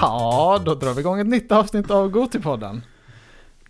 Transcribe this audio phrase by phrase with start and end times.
[0.00, 2.82] Ja, då drar vi igång ett nytt avsnitt av Gotipodden.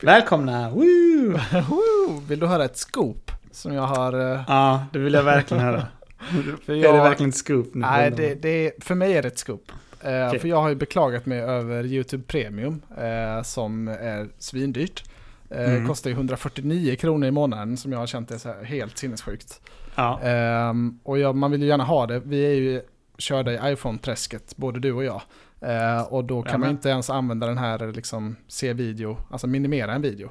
[0.02, 0.70] Välkomna!
[0.70, 1.32] Woo!
[1.68, 2.20] Woo!
[2.28, 4.32] Vill du höra ett scoop som jag har...
[4.34, 5.86] eh, Ja, det vill jag verkligen höra.
[6.64, 7.80] För Är jag, det verkligen ett scoop nu?
[7.80, 9.72] Nej, det, det, för mig är det ett scoop.
[10.00, 10.38] Eh, Okej.
[10.38, 15.04] För jag har ju beklagat mig över YouTube Premium eh, som är svindyrt.
[15.04, 15.10] Eh,
[15.50, 15.86] Mm.
[15.88, 19.60] Kostar ju 149 kronor i månaden som jag har känt är så här helt sinnessjukt.
[19.94, 20.20] Ja.
[20.22, 22.20] Ehm, och jag, man vill ju gärna ha det.
[22.24, 22.82] Vi är ju
[23.18, 25.22] körda i iPhone-träsket, både du och jag.
[25.60, 26.70] Eh, och då kan man Jajamän.
[26.76, 30.30] inte ens använda den här liksom, se video, alltså minimera en video.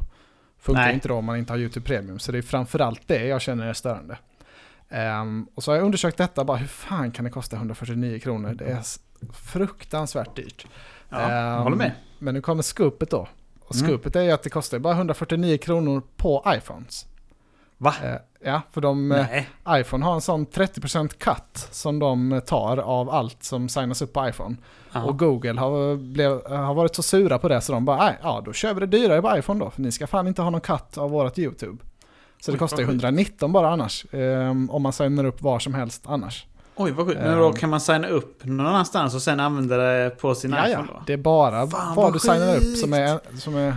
[0.59, 0.93] Funkar Nej.
[0.93, 2.19] inte då om man inte har YouTube Premium.
[2.19, 4.17] Så det är framförallt det jag känner är störande.
[4.89, 8.53] Ehm, och så har jag undersökt detta, bara hur fan kan det kosta 149 kronor?
[8.53, 8.81] Det är
[9.33, 10.67] fruktansvärt dyrt.
[11.09, 11.91] ja, Ehm, håller med.
[12.19, 13.27] Men nu kommer scoopet då.
[13.59, 13.87] Och Mm.
[13.87, 17.05] scoopet är ju att det kostar bara 149 kronor på iPhones.
[17.81, 17.93] Va?
[18.03, 19.11] Eh, ja, för de...
[19.11, 19.43] eh,
[19.79, 24.27] iPhone har en sån 30% cut som de tar av allt som signas upp på
[24.29, 24.55] iPhone.
[24.93, 25.03] Ja.
[25.03, 28.53] Och Google har, blev, har varit så sura på det så de bara, ja då
[28.53, 30.97] kör vi det dyrare på iPhone då, för ni ska fan inte ha någon cut
[30.97, 31.77] av vårat YouTube.
[32.41, 33.03] Så det Oj, kostar ju vad sjukt.
[33.03, 36.45] 119 bara annars, ehm, om man signar upp var som helst annars.
[36.75, 37.19] Oj, vad sjukt.
[37.19, 37.39] Men Ehm.
[37.39, 40.67] då kan man signa upp någon annanstans och sen använda det på sin Ja, ja,
[40.69, 41.03] iPhone då?
[41.07, 43.75] det är bara Fan, vad vad du signar upp som är, som är...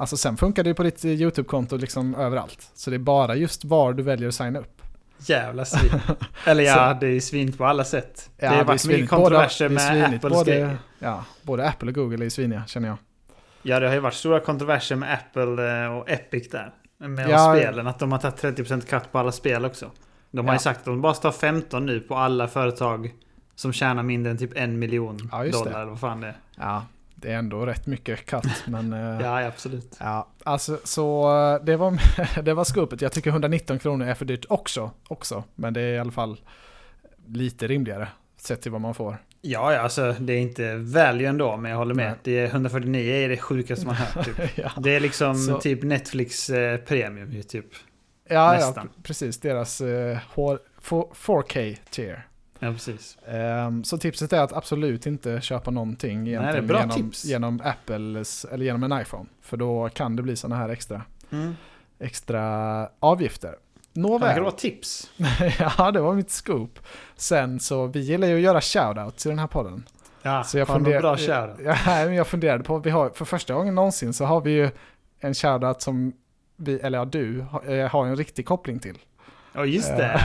[0.00, 2.70] Alltså sen funkar det ju på ditt YouTube-konto liksom överallt.
[2.74, 4.82] Så det är bara just var du väljer att signa upp.
[5.18, 6.00] Jävla svin.
[6.46, 8.30] Eller ja, det är svin på alla sätt.
[8.36, 9.10] det har varit mycket svinigt.
[9.10, 10.24] kontroverser är med svinigt.
[10.24, 10.78] Apples både, grejer.
[10.98, 12.96] Ja, både Apple och Google är sviniga känner jag.
[13.62, 16.74] Ja, det har ju varit stora kontroverser med Apple eh, och Epic där.
[16.98, 17.54] Med Ja.
[17.56, 19.90] spelen, att de har tagit 30% cut på alla spel också.
[20.30, 20.58] De har Ja.
[20.58, 23.10] ju sagt att de bara ska ta 15 nu på alla företag
[23.54, 26.36] som tjänar mindre än typ en miljon Ja, dollar eller vad fan det är.
[26.58, 26.84] Ja,
[27.20, 28.92] det är ändå rätt mycket cut, men...
[29.20, 29.96] eh, Ja, absolut.
[30.00, 31.22] Ja, alltså så
[31.54, 31.98] eh, det var,
[32.42, 33.00] det var skopet.
[33.02, 35.44] Jag tycker 119 kronor är för dyrt också, också.
[35.54, 36.40] Men det är i alla fall
[37.26, 39.16] lite rimligare sett till vad man får.
[39.42, 42.06] Ja, ja, alltså det är inte value ändå, men jag håller med.
[42.06, 42.18] Nej.
[42.22, 44.24] Det är 149 är det sjukaste man hört.
[44.26, 44.36] Typ.
[44.58, 47.66] ja, Det är liksom Så- typ Netflix eh, premium typ.
[48.28, 48.88] ja, ja, nästan.
[49.02, 49.40] precis.
[49.40, 50.58] Deras eh, H-
[51.14, 52.26] 4K tier.
[52.62, 53.18] Ja, precis.
[53.28, 57.24] Ehm, så tipset är att absolut inte köpa någonting det bra genom, tips.
[57.24, 59.26] genom Apples eller genom en iPhone.
[59.42, 61.54] För då kan det bli sådana här extra, Mm.
[61.98, 63.54] extra avgifter.
[63.92, 64.34] Det Nåväl.
[64.34, 65.10] kan vara tips.
[65.58, 66.78] ja, det var mitt scoop.
[67.16, 69.84] Sen så, vi gillar ju att göra shoutouts i den här podden.
[70.22, 71.60] Ja, Så jag funder- bra shoutout?
[71.86, 74.70] Ja, jag funderade på, vi har, för första gången någonsin så har vi ju
[75.20, 76.12] en shoutout som
[76.56, 78.98] vi, eller ja, du, eh, har en riktig koppling till.
[79.52, 80.20] Ja, just det.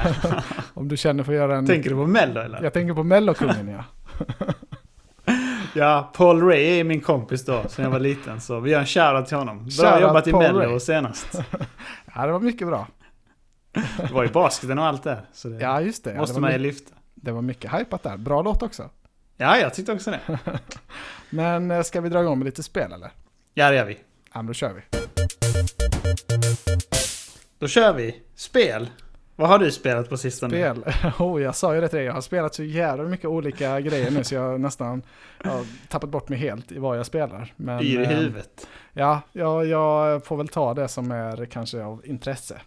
[0.74, 1.68] Om du känner för att göra en...
[1.68, 2.64] Tänker du på Mello eller?
[2.64, 3.84] Jag tänker på Mellokungen ja.
[5.76, 8.42] Ja, Paul Ray är min kompis då, sen jag var liten.
[8.42, 9.68] Så vi gör en shoutout till honom.
[9.82, 10.80] Bra jobbat i Mello Ray.
[10.80, 11.28] senast.
[12.16, 12.88] Ja, det var mycket bra.
[13.98, 15.22] Det var ju basketen och allt där.
[15.34, 16.12] Så det Ja, just det.
[16.14, 16.94] Ja, måste det, var man ju lyfta.
[17.16, 18.18] det var mycket hypat där.
[18.18, 18.90] Bra låt också.
[19.38, 20.20] Ja, jag tyckte också det.
[21.30, 23.12] Men eh, ska vi dra igång med lite spel eller?
[23.54, 23.94] Ja, det gör vi.
[24.34, 24.82] Ja, men då kör vi.
[27.60, 28.22] Då kör vi.
[28.36, 28.90] Spel.
[29.36, 30.50] Vad har du spelat på sistone?
[30.52, 30.86] Spel.
[31.20, 32.06] Oh, jag sa ju det till dig.
[32.06, 35.04] Jag har spelat så jävla mycket olika grejer nu så jag nästan
[35.44, 37.54] jag har tappat bort mig helt i vad jag spelar.
[37.56, 38.68] Men, i eh, huvudet.
[38.94, 42.62] Ja, ja, jag får väl ta det som är kanske av intresse.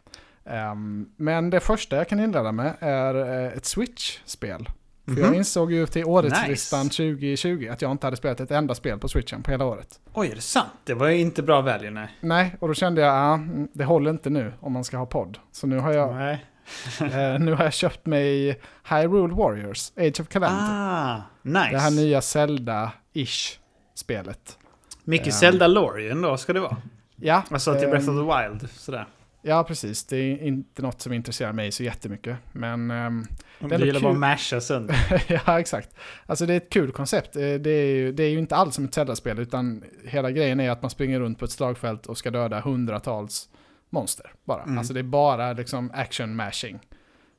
[0.44, 3.14] Ehm, men det första jag kan inleda med är
[3.44, 4.68] eh, ett Switch-spel.
[5.04, 5.22] För Mhm.
[5.24, 6.48] jag insåg ju till årets Nice.
[6.50, 10.00] listan 2020 att jag inte hade spelat ett enda spel på Switchen på hela året.
[10.14, 10.68] Oj, är det sant?
[10.84, 12.08] Det var ju inte bra value, nej.
[12.20, 13.40] Nej, och då kände jag att
[13.72, 15.38] det håller inte nu om man ska ha podd.
[15.52, 16.44] Så nu har jag, Nej.
[17.00, 20.62] eh, nu har jag köpt mig Hyrule Warriors, Age of Calamity.
[20.72, 21.70] Ah, nice.
[21.70, 23.58] Det här nya Zelda-ish
[23.94, 24.58] spelet.
[25.04, 25.32] Mycket Ehm.
[25.32, 26.76] Zelda Lorien då ska det vara.
[27.16, 29.06] Ja, Alltså till ehm, Breath of the Wild, sådär.
[29.42, 30.04] Ja, precis.
[30.04, 32.36] Det är inte något som intresserar mig så jättemycket.
[32.52, 33.26] Men ehm,
[33.60, 34.96] Om det är du gillar bara att masha sönder.
[35.46, 35.94] ja, exakt.
[36.26, 37.36] Alltså det är ett kul koncept.
[37.36, 40.60] Eh, Det är ju, det är ju inte alls som ett Zelda-spel, utan hela grejen
[40.60, 43.48] är att man springer runt på ett slagfält och ska döda hundratals
[43.90, 44.62] monster bara.
[44.62, 44.78] Mm.
[44.78, 46.78] Alltså det är bara liksom action-mashing.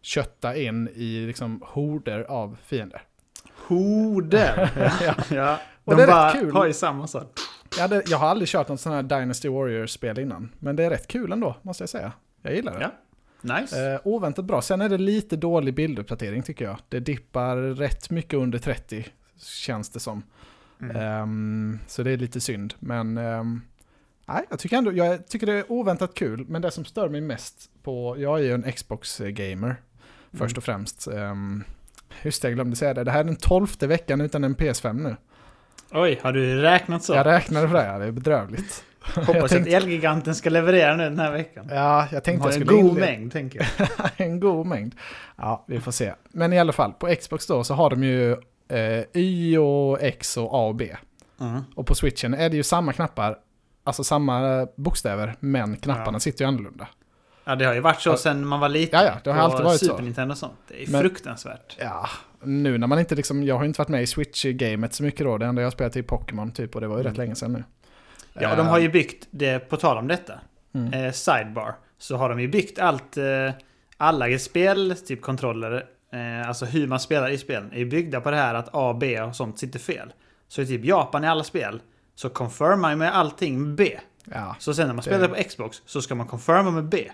[0.01, 3.01] Kötta in i liksom horder av fiender.
[3.67, 4.69] Horder!
[5.05, 5.15] Ja.
[5.35, 5.59] ja.
[5.83, 6.53] Och De det är bara rätt kul.
[6.53, 7.39] har ju samma sak.
[7.75, 10.89] Jag, hade, jag har aldrig kört något sånt här Dynasty Warriors-spel innan, men det är
[10.89, 12.11] rätt kul ändå, måste jag säga.
[12.41, 12.81] Jag gillar det.
[12.81, 12.91] Ja.
[13.59, 13.93] Nice.
[13.93, 14.61] Eh, oväntat bra.
[14.61, 16.77] Sen är det lite dålig bilduppdatering tycker jag.
[16.89, 19.05] Det dippar rätt mycket under 30
[19.37, 20.23] känns det som.
[20.81, 20.95] Mm.
[20.95, 22.73] Ehm, så det är lite synd.
[22.79, 23.61] Men ehm,
[24.33, 26.45] nej, jag tycker ändå jag tycker det är oväntat kul.
[26.47, 29.75] Men det som stör mig mest på, jag är ju en Xbox-gamer
[30.33, 31.07] först och främst.
[31.07, 31.63] Um,
[32.23, 33.03] just det, jag glömde säga det.
[33.03, 35.15] Det här är den tolfte veckan utan en PS5 nu.
[35.91, 37.13] Oj, har du räknat så?
[37.13, 38.83] Jag räknade för det, här, det är bedrövligt.
[39.15, 41.67] Hoppas jag tänkte- att Elgiganten ska leverera nu den här veckan.
[41.71, 44.09] Ja, jag tänkte jag en skulle god inleda- mängd, tänker jag.
[44.17, 44.95] en god mängd.
[45.35, 46.13] Ja, vi får se.
[46.29, 48.31] Men i alla fall, på Xbox då så har de ju
[48.67, 50.95] eh, Y och X och A och B.
[51.41, 51.61] Mm.
[51.75, 53.37] Och på switchen är det ju samma knappar,
[53.89, 56.19] alltså samma bokstäver, men knapparna Ja.
[56.19, 56.87] sitter ju annorlunda.
[57.45, 58.17] Ja, det har ju varit så Ja.
[58.17, 58.99] sen man var liten.
[58.99, 60.01] Ja, ja, det har alltid varit Super så.
[60.01, 60.53] Nintendo och sånt.
[60.67, 61.77] Det är Men- fruktansvärt.
[61.79, 62.09] Ja,
[62.43, 65.25] nu när man inte liksom, jag har ju inte varit med i Switch-gamet så mycket
[65.25, 65.37] då.
[65.37, 67.11] Det enda jag har spelat är Pokémon typ och det var ju Mm.
[67.11, 67.63] rätt länge sedan nu.
[68.33, 70.33] Ja, och de har ju byggt det, på tal om detta,
[70.75, 70.93] Mm.
[71.05, 73.25] eh, Sidebar, så har de ju byggt allt, eh,
[73.97, 78.31] alla spel, typ kontroller, eh, alltså hur man spelar i spelen, är ju byggda på
[78.31, 80.13] det här att A, B och sånt sitter fel.
[80.47, 81.81] Så i typ Japan i alla spel,
[82.19, 83.99] så confirmar man med allting med B.
[84.25, 87.09] Ja, Så sen när man Det- spelar på Xbox så ska man confirma med B.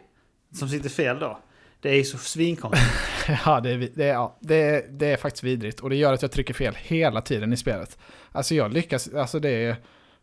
[0.54, 1.40] Som sitter fel då.
[1.80, 2.92] Det är så svinkonstigt.
[3.46, 6.22] ja, det, är, det, är, ja det, det är faktiskt vidrigt och det gör att
[6.22, 7.98] jag trycker fel hela tiden i spelet.
[8.32, 9.76] Alltså jag lyckas, alltså det är...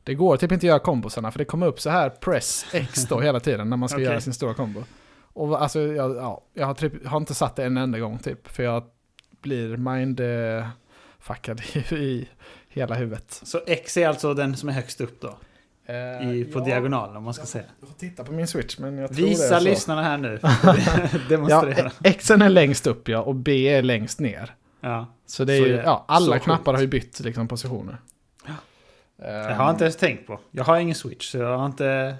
[0.05, 3.05] Det går typ inte att göra kombosarna för det kommer upp så här press X
[3.09, 4.05] då hela tiden när man ska Okej.
[4.07, 4.85] göra sin stora kombo.
[5.33, 8.49] Och alltså jag, ja, jag har, typ, har inte satt det en enda gång typ
[8.49, 8.85] för jag
[9.43, 10.67] blir mind eh,
[11.21, 12.29] fuckad i, i
[12.73, 13.41] hela huvudet.
[13.43, 15.39] Så X är alltså den som är högst upp då.
[15.87, 17.65] Eh, I, på ja, diagonalen om man ska säga.
[17.81, 19.65] Jag får titta på min switch men jag tror det är Visa så.
[19.65, 20.39] lyssnarna här nu.
[20.43, 21.91] Ja, Demonstrera.
[22.19, 24.55] Xen är längst upp ja och B är längst ner.
[24.81, 25.07] Ja.
[25.27, 26.45] Så det är Så ju, ja, alla Så sjukt.
[26.45, 27.97] knappar har ju bytt liksom positioner.
[28.47, 28.53] Ja.
[29.27, 30.41] Ehm, Jag har inte ens tänkt på.
[30.51, 32.15] Jag har ingen switch så jag har inte...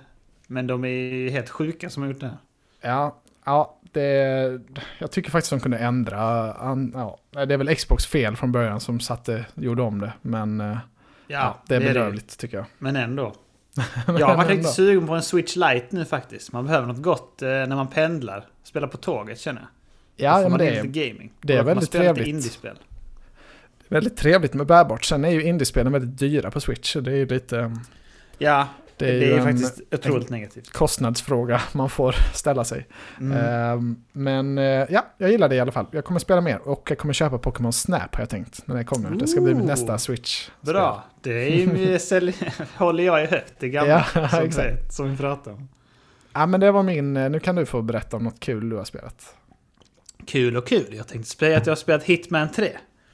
[0.47, 2.37] Men de är helt sjuka som har gjort det här.
[2.81, 4.61] Ja, ja det,
[4.99, 6.53] jag tycker faktiskt de kunde ändra.
[6.53, 10.13] an- Ja, det är väl Xbox fel från början som satte, gjorde om det.
[10.23, 10.79] Men ja,
[11.27, 12.67] Ja, det är bedrövligt tycker jag.
[12.79, 13.35] Men ändå.
[14.07, 16.53] Jag har varit riktigt sugen på en Switch Lite nu faktiskt.
[16.53, 18.47] Man behöver något gott eh, när man pendlar.
[18.65, 19.69] Spela på tåget känner jag.
[20.43, 21.33] Ja, men det är gaming.
[21.41, 22.27] det är Och väldigt trevligt.
[22.27, 22.79] indiespel.
[23.89, 25.05] väldigt trevligt med bärbart.
[25.05, 26.93] Sen är ju indiespelen väldigt dyra på Switch.
[26.93, 27.77] så Det är ju lite,
[28.39, 28.69] Ja,
[29.07, 30.73] det det är är, ju en faktiskt otroligt negativt.
[30.73, 32.87] kostnadsfråga man får ställa sig.
[33.21, 33.39] Mm.
[33.39, 35.87] Ehm, men eh, ja, jag gillar det i alla fall.
[35.91, 38.85] Jag kommer spela mer och jag kommer köpa Pokémon Snap har jag tänkt när det
[38.85, 39.11] kommer.
[39.11, 39.69] Det ska bli mitt Ooh.
[39.69, 40.51] nästa Switch.
[40.61, 41.05] Bra.
[41.23, 42.33] Det är
[42.77, 43.55] håller jag i högt.
[43.59, 44.07] Det gamla.
[44.15, 44.93] Ja, som, exakt.
[44.93, 45.69] som vi pratade om.
[46.33, 48.77] Ja men det var min, eh, nu kan du få berätta om något kul du
[48.77, 49.35] har spelat.
[50.27, 50.87] Kul och kul.
[50.91, 52.69] Jag tänkte säga att jag har spelat Hitman 3.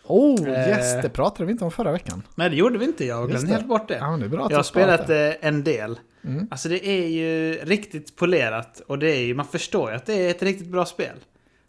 [0.09, 0.69] Oh Eh.
[0.69, 2.23] yes, det pratade vi inte om förra veckan.
[2.35, 3.05] Nej, det gjorde vi inte.
[3.05, 3.53] Jag glömde det.
[3.55, 3.97] helt bort det.
[3.97, 6.01] Ja, det Jag har spelat eh, en del.
[6.25, 6.49] Mm.
[6.51, 10.15] Alltså det är ju riktigt polerat och det är ju, man förstår ju att det
[10.27, 11.17] är ett riktigt bra spel.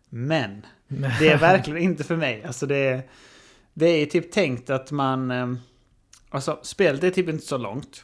[0.10, 0.66] Men
[1.20, 2.44] det är verkligen inte för mig.
[2.48, 3.02] Alltså det är,
[3.74, 5.32] det är ju typ tänkt att man...
[5.32, 5.48] eh,
[6.32, 8.04] Alltså spelet är typ inte så långt.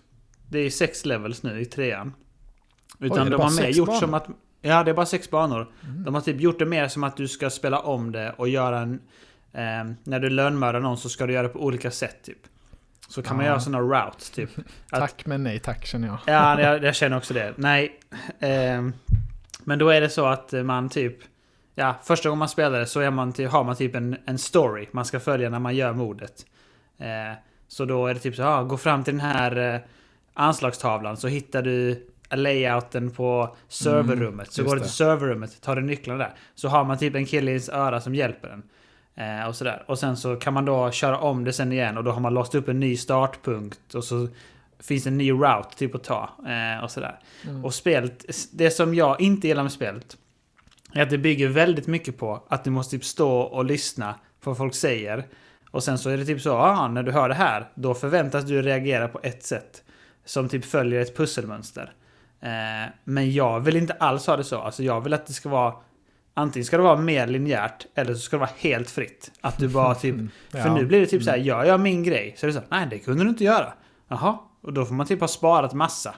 [0.49, 2.13] Det är sex levels nu i trean.
[2.99, 3.99] Utan det de har mer gjort banor?
[3.99, 4.27] som att...
[4.61, 5.71] Ja, det är bara sex banor.
[5.83, 6.03] Mm.
[6.03, 8.79] De har typ gjort det mer som att du ska spela om det och göra
[8.79, 8.99] en...
[9.55, 12.37] Eh, när du lönnmördar någon så ska du göra det på olika sätt typ.
[13.07, 13.51] Så kan man Ja.
[13.51, 14.49] göra sådana routes typ.
[14.57, 14.65] att-
[14.99, 16.17] Tack men nej tack känner jag.
[16.25, 17.53] Ja, jag, jag känner också det.
[17.57, 17.99] Nej.
[18.39, 18.93] ehm,
[19.63, 21.17] men då är det så att man typ...
[21.77, 24.37] Ja, första gången man spelar det så är man, ty- har man typ en, en
[24.37, 26.45] story man ska följa när man gör mordet.
[26.97, 27.37] Eh,
[27.67, 29.79] så då är det typ så ah, gå fram till den här eh,
[30.33, 34.51] anslagstavlan så hittar du layouten på serverrummet.
[34.51, 36.33] så just går du till serverrummet, tar du nycklarna där.
[36.55, 38.63] Så har man typ en kille i ens öra som hjälper en.
[39.15, 39.83] Eh, och sådär.
[39.87, 42.33] Och sen så kan man då köra om det sen igen och då har man
[42.33, 43.93] låst upp en ny startpunkt.
[43.93, 44.27] Och så
[44.79, 46.29] finns en ny route typ att ta.
[46.47, 47.19] Eh, och sådär.
[47.43, 47.65] Mm.
[47.65, 50.17] Och spelet, det som jag inte gillar med spelet
[50.93, 54.49] är att det bygger väldigt mycket på att du måste typ stå och lyssna på
[54.49, 55.25] vad folk säger.
[55.71, 58.43] Och sen så är det typ så, ah, när du hör det här, då förväntas
[58.43, 59.83] du reagera på ett sätt.
[60.25, 61.93] Som typ följer ett pusselmönster.
[62.41, 64.59] Eh, men jag vill inte alls ha det så.
[64.59, 65.73] Alltså jag vill att det ska vara
[66.37, 69.31] Antingen ska det vara mer linjärt eller så ska det vara helt fritt.
[69.41, 70.15] Att du bara typ...
[70.19, 70.29] Mm.
[70.51, 70.73] För Ja.
[70.75, 72.87] nu blir det typ så här, gör jag min grej så är det så nej
[72.89, 73.73] det kunde du inte göra.
[74.07, 76.15] Jaha, och då får man typ ha sparat massa.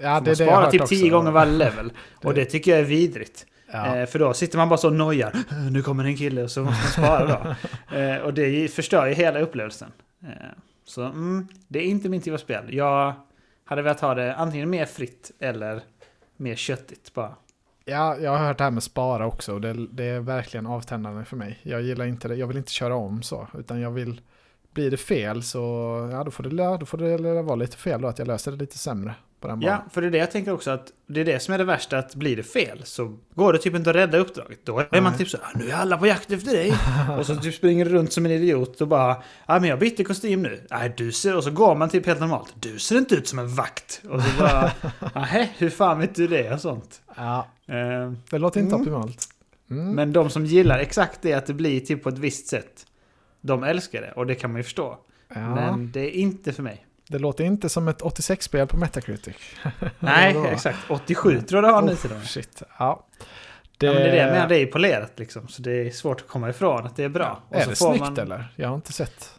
[0.00, 0.86] Ja, Man det har sparar typ.
[0.86, 1.92] 10 gånger varje level.
[2.24, 3.46] Och Det- tycker jag är vidrigt.
[3.72, 3.96] Ja.
[3.96, 5.32] Eh, för då sitter man bara så och nojar.
[5.50, 7.26] "Eh, Nu kommer en kille och så måste man spara
[7.90, 7.96] då.
[7.98, 9.92] eh, och det förstör ju hela upplevelsen.
[10.22, 10.28] Eh,
[10.84, 12.74] så mm, det är inte min typ av spel.
[12.74, 13.12] Jag
[13.64, 15.80] hade velat ha det antingen mer fritt eller
[16.36, 17.34] mer köttigt bara.
[17.84, 21.24] Ja, jag har hört det här med spara också och det, det är verkligen avtändande
[21.24, 21.58] för mig.
[21.62, 24.20] Jag gillar inte det, jag vill inte köra om så, utan jag vill...
[24.74, 25.58] Blir det fel så,
[26.12, 28.58] ja då får det, då får det vara lite fel då, att jag löser det
[28.58, 29.78] lite sämre på den banan.
[29.84, 31.64] Ja, för det är det jag tänker också att det är det som är det
[31.64, 34.58] värsta att blir det fel så går det typ inte att rädda uppdraget.
[34.64, 35.18] Då är man Nej.
[35.18, 36.72] typ så "Ah, nu är alla på jakt efter dig.
[37.18, 40.04] och så typ springer du runt som en idiot och bara ja men jag bytte
[40.04, 40.66] kostym nu.
[40.70, 42.54] Nej du ser, och så går man typ helt normalt.
[42.60, 44.02] Du ser inte ut som en vakt.
[44.10, 44.70] Och så bara,
[45.14, 47.02] nej hur fan vet du det och sånt.
[47.16, 48.80] Ja, Eh, det låter inte Mm.
[48.80, 49.28] optimalt.
[49.70, 49.94] Mm.
[49.94, 52.86] men de som gillar exakt det att det blir typ på ett visst sätt.
[53.40, 54.98] De älskar det och det kan man ju förstå.
[55.34, 56.86] ja, Men det är inte för mig.
[57.12, 59.36] Det låter inte som ett 86-spel på Metacritic.
[59.98, 60.78] Nej, exakt.
[60.88, 62.62] 87 tror jag det har nu Oh, till shit.
[62.78, 63.06] Ja.
[63.78, 65.48] Ja, men det är det jag menar, det är polerat liksom.
[65.48, 67.42] Så det är svårt att komma ifrån att det är bra.
[67.48, 68.18] Och Är det snyggt man...
[68.18, 68.52] eller?
[68.56, 69.30] Jag har inte sett.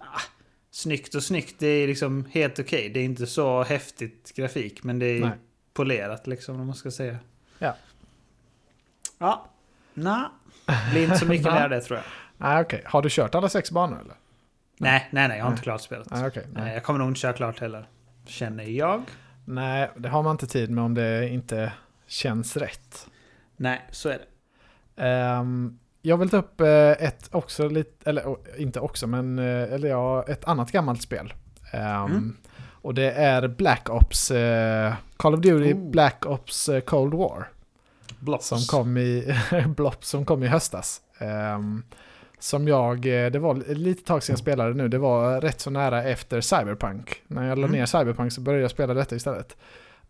[0.71, 1.55] snyggt och snyggt.
[1.59, 2.89] Det är liksom helt okej.
[2.89, 5.31] Det är inte så häftigt grafik, men det är Nej.
[5.73, 7.17] polerat liksom, om man ska säga.
[7.59, 7.75] Ja.
[9.17, 9.45] Ja.
[9.93, 10.23] Nej.
[10.91, 12.05] Blir inte så mycket mer det tror jag.
[12.37, 12.81] Nej, okej.
[12.85, 14.15] Har du kört alla sex banor eller?
[14.83, 15.37] Nej, nej, nej.
[15.37, 16.07] Jag har inte klart spelet.
[16.11, 16.43] Nej, okej.
[16.53, 16.73] Nej, Nej.
[16.73, 17.87] jag kommer nog inte köra klart heller.
[18.25, 19.01] Känner jag.
[19.45, 21.71] Nej, det har man inte tid med om det inte
[22.07, 23.07] känns rätt.
[23.57, 25.03] Nej, så är det.
[25.03, 29.87] Ehm, jag vill ta upp eh, ett också lite, eller inte också, men eh, eller
[29.87, 31.33] ja, ett annat gammalt spel.
[31.71, 32.37] Ehm, Mm.
[32.85, 35.89] Och det är Black Ops, eh, Call of Duty Oh.
[35.91, 37.47] Black Ops eh, Cold War.
[38.19, 38.47] Blops.
[38.47, 39.35] Som kom i,
[39.75, 41.01] Blopp som kom i höstas.
[41.17, 41.83] Ehm,
[42.43, 45.69] som jag, eh, det var lite tag sedan jag spelade nu, det var rätt så
[45.69, 47.21] nära efter Cyberpunk.
[47.27, 47.79] När jag la Mm.
[47.79, 49.57] ner Cyberpunk så började jag spela detta istället.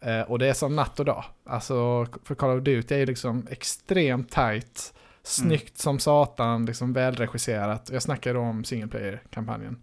[0.01, 1.23] Eh, och det är som natt och dag.
[1.45, 7.89] Alltså, för Call of Duty är ju liksom extremt tight, snyggt som satan, liksom välregisserat.
[7.93, 9.77] Jag snackar då om single player-kampanjen.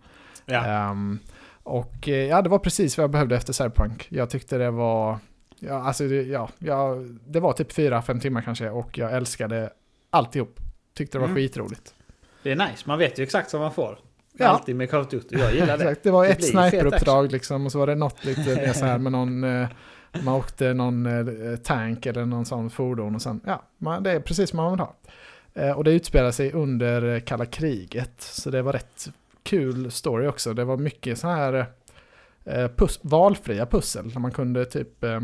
[0.47, 0.65] Ja.
[0.67, 1.19] Ehm,
[1.63, 4.07] och eh, ja, det var precis vad jag behövde efter Cyberpunk.
[4.11, 5.19] Jag tyckte det var,
[5.59, 6.95] ja, alltså det, ja, ja,
[7.27, 9.71] det var typ 4-5 timmar kanske och jag älskade
[10.11, 10.61] alltihop.
[10.95, 11.37] Tyckte det var Mm.
[11.37, 11.95] skitroligt.
[12.43, 12.83] Det är nice.
[12.85, 13.99] Man vet ju exakt vad man får.
[14.33, 14.47] Ja.
[14.47, 15.39] Alltid med Call of Duty.
[15.39, 15.85] Jag gillar det.
[15.85, 18.85] Exakt, det var Det ett sniperuppdrag liksom och så var det något lite mer så
[18.85, 19.69] här med någon, eh,
[20.25, 24.21] man åkte någon eh, tank eller någon sån fordon och sen, ja, man, det är
[24.21, 24.95] precis vad man vill ha.
[25.55, 29.09] Eh, och det utspelar sig under eh, kalla kriget, så det var rätt
[29.43, 30.55] kul story också.
[30.55, 31.55] Det var mycket så här
[32.45, 35.21] eh, pus- valfria pussel, där man kunde typ eh,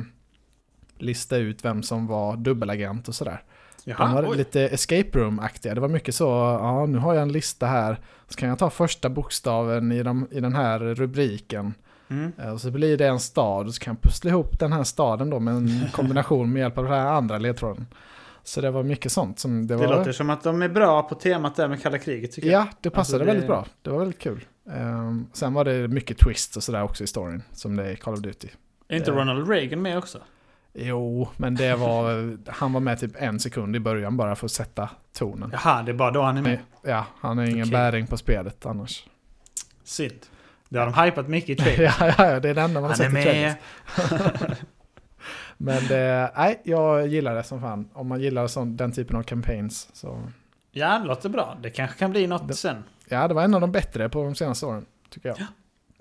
[0.98, 3.42] lista ut vem som var dubbelagent och sådär.
[3.86, 4.36] De var Jaha, oj.
[4.36, 5.74] lite escape room-aktiga.
[5.74, 6.24] Det var mycket så,
[6.62, 10.28] ja nu har jag en lista här, så kan jag ta första bokstaven i, de,
[10.30, 11.74] i den här rubriken.
[12.08, 12.32] Mm.
[12.38, 14.84] Eh, Och så blir det en stad och så kan jag pussla ihop den här
[14.84, 17.86] staden då med en kombination med hjälp av den här andra ledtråden.
[18.44, 19.96] Så det var mycket sånt som det Det var...
[19.98, 22.60] låter som att de är bra på temat där med kalla kriget tycker jag.
[22.62, 23.66] Ja, det passade Alltså, det- väldigt bra.
[23.82, 24.44] Det var väldigt kul.
[24.74, 27.96] Ehm, sen var det mycket twists och sådär också i storyn, som det är i
[27.96, 28.48] Call of Duty.
[28.88, 29.16] Är inte Eh.
[29.16, 30.18] Ronald Reagan med också?
[30.78, 32.36] Jo, men det var...
[32.50, 35.50] han var med typ en sekund i början bara för att sätta tonen.
[35.52, 36.58] Jaha, det är bara då han är med.
[36.82, 37.70] Ja, han har ingen Okej.
[37.72, 39.06] bäring på spelet annars.
[39.84, 40.26] Synd.
[40.68, 41.92] Det har de hypat mycket i trailern.
[42.00, 43.54] ja, ja, ja, det är det enda man har sett i trailers.
[44.10, 44.56] med.
[45.56, 47.88] Men det, nej, jag gillar det som fan.
[47.92, 50.22] Om man gillar sån, den typen av campaigns så...
[50.72, 51.58] Ja, det låter bra.
[51.62, 52.84] Det kanske kan bli något Det- sen.
[53.08, 55.38] Ja, det var en av de bättre på de senaste åren, tycker jag.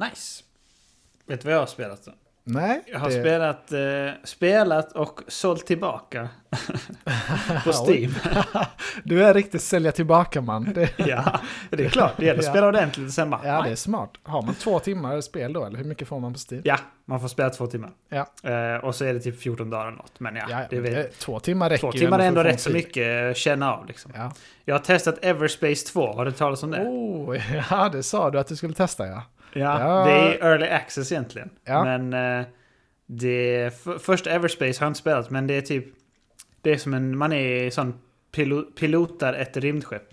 [0.10, 0.44] Nice.
[1.26, 2.12] Vet du vad jag har spelat då?
[2.48, 3.80] Nej, Jag har det- spelat, eh,
[4.24, 6.30] spelat och sålt tillbaka
[7.64, 7.72] på.
[7.72, 8.14] Steam.
[9.04, 10.72] Du är riktigt sälja tillbaka-man.
[10.76, 12.14] Det, ja, det är klart.
[12.18, 13.42] Det gäller att spela ordentligt och sen bara...
[13.48, 14.12] ja, det är smart.
[14.24, 16.62] Har man två timmar spel då, eller hur mycket får man på Steam?
[16.66, 17.92] Ja, man får spela två timmar.
[18.10, 18.50] Ja.
[18.52, 20.20] Eh, och så är det typ 14 dagar eller något.
[20.20, 22.70] Men ja, Ja, det vet, det, två timmar räcker två timmar är ändå rätt så
[22.70, 24.12] mycket att känna av liksom.
[24.16, 24.32] Ja.
[24.66, 26.14] Jag har testat Everspace 2.
[26.14, 26.82] Har du talat om det?
[26.84, 27.38] Oh,
[27.72, 29.24] ja, det sa du att du skulle testa ja.
[29.60, 30.06] Ja, Ja.
[30.06, 31.50] det är early access egentligen.
[31.64, 31.84] Ja.
[31.98, 32.46] Men eh,
[33.06, 33.64] det...
[33.66, 35.86] F- första Everspace har jag inte spelat, men det är typ...
[36.62, 37.18] Det är som en...
[37.18, 37.94] Man är sån
[38.32, 40.08] pilo, pilotar ett rymdskepp.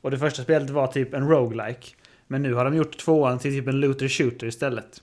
[0.00, 1.86] Och det första spelet var typ en roguelike.
[2.26, 5.02] Men nu har de gjort tvåan till typ en looter shooter istället.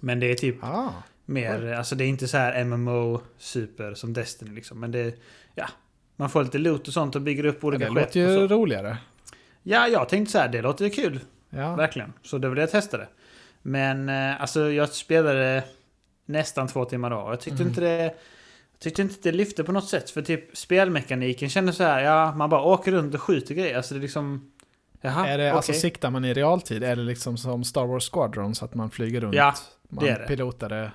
[0.00, 0.88] Men det är typ Ah,
[1.24, 1.72] mer...
[1.72, 4.80] Alltså det är inte så här MMO super som Destiny liksom.
[4.80, 5.14] Men det.
[5.54, 5.68] Ja.
[6.16, 8.96] Man får lite loot och sånt och bygger upp olika det skepp låter ju roligare.
[9.62, 10.48] Ja, jag tänkte så här.
[10.48, 11.20] Det låter ju kul.
[11.50, 11.74] Ja.
[11.74, 12.12] Verkligen.
[12.22, 13.08] Så det var det jag testade.
[13.62, 15.64] Men eh, alltså jag spelade
[16.26, 17.16] nästan två timmar då.
[17.16, 17.68] Jag tyckte Mm.
[17.68, 18.02] inte det...
[18.72, 20.10] Jag tyckte inte det lyfte på något sätt.
[20.10, 23.76] För typ spelmekaniken kändes så här, ja, man bara åker runt och skjuter grejer.
[23.76, 24.52] Alltså det är liksom...
[25.00, 25.56] Jaha, är det, okej.
[25.56, 26.82] alltså siktar man i realtid?
[26.84, 29.34] Är det liksom som Star Wars Squadron så att man flyger runt?
[29.34, 29.54] Ja,
[29.88, 30.26] man det är det.
[30.26, 30.92] pilotade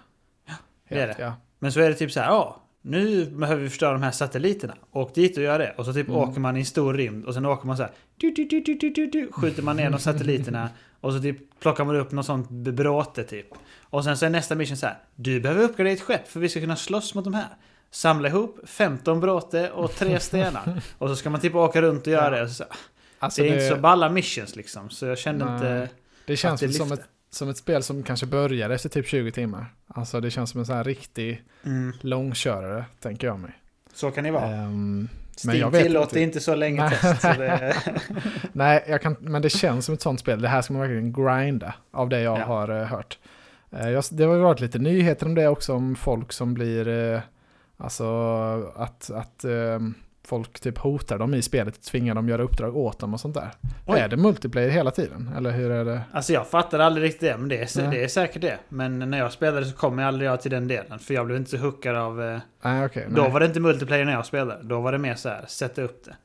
[0.89, 1.23] det är helt, det.
[1.23, 1.33] Ja.
[1.59, 4.73] Men så är det typ så här, ja, nu behöver vi förstöra de här satelliterna.
[4.91, 5.73] Åk dit och gör det.
[5.77, 6.19] Och så typ Mm.
[6.19, 8.61] åker man i en stor rymd och sen åker man så här, du, du, du,
[8.61, 10.69] du, du, du, du, skjuter man ner de satelliterna.
[11.01, 13.47] Och så typ plockar man upp något sånt bråte typ.
[13.81, 16.49] Och sen så är nästa mission så här, du behöver uppgradera ditt skepp för vi
[16.49, 17.47] ska kunna slåss mot de här.
[17.91, 20.81] Samla ihop 15 bråte och tre stenar.
[20.97, 22.29] och så ska man typ åka runt och göra Ja.
[22.31, 22.43] det.
[22.43, 22.63] Och så,
[23.19, 24.89] Alltså det är det, inte så balla missions liksom.
[24.89, 25.53] Så jag kände Nej.
[25.55, 25.89] inte...
[26.25, 27.01] det känns det som ett,
[27.35, 29.65] som ett spel som kanske börjar efter typ 20 timmar.
[29.87, 33.51] Alltså det känns som en sån här riktig Mm, långkörare, tänker jag mig.
[33.93, 34.45] så kan det vara.
[34.45, 35.07] Ehm,
[35.45, 36.39] Steam jag vet tillåter inte.
[36.39, 36.89] så länge Nej.
[37.01, 37.21] test.
[37.21, 37.75] Så det,
[38.53, 40.41] Nej, kan, men det känns som ett sånt spel.
[40.41, 42.45] Det här ska man verkligen grinda av det jag Ja.
[42.45, 43.17] har eh, hört.
[43.71, 46.87] Eh, jag, det har ju varit lite nyheter om det också, om folk som blir,
[46.87, 47.19] eh,
[47.77, 48.05] alltså
[48.75, 49.79] att, att eh,
[50.27, 53.51] folk typ hotar dem i spelet tvingar dem göra uppdrag åt dem och sånt där.
[53.85, 53.99] Oj.
[53.99, 55.29] Är det multiplayer hela tiden?
[55.37, 56.01] Eller hur är det?
[56.11, 57.97] Alltså jag fattar aldrig riktigt det, men det är, Nej.
[57.97, 58.57] det är säkert det.
[58.69, 60.99] Men när jag spelade så kom jag aldrig jag till den delen.
[60.99, 62.21] För jag blev inte så hookad av...
[62.23, 63.05] Eh, Nej, okej.
[63.09, 63.31] då nej.
[63.31, 64.63] var det inte multiplayer när jag spelade.
[64.63, 66.15] Då var det mer så här, sätta upp det.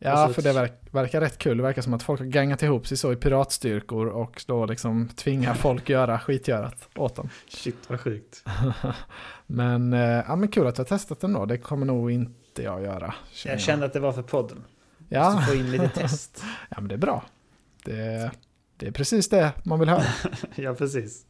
[0.00, 1.56] Ja, Och så- för det verk, verkar rätt kul.
[1.56, 5.08] Det verkar som att folk har gangat ihop sig så i piratstyrkor och då liksom
[5.08, 7.28] tvingar folk göra skitgörat åt dem.
[7.48, 8.44] Shit vad sjukt.
[9.46, 11.44] Men, eh, ja, men kul att du har testat den då.
[11.46, 13.14] Det kommer nog inte jag göra.
[13.32, 14.64] känner Jag kände att det var för podden.
[15.08, 16.42] Ja, Måste få in lite test.
[16.68, 17.24] ja, men det är bra.
[17.84, 18.30] Det,
[18.76, 20.02] det är precis det man vill höra.
[20.54, 21.22] ja, precis.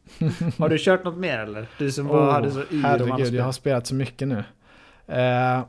[0.57, 1.67] Har du kört något mer eller?
[1.77, 4.43] Du som var, Åh, hade så yr Herregud, jag har spelat så mycket nu.
[5.07, 5.59] Eh,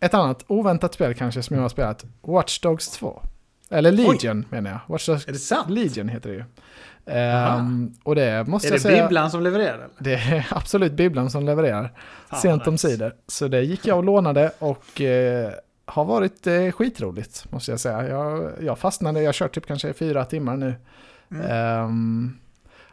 [0.00, 2.04] ett annat oväntat spel kanske som jag har spelat.
[2.20, 3.22] Watch Dogs 2.
[3.70, 4.80] Eller Legion menar jag.
[4.86, 5.70] Watch Dogs Är det sant?
[5.70, 6.44] Legion heter det ju.
[7.06, 9.02] Ehm, och det måste Är jag det säga.
[9.04, 9.88] bibblan som levererar eller?
[9.98, 11.92] Det är absolut bibblan som levererar.
[12.30, 13.14] Fan, sent om sidor.
[13.26, 15.52] Så det gick jag och lånade och eh,
[15.84, 18.08] har varit eh, skitroligt måste jag säga.
[18.08, 20.74] Jag, jag fastnade, jag kört typ kanske fyra timmar nu.
[21.30, 21.46] Mm.
[21.50, 22.38] Ehm,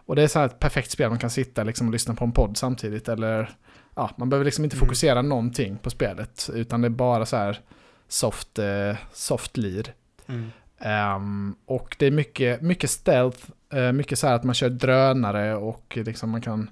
[0.05, 2.25] och det är så här ett perfekt spel, man kan sitta liksom och lyssna på
[2.25, 3.09] en podd samtidigt.
[3.09, 3.49] Eller,
[3.95, 4.85] ja, man behöver liksom inte Mm.
[4.87, 6.49] fokusera någonting på spelet.
[6.53, 7.59] Utan det är bara så här
[8.07, 9.93] soft, eh, soft lir.
[10.27, 10.51] Mm.
[10.79, 13.39] Ehm, och det är mycket, mycket stealth,
[13.73, 16.69] eh, mycket så här att man kör drönare och liksom man kan...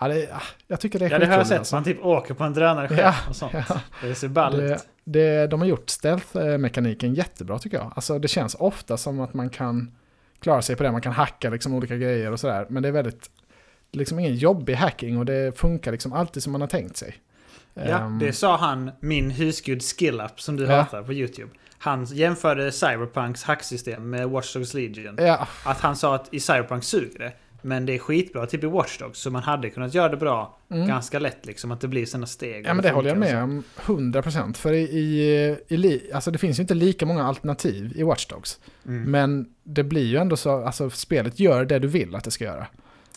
[0.00, 1.58] Ja, det, ah, jag tycker det är Ja, det har jag sett.
[1.58, 1.76] alltså.
[1.76, 3.52] Man typ åker på en drönare själv Ja, och sånt.
[3.68, 3.80] ja.
[4.02, 7.92] Det ser ball Det, det, de har gjort stealth-mekaniken jättebra tycker jag.
[7.96, 9.94] Alltså det känns ofta som att man kan
[10.40, 10.92] klara sig på det.
[10.92, 12.66] Man kan hacka liksom olika grejer och sådär.
[12.68, 13.30] Men det är väldigt,
[13.92, 17.14] liksom ingen jobbig hacking och det funkar liksom alltid som man har tänkt sig.
[17.74, 20.76] Ja, Ehm, det sa han, min husgud Skillup som du Ja.
[20.76, 21.48] hatar på YouTube.
[21.82, 25.14] Han jämförde Cyberpunks hacksystem med Watch Dogs Legion.
[25.18, 27.32] ja, Att han sa att i Cyberpunk suger det.
[27.62, 29.18] Men det är skitbra typ i Watch Dogs.
[29.18, 30.88] Så man hade kunnat göra det bra mm.
[30.88, 31.72] ganska lätt liksom.
[31.72, 32.66] Att det blir sådana steg.
[32.66, 34.56] ja, men det håller jag med om 100%.
[34.56, 38.60] För i, i, i, alltså det finns ju inte lika många alternativ i Watch Dogs.
[38.86, 39.10] Mm.
[39.10, 42.44] Men det blir ju ändå så, alltså spelet gör det du vill att det ska
[42.44, 42.66] göra.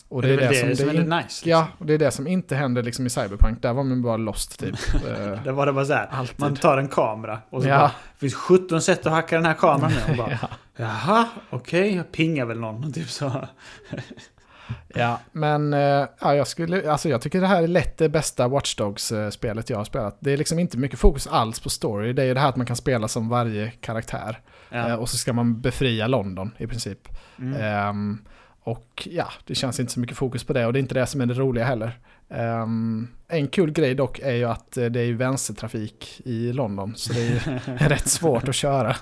[0.08, 1.22] Och det är väl det som, det är in- nice.
[1.26, 1.50] Liksom.
[1.50, 3.62] Ja, och det är det som inte händer liksom i Cyberpunk.
[3.62, 4.74] Där var man bara lost typ.
[4.94, 6.08] Eh, Det var det bara så här.
[6.12, 6.40] Alltid.
[6.40, 7.78] Man tar en kamera och så Ja.
[7.78, 10.10] bara, det finns 17 sätt att hacka den här kameran med.
[10.10, 10.48] Och bara, ja.
[10.76, 12.92] Jaha, okej, jag pingar väl någon.
[12.92, 13.46] Typ så.
[14.88, 18.48] ja, men eh, ja, jag, skulle, alltså, jag tycker det här är lätt det bästa
[18.48, 20.16] Watch Dogs-spelet jag har spelat.
[20.20, 22.12] Det är liksom inte mycket fokus alls på story.
[22.12, 24.40] Det är ju det här att man kan spela som varje karaktär.
[24.70, 24.96] Eh, Ja.
[24.96, 26.98] och så ska man befria London i princip.
[27.38, 27.60] Mm.
[27.62, 28.18] Ehm,
[28.66, 31.06] och ja, det känns inte så mycket fokus på det och det är inte det
[31.06, 31.98] som är det roliga heller.
[32.28, 37.12] Ehm, en kul grej dock är ju att eh, det är vänstertrafik i London så
[37.12, 38.96] det är rätt svårt att köra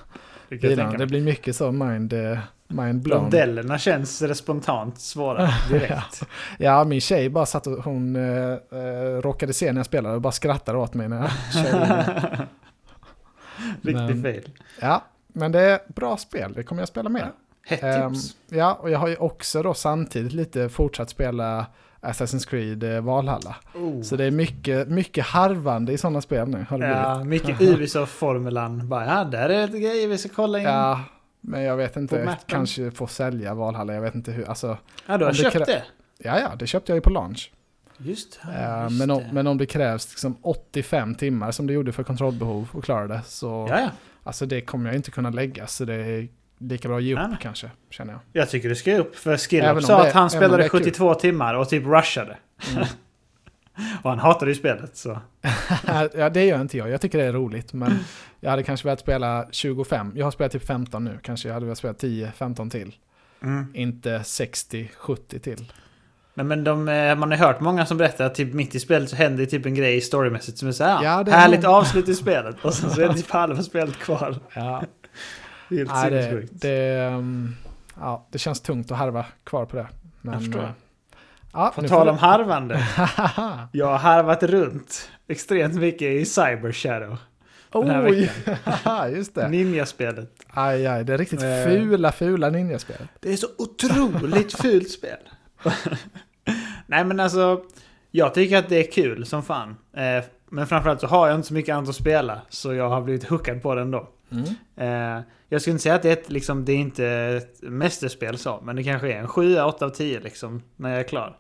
[0.49, 3.21] Det Det blir mycket så mind, eh, mind blown.
[3.21, 6.23] Blondellerna känns det spontant svåra direkt.
[6.59, 10.21] Ja, min tjej bara satt och hon eh, eh, råkade se när jag spelade och
[10.21, 12.49] bara skrattade åt mig när jag körde.
[13.83, 14.51] Riktigt fel.
[14.81, 17.33] ja, men det är bra spel, det kommer jag spela mer.
[17.67, 18.37] Hett Ehm, tips.
[18.49, 21.67] ja, och jag har ju också då samtidigt lite fortsatt spela
[22.01, 23.57] Assassin's Creed eh, Valhalla.
[23.75, 24.03] Oh.
[24.03, 26.67] Så det är mycket, mycket harvande i sådana spel nu.
[26.69, 27.47] Har det Ja, blivit.
[27.47, 28.89] mycket Ubisoft-formulan.
[28.89, 30.65] Bara, ja, där är det grejer vi ska kolla in.
[30.65, 31.01] Ja, ja,
[31.41, 34.49] men jag vet inte, kanske få sälja Valhalla, jag vet inte hur.
[34.49, 35.83] Alltså, du har köpt det?
[36.19, 37.53] ja, ja, det köpte jag ju på launch.
[37.99, 38.53] Just det.
[38.53, 39.29] Eh, just men, om, det.
[39.33, 43.21] men om det krävs liksom 85 timmar som det gjorde för kontrollbehov och klara det,
[43.27, 43.91] så Ja, ja.
[44.23, 45.67] alltså det kommer jag inte kunna lägga.
[45.67, 47.39] Så det lika bra att ge upp Nej, nej.
[47.41, 48.21] kanske, känner jag.
[48.33, 50.81] Jag tycker du ska upp för Skillup sa det- att han spelade det är kul.
[50.81, 52.37] 72 timmar och typ rushade.
[52.73, 52.87] Mm.
[54.03, 55.19] Och han hatade ju spelet så.
[56.15, 56.91] ja, det gör inte jag.
[56.91, 57.99] Jag tycker det är roligt, men
[58.41, 60.13] jag hade kanske velat spela 25.
[60.17, 61.19] Jag har spelat typ 15 nu.
[61.23, 62.95] Kanske jag hade velat spela 10-15 till.
[63.43, 63.67] Mm.
[63.75, 65.73] Inte 60-70 till.
[66.35, 69.11] Nej, men de, eh, man har hört många som berättar att typ mitt i spelet
[69.11, 72.15] så händer typ en grej storymässigt som är så här, Ja, härligt är- avslut i
[72.15, 72.65] spelet.
[72.65, 74.37] Och sen så är det typ halva spelet kvar.
[74.55, 74.83] Ja,
[75.77, 77.57] Helt Nej, det, det, um,
[78.01, 79.87] ja, det känns tungt att harva kvar på det.
[80.21, 80.63] Men, Jag förstår.
[80.63, 80.69] eh,
[81.53, 82.75] Ja, På tal om harvande.
[83.73, 87.17] Jag har harvat runt extremt mycket i Cyber Shadow.
[87.73, 88.31] Den här Oj!
[89.17, 89.49] Just det.
[89.49, 90.31] Ninja-spelet.
[90.51, 91.65] Aj, aj, det är riktigt Eh.
[91.65, 93.09] fula, fula ninjaspelet.
[93.21, 95.19] Det är så otroligt fult spel.
[96.87, 97.63] Nej men alltså,
[98.11, 99.77] jag tycker att det är kul som fan.
[99.97, 102.41] Eh, men framförallt så har jag inte så mycket annat att spela.
[102.49, 104.09] Så jag har blivit hookad på den då.
[104.35, 105.19] Mm.
[105.19, 108.39] Eh, jag skulle inte säga att det är ett, liksom, det är inte ett mästerspel
[108.39, 108.61] så.
[108.65, 111.39] Men det kanske är en 7, 8 av 10 liksom, när jag är klar.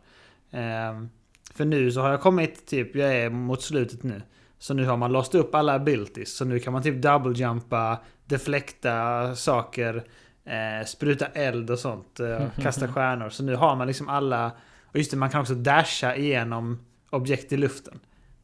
[0.50, 1.06] Eh,
[1.54, 4.22] för nu så har jag kommit typ, jag är mot slutet nu.
[4.58, 6.36] Så nu har man låst upp alla abilities.
[6.36, 10.04] Så nu kan man typ double-jumpa, deflekta saker,
[10.44, 12.20] eh, spruta eld och sånt.
[12.20, 13.28] Eh, kasta stjärnor.
[13.28, 14.52] Så nu har man liksom alla...
[14.84, 18.00] Och just det, man kan också dasha igenom objekt i luften.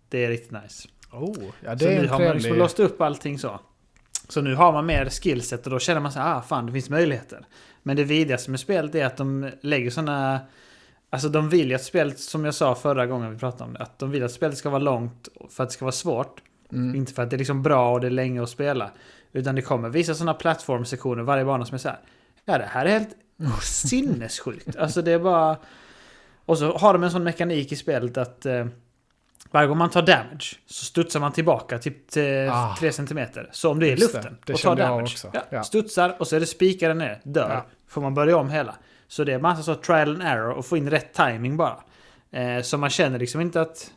[0.08, 0.88] Det är riktigt nice.
[1.12, 3.60] Oh, ja, Så det är nu har man liksom låst upp allting så.
[4.30, 6.72] Så nu har man mer skillset och då känner man så här, ah fan det
[6.72, 7.44] finns möjligheter.
[7.82, 10.40] Men det vidrigaste med spelet är att de lägger sådana...
[11.10, 13.78] Alltså de vill ju att spelet, som jag sa förra gången vi pratade om det,
[13.78, 16.42] att de vill att spelet ska vara långt för att det ska vara svårt.
[16.72, 16.94] Mm.
[16.94, 18.90] Inte för att det är liksom bra och det är länge att spela.
[19.32, 21.98] Utan det kommer vissa sådana plattformsektioner varje bana som är så här.
[22.44, 23.16] Ja, det här är helt
[23.62, 24.76] sinnessjukt.
[24.78, 25.56] Alltså det är bara...
[26.44, 28.66] Och så har de en sån mekanik i spelet att eh,
[29.50, 32.76] varje gång man tar damage så studsar man tillbaka typ till Ah.
[32.79, 33.18] 3 cm.
[33.53, 34.18] Så om du är i Just det.
[34.18, 35.31] luften Det och tar damage, också.
[35.33, 35.62] Ja, Ja.
[35.62, 37.50] studsar och så är det spikaren ner, dör.
[37.50, 37.66] Ja.
[37.88, 38.74] Får man börja om hela.
[39.09, 41.76] Så det är massa så trial and error och få in rätt timing bara.
[42.33, 43.90] Eh, så man känner liksom inte att...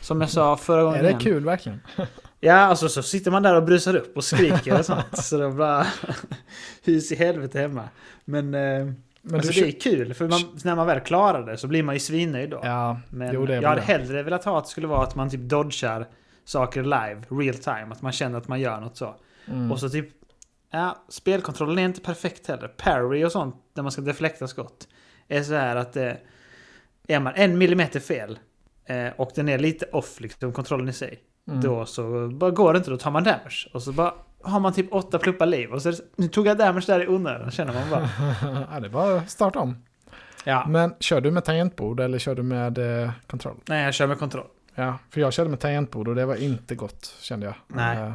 [0.00, 1.20] Som jag sa förra gången Är det igen.
[1.20, 1.80] kul verkligen?
[2.42, 5.06] Ja, alltså så sitter man där och brusar upp och skriker och sånt.
[5.24, 5.86] Så det är bara
[6.84, 7.88] hus i helvete hemma.
[8.24, 8.86] Men, eh,
[9.22, 11.82] Men alltså du det är kul, för man, när man väl klarar det så blir
[11.82, 12.60] man ju svinnöjd då.
[12.62, 15.40] Ja, Men jo jag hade hellre velat ha att det skulle vara att man typ
[15.40, 16.06] dodgar
[16.44, 17.86] saker live, real time.
[17.92, 19.14] Att man känner att man gör något så.
[19.46, 19.72] Mm.
[19.72, 20.08] Och så typ...
[20.70, 22.68] Ja, spelkontrollen är inte perfekt heller.
[22.68, 24.88] Parry och sånt, där man ska deflekta skott,
[25.28, 25.96] är så här att...
[25.96, 26.12] Eh,
[27.08, 28.38] är man en millimeter fel
[28.84, 31.20] eh, och den är lite off, liksom, kontrollen i sig.
[31.48, 31.60] Mm.
[31.60, 33.68] Då så bara går det inte, då tar man damage.
[33.72, 35.72] Och så bara har man typ åtta pluppar liv.
[35.72, 38.08] Och så nu tog jag damage där i onödan, känner man bara.
[38.72, 39.76] ja, det är bara att starta om.
[40.44, 40.66] Ja.
[40.68, 43.56] Men kör du med tangentbord eller kör du med eh, kontroll?
[43.68, 44.46] Nej, jag kör med kontroll.
[44.74, 47.54] Ja, för jag körde med tangentbord och det var inte gott kände jag.
[47.68, 47.96] Nej.
[47.98, 48.12] Eh,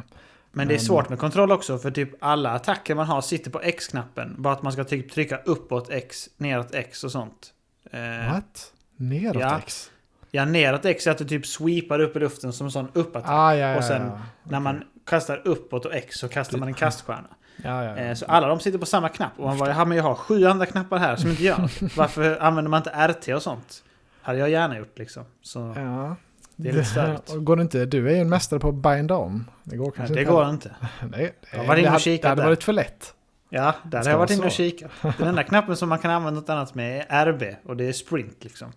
[0.52, 3.50] Men det är Men- svårt med kontroll också, för typ alla attacker man har sitter
[3.50, 4.34] på X-knappen.
[4.38, 7.52] Bara att man ska typ trycka uppåt X, neråt X och sånt.
[7.90, 8.72] Eh, what?
[8.96, 9.58] Neråt ja.
[9.58, 9.90] X?
[10.30, 13.30] ja, neråt X är att du typ sweepar upp i luften som en sån uppattack.
[13.30, 14.10] Ah, ja, ja, och sen.
[14.42, 17.28] När man kastar uppåt och X så kastar man en kaststjärna.
[17.64, 17.96] Ja, ja, ja.
[17.96, 19.32] Eh, Så alla de sitter på samma knapp.
[19.36, 21.82] Och man bara, men jag har sju andra knappar här som inte gör något.
[21.96, 23.82] Varför använder man inte RT och sånt?
[24.22, 25.24] Hade jag gärna gjort liksom.
[25.42, 26.16] Så ja.
[26.56, 27.30] det är lite störigt.
[27.30, 29.50] Och Går det inte, du är ju en mästare på att binda om.
[29.64, 30.32] Det går kanske det inte.
[30.32, 30.74] går inte.
[31.10, 32.46] Nej, Jag var inne och det, hade, kikat det hade där.
[32.46, 33.14] varit för lätt.
[33.48, 34.90] Ja, där har jag varit inne och kikat.
[35.18, 37.42] Den enda knappen som man kan använda något annat med är RB.
[37.64, 38.72] Och det är sprint liksom.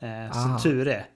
[0.00, 1.06] Eh, så tur är.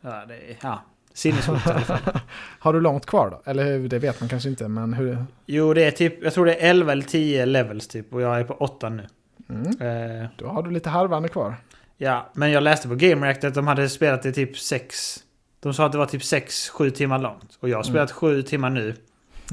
[0.00, 0.56] Ja, det är...
[0.62, 0.82] Ja.
[1.16, 1.98] Sinnessjukt i alla fall.
[2.58, 3.50] Har du långt kvar då?
[3.50, 5.24] Eller hur, det vet man kanske inte, men hur?
[5.46, 6.24] Jo, det är typ...
[6.24, 8.14] Jag tror det är 11 eller 10 levels typ.
[8.14, 9.06] Och jag är på 8 nu.
[9.48, 10.22] Mm.
[10.22, 11.54] Eh, Då har du lite harvande kvar.
[11.96, 15.16] Ja, men jag läste på Game React att de hade spelat det typ 6...
[15.60, 17.58] De sa att det var typ 6-7 timmar långt.
[17.60, 18.94] Och jag har spelat 7 timmar nu.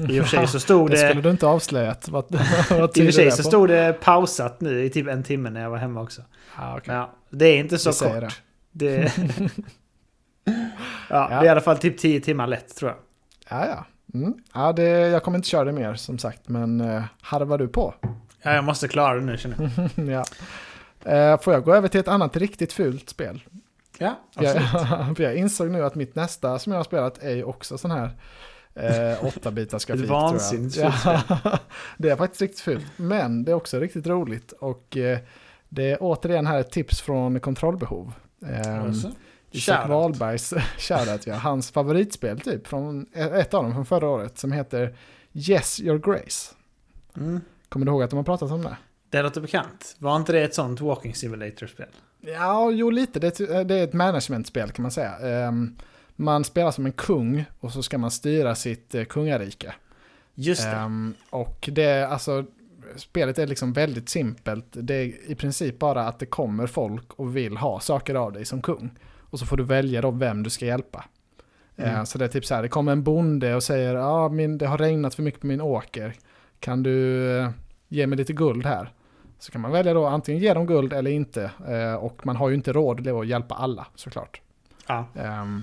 [0.08, 1.08] I och för sig så stod Det det...
[1.08, 2.08] skulle du inte avslöjat.
[2.08, 2.24] Vad,
[2.70, 5.50] vad I och för sig det så stod det pausat nu i typ en timme
[5.50, 6.22] när jag var hemma också.
[6.56, 6.94] Ah, okay.
[6.94, 8.42] Ja, det är inte så kort.
[8.72, 9.12] Det...
[9.16, 9.48] ja,
[11.10, 11.28] Ja.
[11.28, 12.98] det är i alla fall typ 10 timmar lätt tror jag.
[13.58, 13.84] Ja, ja.
[14.18, 14.34] Mm.
[14.54, 17.94] ja det, jag kommer inte köra det mer som sagt, men uh, harvar du på?
[18.42, 20.06] Ja, jag måste klara det nu känner jag.
[20.10, 20.24] ja.
[21.12, 23.42] Eh, får jag gå över till ett annat riktigt fult spel?
[23.98, 24.68] Ja, absolut.
[24.72, 27.78] jag, för jag insåg nu att mitt nästa som jag har spelat är ju också
[27.78, 28.10] sån här
[28.74, 29.90] eh, 8-bitars grafik.
[29.90, 30.08] Ett tror jag.
[30.08, 31.60] vansinnigt ja, fult
[31.96, 34.52] Det är faktiskt riktigt fult, men det är också riktigt roligt.
[34.52, 35.18] Och eh,
[35.68, 38.12] det är återigen här ett tips från kontrollbehov.
[38.46, 39.10] Eh, Alltså,
[39.54, 39.88] Isak.
[39.88, 41.34] Wahlbergs shoutout, ja.
[41.34, 44.96] Hans favoritspel typ, från ett av dem från förra året, som heter
[45.32, 46.54] Yes Your Grace.
[47.16, 47.40] Mm.
[47.68, 48.76] Kommer du ihåg att de har pratat om det?
[49.10, 49.96] Det låter bekant.
[49.98, 51.86] Var inte det ett sånt walking simulator-spel?
[52.20, 53.20] Ja, jo lite.
[53.20, 55.18] Det är, ett- det är ett managementspel kan man säga.
[55.18, 55.76] Ehm,
[56.16, 59.74] man spelar som en kung och så ska man styra sitt eh, kungarike.
[60.34, 60.68] Just det.
[60.70, 62.44] Ehm, och det är alltså,
[62.96, 64.66] spelet är liksom väldigt simpelt.
[64.70, 68.44] Det är i princip bara att det kommer folk och vill ha saker av dig
[68.44, 68.90] som kung.
[69.34, 71.04] Och så får du välja då vem du ska hjälpa.
[71.76, 71.94] Mm.
[71.94, 74.28] Ehm, så det är typ så här, det kommer en bonde och säger ja, ah,
[74.28, 76.14] min, det har regnat för mycket på min åker.
[76.60, 77.50] Kan du eh,
[77.88, 78.92] ge mig lite guld här?
[79.38, 81.50] Så kan man välja då antingen ge dem guld eller inte.
[81.68, 84.40] Eh, och man har ju inte råd att hjälpa alla såklart.
[84.86, 85.06] Ja.
[85.14, 85.62] Ehm,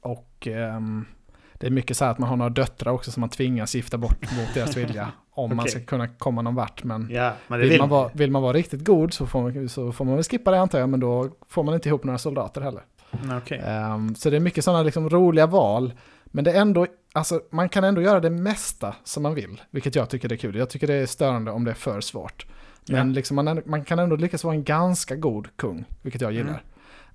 [0.00, 1.04] och ehm,
[1.52, 3.98] det är mycket så här att man har några döttrar också som man tvingas gifta
[3.98, 5.12] bort mot deras vilja.
[5.44, 5.70] Om man Okej.
[5.70, 6.84] ska kunna komma någon vart.
[6.84, 9.68] Men ja, men vill, vill man vara, vill man vara riktigt god så får, man,
[9.68, 10.88] så får man väl skippa det antar jag.
[10.88, 12.82] Men då får man inte ihop några soldater heller.
[13.24, 13.62] Mm, Okej.
[13.66, 15.92] Ehm, så det är mycket sådana liksom roliga val.
[16.24, 19.60] Men det är ändå, alltså, man kan ändå göra det mesta som man vill.
[19.70, 20.56] Vilket jag tycker är kul.
[20.56, 22.46] Jag tycker det är störande om det är för svårt.
[22.88, 23.14] Men Ja.
[23.14, 25.84] liksom man, man kan ändå lyckas vara en ganska god kung.
[26.02, 26.62] Vilket jag gillar.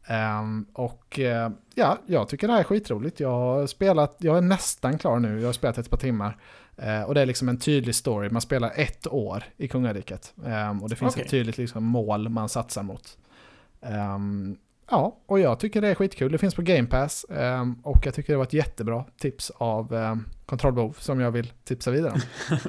[0.07, 3.19] Ehm, och eh, ja, jag tycker det här är skitroligt.
[3.19, 5.39] Jag har spelat, jag är nästan klar nu.
[5.39, 6.37] Jag har spelat ett par timmar.
[6.77, 8.29] Eh, och det är liksom en tydlig story.
[8.29, 10.33] Man spelar ett år i kungariket.
[10.45, 11.23] Ehm, och det finns Okej.
[11.23, 13.17] ett tydligt liksom, mål man satsar mot.
[13.81, 14.57] Ehm,
[14.89, 16.31] ja, och jag tycker det är skitkul.
[16.31, 17.25] Det finns på Game Pass.
[17.29, 21.91] ehm, och jag tycker det var ett jättebra tips av kontrollbehov som jag vill tipsa
[21.91, 22.21] vidare om.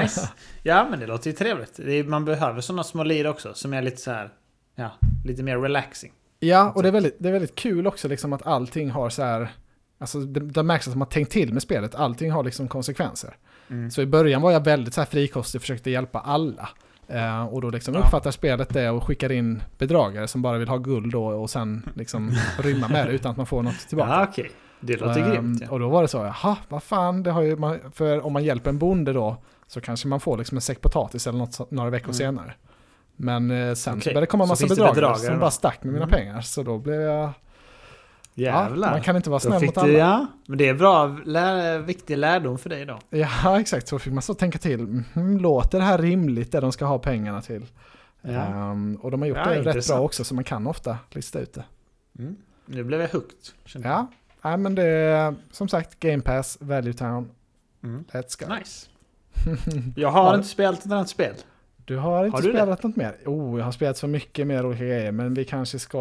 [0.00, 0.30] Nice.
[0.62, 1.78] Ja, men det låter ju trevligt.
[1.78, 4.30] Är, man behöver sådana små lir också som är lite så här...
[4.74, 4.90] Ja,
[5.24, 6.12] lite mer relaxing.
[6.40, 9.22] Ja, och det är väldigt, det är väldigt kul också liksom att allting har så
[9.22, 9.48] här...
[9.98, 11.94] Alltså det, det märks att de har tänkt till med spelet.
[11.94, 13.36] Allting har liksom konsekvenser.
[13.70, 13.90] Mm.
[13.90, 16.68] Så i början var jag väldigt så här frikostig och försökte hjälpa alla.
[17.08, 18.00] Eh, och då liksom Ja.
[18.00, 21.88] uppfattar spelet det och skickar in bedragare som bara vill ha guld då och sen
[21.94, 24.10] liksom rymma med det utan att man får något tillbaka.
[24.10, 24.50] Ja, okej.
[24.80, 25.62] Det låter Ehm, grymt.
[25.62, 25.70] Ja.
[25.70, 28.44] Och då var det så, jaha, vad fan, det har ju man, för om man
[28.44, 31.90] hjälper en bonde då så kanske man får liksom en säck potatis eller något några
[31.90, 32.14] veckor Mm.
[32.14, 32.54] senare.
[33.16, 35.40] Men eh, sen Okej, började det komma så massa bedragare, bedragare som då?
[35.40, 36.18] bara stack med mina Mm.
[36.18, 36.40] pengar.
[36.40, 37.30] Så då blev jag,
[38.34, 38.88] Jävlar.
[38.88, 39.92] ja, man kan inte vara snäll mot du, alla.
[39.92, 42.98] ja, men det är bra, lär, viktig lärdom för dig då.
[43.10, 43.88] Ja, exakt.
[43.88, 44.80] Så fick man så tänka till.
[45.14, 47.66] Mhm, låter det här rimligt det de ska ha pengarna till?
[48.22, 48.30] Ja.
[48.30, 49.98] Ehm, och de har gjort Ja, det rätt intressant.
[49.98, 51.64] bra också, så man kan ofta lista ut det.
[52.18, 52.36] Mm.
[52.66, 53.10] Nu blev jag
[53.82, 53.92] jag.
[53.92, 54.06] Ja,
[54.42, 57.30] Nej, men det är som sagt Game Pass, Value Town,
[57.82, 58.04] Mm.
[58.12, 58.54] let's go.
[58.54, 58.86] Nice.
[59.96, 60.34] Jag har Ja.
[60.36, 61.34] inte spelat ett annat spel.
[61.84, 62.58] Du har inte Har du det?
[62.58, 63.16] spelat något mer?
[63.26, 65.98] Oh, jag har spelat så mycket mer olika grejer, men vi kanske ska...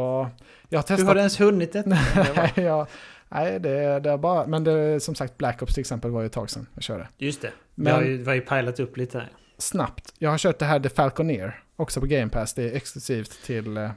[0.69, 1.13] Jag har har testat...
[1.13, 1.89] du ens hunnit detta?
[2.35, 2.87] Nej, jag...
[3.29, 4.47] Nej, det, det är bara...
[4.47, 7.07] Men det, som sagt, Black Ops till exempel var ju ett tag sedan jag körde.
[7.17, 7.51] Just det.
[7.75, 9.29] Men- Jag har ju, var ju pajlat upp lite här.
[9.57, 10.13] Snabbt.
[10.17, 12.53] Jag har kört det här The Falconeer, också på Game Pass.
[12.53, 13.77] Det är exklusivt till...
[13.77, 13.89] eh,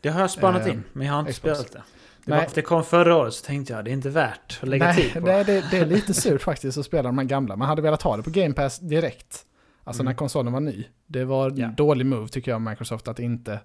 [0.00, 1.58] Det har jag spanat Eh, in, men jag har inte Xbox.
[1.58, 1.82] spelat det.
[2.24, 2.38] Det, Nej.
[2.38, 4.96] var, det kom förra året så tänkte jag det är inte värt att lägga Nej,
[4.96, 5.20] tid på.
[5.20, 7.56] det, det, det är lite surt faktiskt att spela de här gamla.
[7.56, 9.44] Man hade velat ha det på Game Pass direkt.
[9.88, 10.10] Alltså Mm.
[10.10, 10.84] när konsolen var ny.
[11.06, 11.68] Det var en Ja.
[11.76, 13.60] dålig move tycker jag av Microsoft att inte...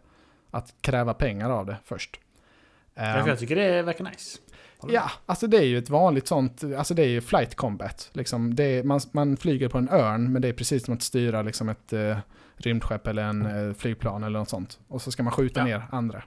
[0.52, 2.20] Att kräva pengar av det först.
[2.96, 4.40] Därför Ehm, jag tycker det verkar nice.
[4.88, 8.10] Ja, alltså det är ju ett vanligt sånt, alltså det är ju flight combat.
[8.14, 11.02] Liksom det är, man, man flyger på en örn, men det är precis som att
[11.02, 12.18] styra liksom ett eh,
[12.56, 14.80] rymdskepp eller en eh, flygplan eller något sånt.
[14.88, 15.66] Och så ska man skjuta Ja.
[15.66, 16.24] ner andra.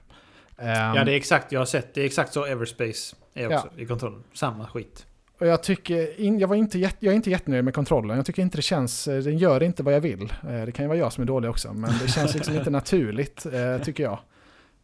[0.57, 1.93] Ehm, Ja, det är exakt, jag har sett.
[1.93, 4.23] Det är exakt så Everspace är också i kontrollen.
[4.33, 5.05] Samma skit.
[5.39, 8.17] Och jag tycker, in, jag, var inte jag är inte jättenöjd med kontrollen.
[8.17, 10.33] Jag tycker inte det känns, eh, den gör inte vad jag vill.
[10.49, 12.69] Eh, Det kan ju vara jag som är dålig också, men det känns liksom inte
[12.69, 14.19] naturligt, eh, tycker jag.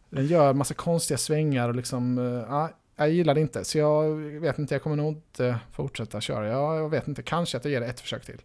[0.10, 2.18] Den gör massa konstiga svängar och liksom,
[2.50, 3.64] ja, jag gillar det inte.
[3.64, 6.48] Så jag vet inte, jag kommer nog inte fortsätta köra.
[6.48, 8.42] Jag, jag vet inte, kanske att jag ger det ett försök till.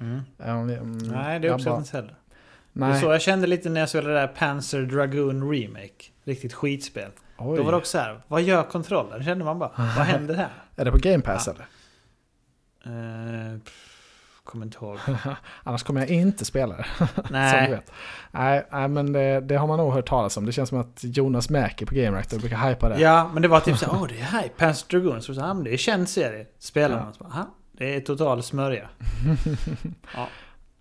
[0.00, 0.20] Mm.
[0.38, 2.14] Um, Nej, det jag uppskattar bara-
[2.74, 2.86] heller.
[2.86, 6.04] Det Nej, är så jag kände lite när jag spelade det där Panzer Dragoon Remake.
[6.24, 7.10] Riktigt skitspel.
[7.38, 7.56] oj.
[7.58, 9.24] Då var det också så här, vad gör kontrollen?
[9.24, 10.48] Kände man bara, vad händer här?
[10.76, 11.52] Är det på Game Pass Ja.
[11.52, 11.66] eller?
[12.86, 13.58] Uh,
[14.44, 14.98] kommer inte ihåg.
[15.62, 16.86] Annars kommer jag inte spela det,
[17.30, 17.80] Nej.
[18.30, 20.46] Nej, nej men det, det har man nog hört talas om.
[20.46, 23.00] Det känns som att Jonas Mäki på Game Reactor brukar hypa det.
[23.00, 25.22] ja, men det var typ så åh det är här, Panzer Dragoon.
[25.22, 26.46] Så, här, men det är känd serie.
[26.58, 27.04] Spelar Ja.
[27.04, 28.88] man så "Aha, det är total smörja.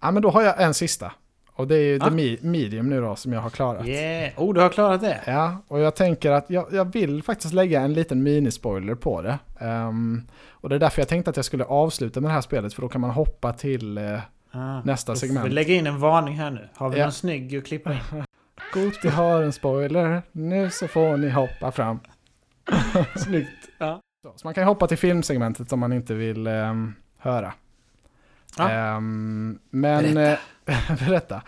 [0.01, 1.11] Ja, men då har jag en sista.
[1.55, 2.05] Och det är ju Ja.
[2.05, 3.87] The Me- Medium nu då som jag har klarat.
[3.87, 5.21] Yeah, oh du har klarat det?
[5.27, 9.39] Ja, och jag tänker att jag, jag vill faktiskt lägga en liten minispoiler på det.
[9.59, 12.73] Ehm, och det är därför jag tänkte att jag skulle avsluta med det här spelet,
[12.73, 14.19] för då kan man hoppa till eh,
[14.55, 15.45] Ah, nästa segment.
[15.45, 16.69] Vi lägga in en varning här nu.
[16.75, 17.05] Har vi Ja.
[17.05, 17.99] någon snygg att klippa in?
[18.73, 21.99] Goti har en spoiler, nu så får ni hoppa fram.
[23.15, 23.69] Snyggt.
[23.77, 23.99] Ja.
[24.23, 27.53] Så, så man kan hoppa till filmsegmentet om man inte vill ehm, höra.
[28.57, 28.69] Ja.
[28.69, 30.41] Ehm, men berätta.
[31.07, 31.41] berätta.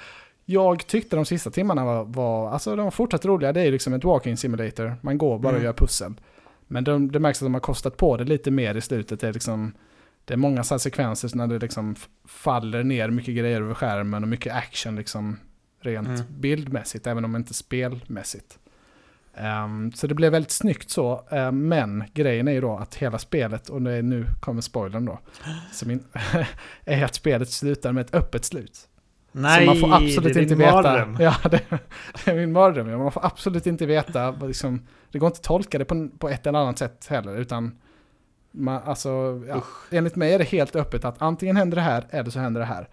[0.46, 3.54] Jag tyckte de sista timmarna var, var, alltså de var fortsatt roliga.
[3.54, 4.96] Det är liksom ett walking simulator.
[5.02, 5.66] Man går bara och Mm.
[5.66, 6.14] gör pussel.
[6.68, 9.20] Men de, det märks att de har kostat på det lite mer i slutet.
[9.20, 9.74] Det är, liksom,
[10.26, 11.96] det är många så sekvenser när det liksom
[12.28, 15.40] faller ner mycket grejer över skärmen och mycket action liksom
[15.82, 16.22] rent Mm.
[16.30, 18.60] bildmässigt, även om inte spelmässigt.
[19.36, 23.18] Ehm, så det blev väldigt snyggt så, ehm, men grejen är ju då att hela
[23.18, 25.20] spelet, och nu kommer spoilern då,
[25.92, 26.04] in,
[26.86, 28.88] är att spelet slutar med ett öppet slut.
[29.38, 30.72] Nej, så man får absolut det är inte din veta.
[30.82, 31.18] mardröm.
[31.20, 31.62] Ja, det,
[32.26, 32.88] det är min mardröm.
[32.90, 32.98] ja.
[32.98, 36.48] Man får absolut inte veta, liksom, det går inte att tolka det på, på ett
[36.48, 37.78] eller annat sätt heller, utan
[38.52, 42.30] man, alltså, ja, enligt mig är det helt öppet att antingen händer det här eller
[42.30, 42.90] så händer det här.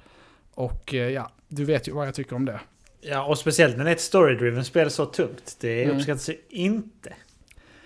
[0.54, 2.60] Och eh, ja, du vet ju vad jag tycker om det.
[3.00, 5.56] Ja, och speciellt när det är ett story-driven spel så tungt.
[5.60, 5.96] Det Mm.
[5.96, 7.12] uppskattas ju inte.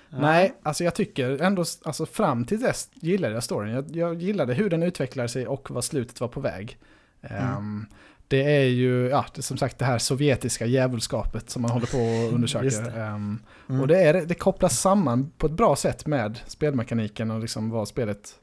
[0.08, 0.18] Ja.
[0.20, 3.74] Nej, alltså jag tycker ändå, alltså fram till dess gillade jag storyn.
[3.74, 6.78] Jag, jag gillade hur den utvecklar sig och vad slutet var på väg.
[7.22, 7.86] Ehm,
[8.28, 11.98] det är ju, ja, det som sagt det här sovjetiska djävulskapet som man håller på
[11.98, 12.82] och Just undersöker.
[12.92, 13.00] det.
[13.02, 13.80] Ehm, Mm.
[13.80, 17.88] Och det, är, det kopplas samman på ett bra sätt med spelmekaniken och liksom vad
[17.88, 18.34] spelet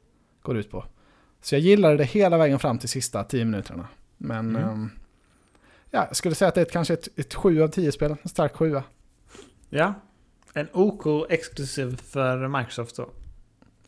[0.42, 0.84] går ut på.
[1.42, 3.88] Så jag gillade det hela vägen fram till sista tio minuterna.
[4.16, 4.62] Men Mm.
[4.70, 4.90] ehm,
[5.90, 8.16] ja, jag skulle säga att det är ett, kanske ett, ett 7 av 10 spel,
[8.22, 8.82] en stark sjua.
[9.70, 9.94] Ja.
[10.54, 13.08] En OK exklusiv för Microsoft då.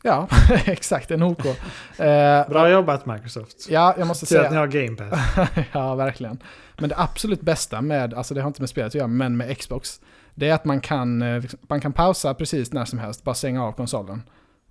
[0.07, 0.29] Ja,
[0.66, 1.47] exakt, en OK.
[1.47, 3.66] Eh, Bra jobbat Microsoft.
[3.69, 4.61] Ja, jag måste Tur att ni säga.
[4.61, 5.49] har Game Pass.
[5.73, 6.38] ja, verkligen.
[6.79, 9.59] Men det absolut bästa med, alltså det har inte med spelet att göra, men med
[9.59, 10.01] Xbox,
[10.35, 13.35] det är att man kan, eh, liksom, man kan pausa precis när som helst, bara
[13.35, 14.23] stänga av konsolen.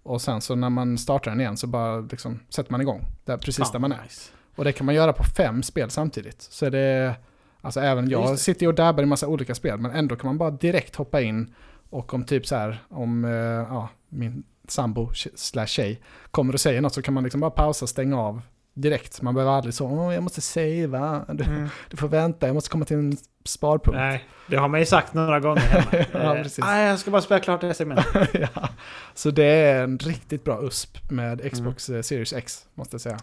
[0.04, 3.38] Och sen så när man startar den igen så bara liksom sätter man igång, där
[3.38, 4.04] precis där man är.
[4.04, 4.32] Nice.
[4.56, 6.42] Och det kan man göra på fem spel samtidigt.
[6.42, 7.16] Så det
[7.62, 10.38] alltså även jag sitter ju och dabbar i massa olika spel, men ändå kan man
[10.38, 11.54] bara direkt hoppa in
[11.90, 16.02] och om typ så här, om eh, ja, min sambo slash tjej
[16.32, 18.42] kommer och säger något så kan man liksom bara pausa, stänga av
[18.74, 19.22] direkt.
[19.22, 21.68] Man behöver aldrig så, Åh, jag måste savea, du, Mm.
[21.90, 23.98] du får vänta, jag måste komma till en sparpunkt.
[23.98, 26.06] Nej, det har man ju sagt några gånger hemma.
[26.14, 26.66] Ja, Eh, precis.
[26.66, 28.30] Nej, jag ska bara spela klart det här segmentet.
[28.56, 28.70] ja.
[29.14, 31.50] Så det är en riktigt bra USP med Mm.
[31.52, 33.18] Xbox eh, Series X, måste jag säga.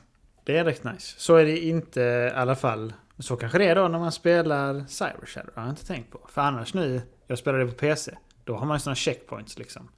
[0.44, 1.14] Det är riktigt nice.
[1.18, 2.92] Så är det inte i alla fall.
[3.18, 5.50] Så kanske det är då när man spelar Cyber Shadow.
[5.54, 6.20] Har jag inte tänkt på.
[6.28, 8.12] För annars nu, jag spelar det på PC.
[8.44, 9.88] Då har man ju sådana checkpoints liksom.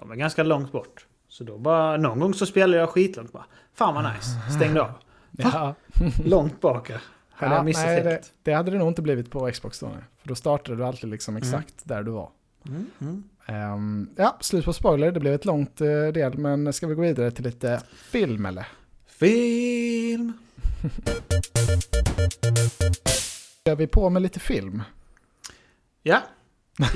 [0.00, 1.06] De är ganska långt bort.
[1.28, 3.44] Så då bara, någon gång så spelar jag skitlångt bara.
[3.74, 4.52] Fan vad nice.
[4.56, 4.90] Stängde av.
[5.30, 5.74] Ja.
[6.24, 6.90] Långt bak.
[7.30, 9.86] Hade jag nej, det, det hade det nog inte blivit på Xbox då.
[9.86, 9.96] nej.
[10.20, 12.30] För då startade du alltid liksom exakt där du var.
[12.66, 13.24] Mm, mm.
[13.46, 15.12] Ehm, ja, slut på spoiler.
[15.12, 18.66] Det blev ett långt eh, del, men ska vi gå vidare till lite film eller?
[19.06, 20.32] Film.
[23.66, 24.82] Kör vi på med lite film?
[26.02, 26.18] Ja.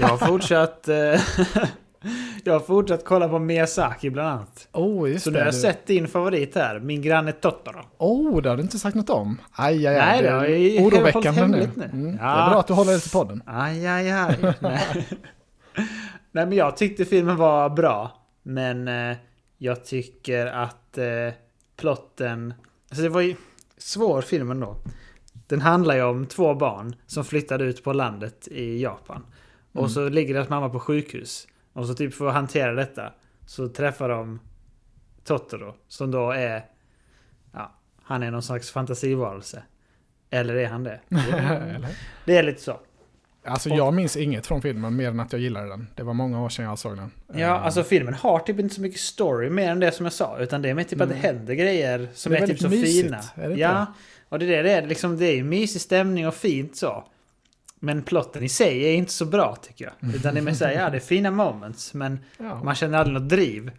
[0.00, 0.88] Jag har fortsatt...
[0.88, 1.20] eh,
[2.44, 4.68] jag har fortsatt kolla på Miyazaki bland annat.
[4.72, 6.80] Oh, just Så nu har jag sett din favorit här.
[6.80, 7.84] Min granne Totoro.
[7.98, 9.40] Oh, det har du inte sagt något om.
[9.52, 10.06] Aj, aj, aj.
[10.06, 11.70] Nej, det har är jag oroväckande nu.
[11.76, 11.84] nu.
[11.84, 12.18] Mm.
[12.20, 12.22] Ja.
[12.22, 13.42] Det är bra att du håller det till podden.
[13.46, 14.36] Aj, aj, aj.
[14.60, 15.06] Nej.
[16.32, 18.26] Nej, men jag tyckte filmen var bra.
[18.42, 19.16] Men eh,
[19.58, 21.34] jag tycker att eh,
[21.76, 22.54] plotten...
[22.90, 23.36] Alltså det var ju
[23.78, 24.76] svår film ändå.
[25.46, 29.16] Den handlar ju om två barn som flyttade ut på landet i Japan.
[29.16, 29.84] Mm.
[29.84, 31.46] Och så ligger deras mamma på sjukhus.
[31.74, 33.12] Och så typ för att hantera detta
[33.46, 34.40] så träffar de
[35.24, 36.64] Totoro som då är...
[37.52, 39.62] Ja, han är någon slags fantasivarelse.
[40.30, 41.00] Eller är han det?
[42.24, 42.80] Det är lite så.
[43.46, 45.86] Alltså Och- jag minns inget från filmen mer än att jag gillade den.
[45.94, 47.10] Det var många år sedan jag såg den.
[47.26, 50.12] Ja, Eh, alltså filmen har typ inte så mycket story mer än det som jag
[50.12, 50.38] sa.
[50.38, 51.36] Utan det är mer typ att det Mm.
[51.36, 53.20] händer grejer som Det är är, typ så mysigt, fina.
[53.34, 53.86] är det ja,
[54.28, 54.86] och det är det det är.
[54.86, 57.04] Liksom, det är ju mysig stämning och fint så.
[57.84, 60.14] Men plotten i sig är inte så bra tycker jag.
[60.14, 61.94] Utan det är mer såhär, ja det är fina moments.
[61.94, 62.62] Men ja.
[62.64, 63.70] man känner aldrig något driv.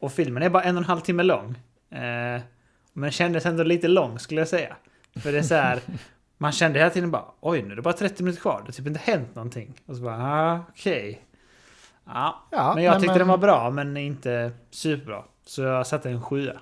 [0.00, 1.54] Och filmen är bara en och en halv timme lång.
[1.90, 2.40] Eh,
[2.92, 4.76] men kändes ändå lite lång skulle jag säga.
[5.22, 5.80] För det är så här.
[6.38, 8.58] Man kände hela tiden bara, oj nu är det bara 30 minuter kvar.
[8.58, 9.74] Det har typ inte hänt någonting.
[9.86, 11.20] Och så bara, ah, okej.
[12.06, 15.24] Ja, Ja, men jag nej, tyckte den var bra men inte superbra.
[15.46, 16.60] Så jag satte en sjua.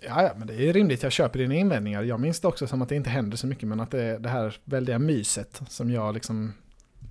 [0.00, 1.02] Ja, ja, men det är rimligt.
[1.02, 2.02] Jag köper dina invändningar.
[2.02, 4.18] Jag minns det också som att det inte händer så mycket, men att det är
[4.18, 6.52] det här väldiga myset som jag liksom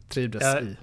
[0.10, 0.60] trivdes Ja.
[0.62, 0.78] i.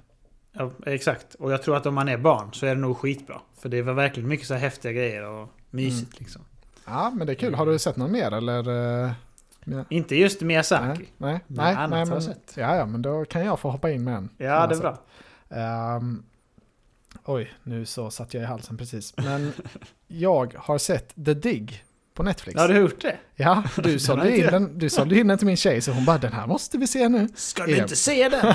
[0.51, 1.33] Ja, exakt.
[1.35, 3.41] Och jag tror att om man är barn så är det nog skitbra.
[3.59, 6.19] För det var verkligen mycket så här häftiga grejer och mysigt Mm.
[6.19, 6.41] liksom.
[6.85, 7.53] Ja, men det är kul.
[7.55, 8.69] Har du sett någon mer eller?
[9.05, 9.11] eh,
[9.63, 9.85] ja.
[9.89, 10.85] Inte just Miyazaki.
[10.87, 12.53] Nej, nej, Men nej, annat nej har men, jag sett.
[12.57, 14.29] ja, ja, men då kan jag få hoppa in med en.
[14.37, 14.97] Ja, har det är bra.
[15.49, 16.23] Ehm,
[17.25, 19.13] oj, nu så satt jag i halsen precis.
[19.17, 19.51] Men
[20.07, 21.83] jag har sett The Dig
[22.15, 22.59] på Netflix.
[22.59, 23.15] Har du gjort det?
[23.35, 26.17] Ja, du sålde, in den, du sålde in den till min tjej så hon bara
[26.17, 27.27] den här måste vi se nu.
[27.35, 28.53] Ska du Em- inte se den?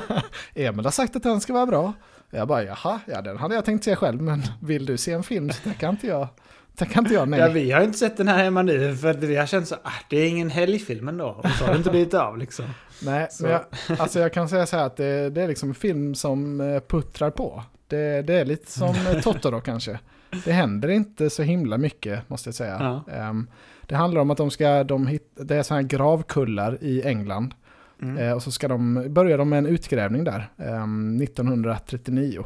[0.55, 1.93] Emil har sagt att den ska vara bra.
[2.31, 5.23] Jag bara jaha, ja den hade jag tänkt se själv men vill du se en
[5.23, 6.29] film så tackar inte jag.
[6.77, 7.41] Tackar inte jag nej.
[7.41, 9.91] Ja, vi har inte sett den här hemma nu för vi har känt så ah,
[10.11, 11.27] det är ingen helgfilm ändå.
[11.45, 12.65] Och så har det inte blivit av liksom.
[13.03, 13.65] nej, så- men jag,
[14.01, 16.81] alltså jag kan säga så här att det, det är liksom en film som eh,
[16.81, 17.63] puttrar på.
[17.89, 19.99] Det, det är lite som eh, Totoro kanske.
[20.45, 23.03] Det händer inte så himla mycket måste jag säga.
[23.07, 23.13] Ja.
[23.13, 23.47] Ehm,
[23.87, 27.55] det handlar om att de ska, de hit, det är sådana här gravkullar i England.
[28.03, 28.19] Mm.
[28.19, 32.45] Eh, och så ska de, börja de med en utgrävning där, ehm, 1939.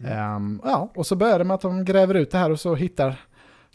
[0.00, 0.12] Mm.
[0.12, 2.74] Ehm, ja, och så börjar det med att de gräver ut det här och så
[2.74, 3.20] hittar,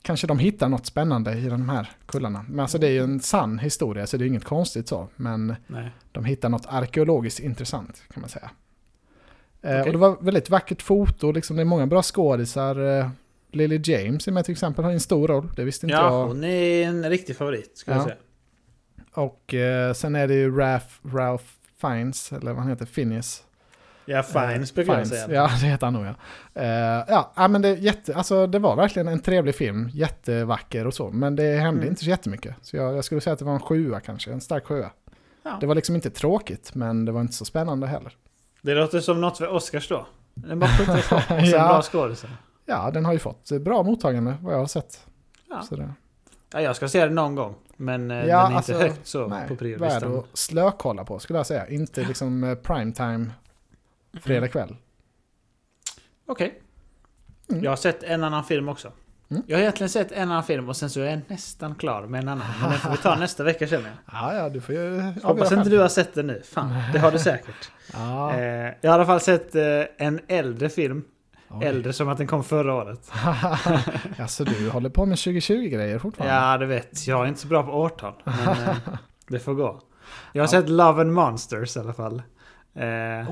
[0.01, 2.45] kanske de hittar något spännande i de här kullarna.
[2.49, 5.07] Men alltså det är ju en sann historia så det är inget konstigt så.
[5.15, 5.91] Men Nej.
[6.11, 8.49] de hittar något arkeologiskt intressant kan man säga.
[9.63, 9.81] Eh, Okej.
[9.81, 12.99] Och det var väldigt vackert foto, liksom, det är många bra skådisar.
[12.99, 13.09] Eh,
[13.51, 16.27] Lily James är med till exempel, har en stor roll, det visste inte Ja, jag.
[16.27, 18.01] hon är en riktig favorit skulle Ja.
[18.01, 18.17] jag säga.
[19.13, 21.43] Och eh, sen är det ju Ralph, Ralph
[21.81, 23.43] Fiennes, eller vad han heter, Phineas.
[24.05, 25.25] Ja, Fines brukar jag Fiennes.
[25.25, 25.35] säga.
[25.41, 26.13] Ja, det heter han nog ja.
[26.61, 30.87] Eh, ja, ja, men det, är jätte, alltså, det var verkligen en trevlig film, jättevacker
[30.87, 31.09] och så.
[31.11, 31.89] Men det hände Mm.
[31.89, 32.55] inte så jättemycket.
[32.61, 34.91] Så jag, jag skulle säga att det var en sjua kanske, en stark sjua.
[35.43, 35.57] Ja.
[35.61, 38.13] Det var liksom inte tråkigt, men det var inte så spännande heller.
[38.63, 40.05] Det låter som något för Oscars då.
[40.33, 40.69] Den bara.
[40.69, 41.67] Och sen Ja.
[41.67, 42.29] bra skådisar.
[42.65, 45.05] Ja, den har ju fått bra mottagande vad jag har sett.
[45.49, 45.63] Ja.
[45.69, 45.93] Det,
[46.51, 47.55] ja, jag ska se den någon gång.
[47.77, 50.17] Men eh, Ja, den är inte alltså, högt så nej, på värd priolistan.
[50.17, 51.67] att slökolla på skulle jag säga.
[51.67, 53.31] Inte liksom eh, primetime
[54.21, 54.75] fredag kväll.
[56.25, 56.61] Okej.
[57.49, 57.63] Mm.
[57.63, 58.91] Jag har sett en annan film också.
[59.35, 59.43] Mm.
[59.47, 62.21] Jag har egentligen sett en annan film och sen så är jag nästan klar med
[62.21, 62.47] en annan.
[62.61, 63.93] Men den får vi ta nästa vecka känner jag.
[64.21, 66.41] Ja, ja, du får ju Hoppas inte du har sett den nu.
[66.53, 67.71] Fan, det har du säkert.
[67.93, 69.63] Ja, Eh, jag har i alla fall sett eh,
[69.97, 71.03] en äldre film.
[71.49, 71.65] oj.
[71.65, 73.11] Äldre som att den kom förra året.
[74.19, 76.35] alltså du håller på med 2020-grejer fortfarande?
[76.35, 77.07] Ja, det vet.
[77.07, 78.13] Jag är inte så bra på årtal.
[78.23, 78.75] Men eh,
[79.27, 79.81] det får gå.
[80.33, 82.21] Jag har sett Love and Monsters i alla fall.
[82.75, 82.83] Eh,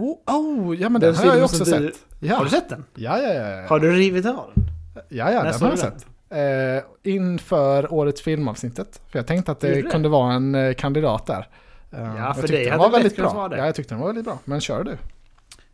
[0.01, 1.95] Oh, oh, ja men Den den, har jag ju också du- sett.
[2.19, 2.35] Ja.
[2.35, 2.85] Har du sett den?
[2.95, 3.49] Ja, ja, ja.
[3.49, 3.67] ja.
[3.67, 4.60] Har du rivit av den?
[4.93, 6.05] Ja, ja, den har jag sett.
[6.29, 9.01] eh, inför årets filmavsnittet.
[9.09, 11.47] För jag tänkte att det, kunde vara en eh, kandidat där.
[11.91, 13.33] Eh, Ja, jag för dig den hade var väldigt bra.
[13.33, 13.57] vara det.
[13.57, 14.39] Ja, jag tyckte den var väldigt bra.
[14.45, 14.97] Men kör du.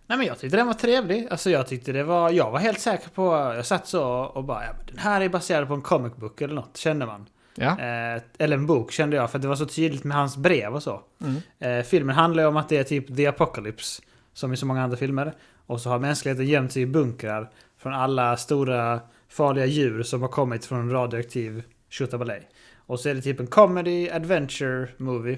[0.09, 1.28] Nej men jag tyckte den var trevlig.
[1.32, 2.30] Alltså jag tyckte det var...
[2.32, 3.26] Jag var helt säker på...
[3.55, 4.63] Jag satt så och bara...
[4.63, 7.26] Ja, den här är baserad på en comic book eller något, kände man.
[7.55, 7.68] Ja.
[7.70, 10.84] Eh, eller en bok kände jag, för det var så tydligt med hans brev och
[10.84, 11.01] så.
[11.22, 11.80] Mm.
[11.80, 14.01] Eh, filmen handlar ju om att det är typ the apocalypse,
[14.34, 15.34] som i så många andra filmer.
[15.65, 18.99] Och så har mänskligheten gömt sig i bunkrar från alla stora
[19.30, 22.49] farliga djur som har kommit från en radioaktiv tjottabalej.
[22.78, 25.38] Och så är det typ en comedy adventure movie.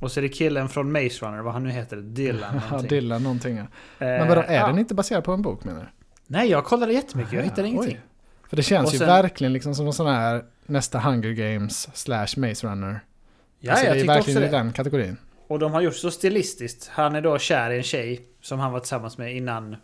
[0.00, 2.88] Och så är det killen från Maze Runner, vad han nu heter, Dylan någonting.
[2.88, 3.56] Dylan någonting.
[3.56, 3.62] Ja.
[3.62, 4.66] Eh, Men vadå, är ja.
[4.66, 5.86] den inte baserad på en bok menar du?
[6.26, 7.94] Nej, jag kollade jättemycket, jag hittade Ah, ingenting.
[7.94, 8.00] oj.
[8.48, 11.88] För det känns Och ju sen- verkligen liksom som en sån här nästa Hunger Games
[11.96, 13.00] slash Maze Runner.
[13.60, 14.56] Ja, alltså, jag det är tyckte också verkligen i det.
[14.56, 15.16] den kategorin.
[15.46, 16.88] Och de har gjort så stilistiskt.
[16.92, 19.76] Han är då kär i en tjej som han var tillsammans med innan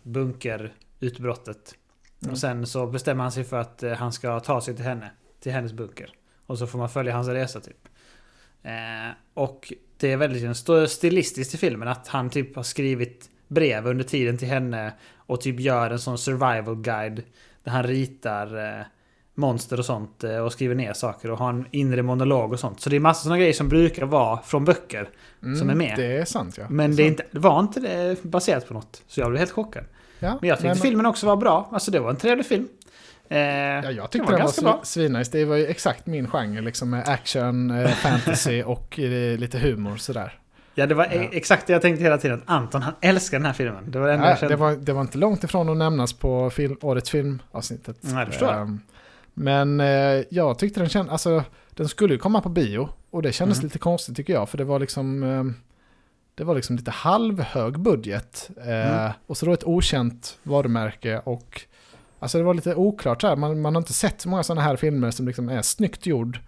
[1.01, 1.75] bunkerutbrottet.
[2.21, 2.31] Mm.
[2.31, 5.11] Och sen så bestämmer han sig för att eh, han ska ta sig till henne.
[5.39, 6.09] Till hennes bunker.
[6.45, 7.87] Och så får man följa hans resa typ.
[8.63, 14.03] Eh, och det är väldigt stilistiskt i filmen att han typ har skrivit brev under
[14.03, 14.93] tiden till henne.
[15.15, 17.23] Och typ gör en sån survival guide.
[17.63, 18.85] Där han ritar eh,
[19.35, 22.81] monster och sånt eh, och skriver ner saker och har en inre monolog och sånt.
[22.81, 25.09] Så det är massa såna grejer som brukar vara från böcker.
[25.39, 25.93] Som är med.
[25.93, 26.65] Mm, Det är sant ja.
[26.69, 29.03] Men det, är inte, det var inte det baserat på något.
[29.07, 29.83] Så jag blev helt chockad.
[30.21, 31.69] Ja, Men jag tyckte men- filmen också var bra.
[31.71, 32.67] Alltså det var en trevlig film.
[33.29, 35.31] Eh, Ja, jag tyckte den den var, ganska var svinnice.
[35.31, 39.97] Det var ju exakt min genre, liksom med action, eh, fantasy och eh, lite humor
[39.97, 40.37] sådär.
[40.75, 41.11] Ja, det var Ja.
[41.11, 42.41] e- exakt det jag tänkte hela tiden.
[42.45, 43.91] Att Anton, han älskar den här filmen.
[43.91, 47.09] Det var det det, var, det var inte långt ifrån att nämnas på film, årets
[47.09, 47.97] filmavsnittet.
[48.01, 48.61] Nej, det förstår jag.
[48.61, 48.79] Ehm,
[49.33, 52.89] Men eh, jag tyckte den kändes, alltså den skulle ju komma på bio.
[53.11, 53.65] Och det kändes Mm.
[53.65, 55.55] lite konstigt tycker jag, för det var liksom ehm,
[56.41, 58.49] det var liksom lite halvhög budget.
[58.57, 59.11] Eh, Mm.
[59.27, 61.61] Och så då ett okänt varumärke och
[62.19, 63.35] Alltså det var lite oklart så här.
[63.35, 66.39] Man, man har inte sett så många sådana här filmer som liksom är snyggt gjord.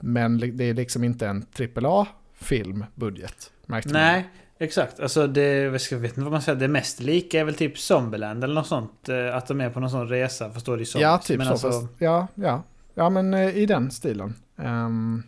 [0.00, 3.50] Men det är liksom inte en AAA-film budget.
[3.66, 4.02] Märkte man.
[4.02, 4.28] Nej,
[4.58, 5.00] exakt.
[5.00, 5.42] Alltså det,
[5.90, 8.66] jag vet inte vad man säger, det mest lika är väl typ Zombieland eller något
[8.66, 9.08] sånt.
[9.08, 10.84] eh, Att de är på någon sån resa, förstår du?
[11.00, 11.52] Ja, typ men så.
[11.52, 12.62] alltså, Fast, ja, ja.
[12.94, 14.34] ja, men eh, i den stilen.
[14.58, 15.22] Ehm,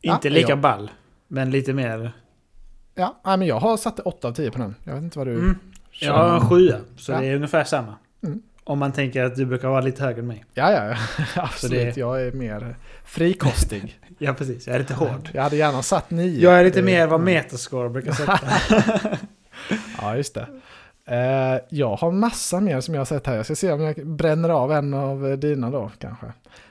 [0.00, 0.56] Inte Ja, lika ja.
[0.56, 0.90] ball.
[1.28, 2.12] Men lite mer...
[2.94, 4.74] ja, nej, men jag har satt 8 av 10 på den.
[4.84, 5.58] Jag vet inte vad du Mm.
[6.00, 7.20] Jag har en sjua, så Ja.
[7.20, 7.94] det är ungefär samma.
[8.22, 8.42] Mm.
[8.64, 10.44] Om man tänker att du brukar vara lite högre än mig.
[10.54, 10.96] Ja, ja,
[11.42, 11.94] absolut.
[11.94, 13.98] det- Jag är mer frikostig.
[14.18, 14.66] Ja, precis.
[14.66, 15.28] Jag är lite hård.
[15.32, 16.40] jag hade gärna satt 9.
[16.42, 18.40] Jag är lite mer vad Metascore brukar sätta.
[20.00, 20.46] Ja, just det.
[21.06, 23.36] Eh, jag har massa mer som jag har sett här.
[23.36, 26.26] Jag ska se om jag bränner av en av dina då kanske.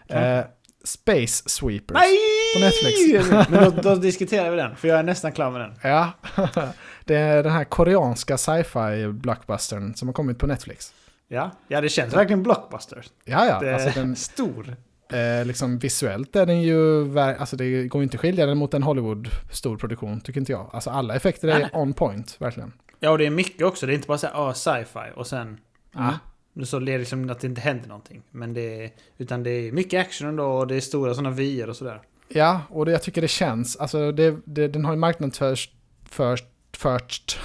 [0.08, 0.40] Eh,
[0.84, 1.94] Space Sweepers.
[1.96, 2.18] Nej!
[2.56, 3.50] På Netflix.
[3.50, 5.74] Men då, då diskuterar vi den, för jag är nästan klar med den.
[5.84, 6.12] Ja,
[7.06, 10.94] det är den här koreanska sci-fi blockbustern som har kommit på Netflix.
[11.28, 13.06] Ja, ja det känns verkligen blockbuster.
[13.26, 14.76] Ja, ja, Det är alltså den, stor.
[15.14, 18.74] eh, liksom visuellt är den ju, alltså det går ju inte att skilja den mot
[18.74, 20.70] en Hollywood storproduktion, tycker inte jag.
[20.74, 21.70] Alltså alla effekter är Nej.
[21.74, 22.74] on point, verkligen.
[23.00, 23.86] Ja, och det är mycket också.
[23.86, 25.58] Det är inte bara så här, ah, sci-fi och sen...
[25.94, 26.00] Ja.
[26.02, 26.14] Mm.
[26.64, 28.22] Så det är liksom att det inte händer någonting.
[28.32, 31.70] Men det är, utan det är mycket action ändå och det är stora sådana vyer
[31.70, 32.02] och sådär.
[32.28, 35.70] Ja, och det, jag tycker det känns, alltså det, det, den har ju marknadsförts
[36.10, 36.46] först,
[36.78, 37.40] först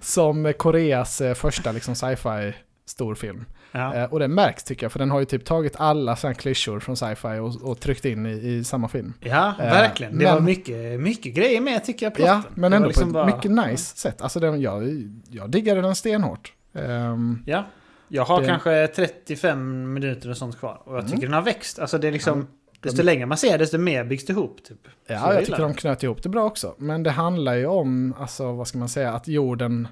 [0.00, 2.52] som Koreas eh, första liksom sci-fi
[2.86, 3.44] storfilm.
[3.72, 3.94] ja.
[3.94, 6.80] Eh, och det märks tycker jag, för den har ju typ tagit alla sådana klyschor
[6.80, 9.14] från sci-fi och, och tryckt in i, i samma film.
[9.20, 10.18] ja, Eh, verkligen.
[10.18, 12.34] Det men- var mycket, mycket grejer med tycker jag plotten.
[12.46, 14.20] Ja, men ändå liksom på ett bara- mycket nice sätt.
[14.22, 14.82] Alltså den, jag,
[15.30, 16.52] jag diggade den stenhårt.
[16.74, 17.64] Ehm, Ja.
[18.08, 20.82] Jag har Det- kanske 35 minuter och sånt kvar.
[20.84, 21.24] Och jag tycker Mm.
[21.30, 21.78] den har växt.
[21.78, 22.38] Alltså det är liksom...
[22.38, 22.46] Ja.
[22.80, 24.64] Desto De- längre man ser, desto mer byggs det ihop.
[24.64, 24.78] Typ.
[24.84, 26.74] Så ja, jag jag tycker de knöt ihop det bra också.
[26.78, 29.88] Men det handlar ju om, alltså vad ska man säga, att jorden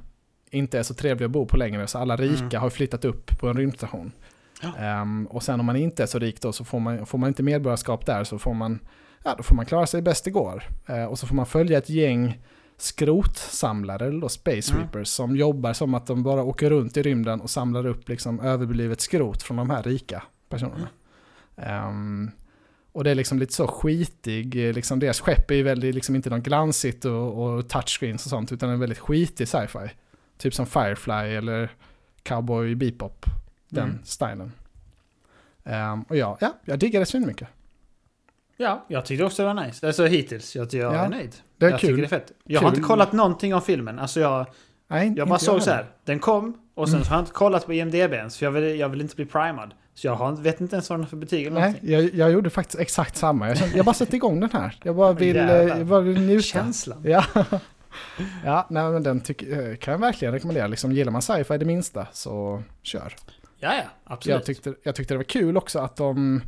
[0.50, 1.86] inte är så trevlig att bo på längre.
[1.86, 2.60] Så alla rika Mm.
[2.60, 4.12] har flyttat upp på en rymdstation.
[4.62, 4.72] Ja.
[4.78, 7.28] Ehm, och sen om man inte är så rik då så får man, får man
[7.28, 8.78] inte medborgarskap där så får man,
[9.24, 10.62] ja, då får man klara sig bäst det går.
[10.86, 12.38] Eh, och så får man följa ett gäng
[12.82, 15.04] skrotsamlare, eller då space Mm.
[15.04, 19.00] som jobbar som att de bara åker runt i rymden och samlar upp liksom överblivet
[19.00, 20.88] skrot från de här rika personerna.
[21.56, 22.30] Ehm,
[22.92, 26.30] och det är liksom lite så skitig, liksom deras skepp är ju väldigt, liksom inte
[26.30, 29.90] något glansigt och, och touchscreens och sånt, utan en väldigt skitig sci-fi.
[30.38, 31.70] Typ som Firefly eller
[32.22, 33.26] Cowboy Bebop,
[33.68, 33.98] den Mm.
[34.04, 34.52] stilen.
[35.64, 37.48] Ehm, och ja, ja, jag diggar det mycket.
[38.62, 39.86] Ja, jag tyckte också det var nice.
[39.86, 41.34] Alltså hittills, jag, jag Ja, är nöjd.
[41.58, 41.88] Det är jag kul.
[41.90, 42.32] tycker det är fett.
[42.44, 42.76] Jag har Kul.
[42.78, 43.98] inte kollat någonting om filmen.
[43.98, 44.46] Alltså jag,
[44.90, 45.82] Nej, jag bara såg så heller.
[45.82, 45.92] här.
[46.04, 47.04] Den kom och sen Mm.
[47.04, 48.38] så har jag inte kollat på IMDB ens.
[48.38, 49.74] För jag vill, jag vill inte bli primad.
[49.94, 51.90] Så jag har, vet inte ens vad den har för betyg eller Nej, någonting.
[51.92, 53.48] jag, jag gjorde faktiskt exakt samma.
[53.48, 54.76] Jag, kände, jag bara sätter igång den här.
[54.82, 56.42] Jag bara vill, eh, jag bara vill njuta.
[56.42, 57.02] Känslan.
[57.04, 57.24] Ja,
[58.44, 60.66] ja nej, men den tycker, eh, kan jag verkligen rekommendera.
[60.66, 63.14] Liksom, gillar man sci-fi det minsta så kör.
[63.58, 64.34] Ja, ja, absolut.
[64.34, 66.42] Jag tyckte, jag tyckte det var kul också att de,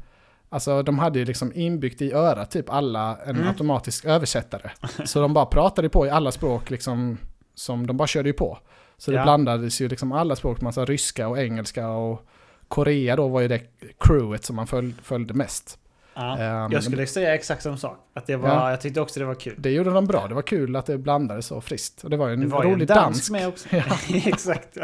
[0.54, 3.48] alltså de hade ju liksom inbyggt i örat typ alla en Mm.
[3.48, 4.70] automatisk översättare.
[5.04, 7.18] Så de bara pratade på i alla språk liksom,
[7.54, 8.58] som de bara körde ju på.
[8.96, 9.22] Så det Ja.
[9.22, 12.26] blandades ju liksom alla språk, massa ryska och engelska och
[12.68, 13.60] Korea då var ju det
[14.00, 15.78] crewet som man föl, följde mest.
[16.14, 16.38] ja.
[16.38, 17.98] Ehm, Jag skulle säga exakt samma sak.
[18.14, 18.70] Att det var, Ja.
[18.70, 19.54] Jag tyckte också det var kul.
[19.58, 22.04] Det gjorde de bra, det var kul att det blandades så friskt.
[22.04, 23.00] Och det var ju en var ju rolig en dans.
[23.16, 23.68] dansk med också.
[24.14, 24.76] Exakt.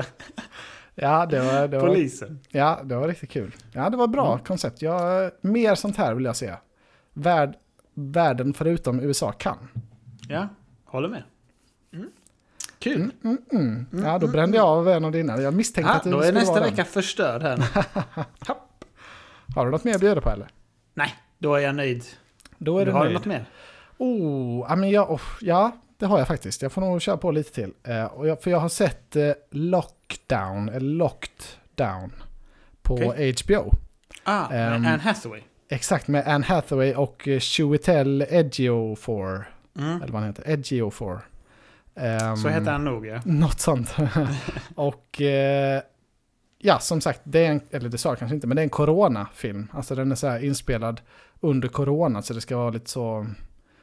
[1.00, 1.26] Ja.
[1.26, 2.40] Det var, det var, Polisen.
[2.48, 3.54] ja, det var riktigt kul.
[3.72, 4.44] Ja, det var bra Mm.
[4.44, 4.82] koncept.
[4.82, 6.54] Jag, mer sånt här vill jag se.
[7.12, 7.54] Värld,
[7.94, 9.68] världen förutom USA kan.
[10.28, 10.48] Ja,
[10.84, 11.22] håller med.
[12.78, 12.96] Kul.
[12.96, 13.86] Mm, mm, mm.
[13.92, 15.40] Mm, Ja, då mm, brände jag av en av dina.
[15.40, 17.66] Jag misstänkte Ja, att det då är skulle nästa vara vecka förstörd här den.
[19.54, 20.48] Har du något mer att bjuda på eller?
[20.94, 22.04] Nej, då är jag nöjd.
[22.58, 23.14] Då är du du har nöjd.
[23.14, 23.44] något mer?
[23.98, 26.62] Oh, ja, men jag, oh, ja, det har jag faktiskt.
[26.62, 27.72] Jag får nog köra på lite till.
[27.82, 29.30] Eh, och jag, för jag har sett eh,
[30.10, 31.44] Lockdown, eller Locked
[31.74, 32.12] Down,
[32.82, 33.72] på HBO.
[34.24, 35.40] Ah, med Ehm, Anne Hathaway.
[35.68, 39.54] Exakt, med Anne Hathaway och Chiwetel Ejiofor.
[39.78, 40.02] Mm.
[40.02, 41.20] Eller vad han heter, Ejiofor.
[41.94, 43.20] Um, Så heter han nog ja.
[43.24, 43.94] Något sånt.
[44.74, 45.82] och eh,
[46.58, 48.64] ja, som sagt, det är en, eller det sa jag kanske inte, men det är
[48.64, 49.68] en coronafilm.
[49.72, 51.00] Alltså den är så här inspelad
[51.40, 53.26] under corona, så det ska vara lite så...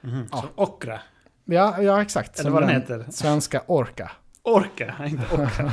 [0.01, 0.27] Mhm.
[0.31, 0.37] Ja.
[0.37, 0.99] Som Okra.
[1.45, 2.39] Ja, ja exakt.
[2.39, 3.05] Eller som vad den heter.
[3.09, 4.11] Svenska Orka.
[4.47, 5.71] Orka, inte Okra.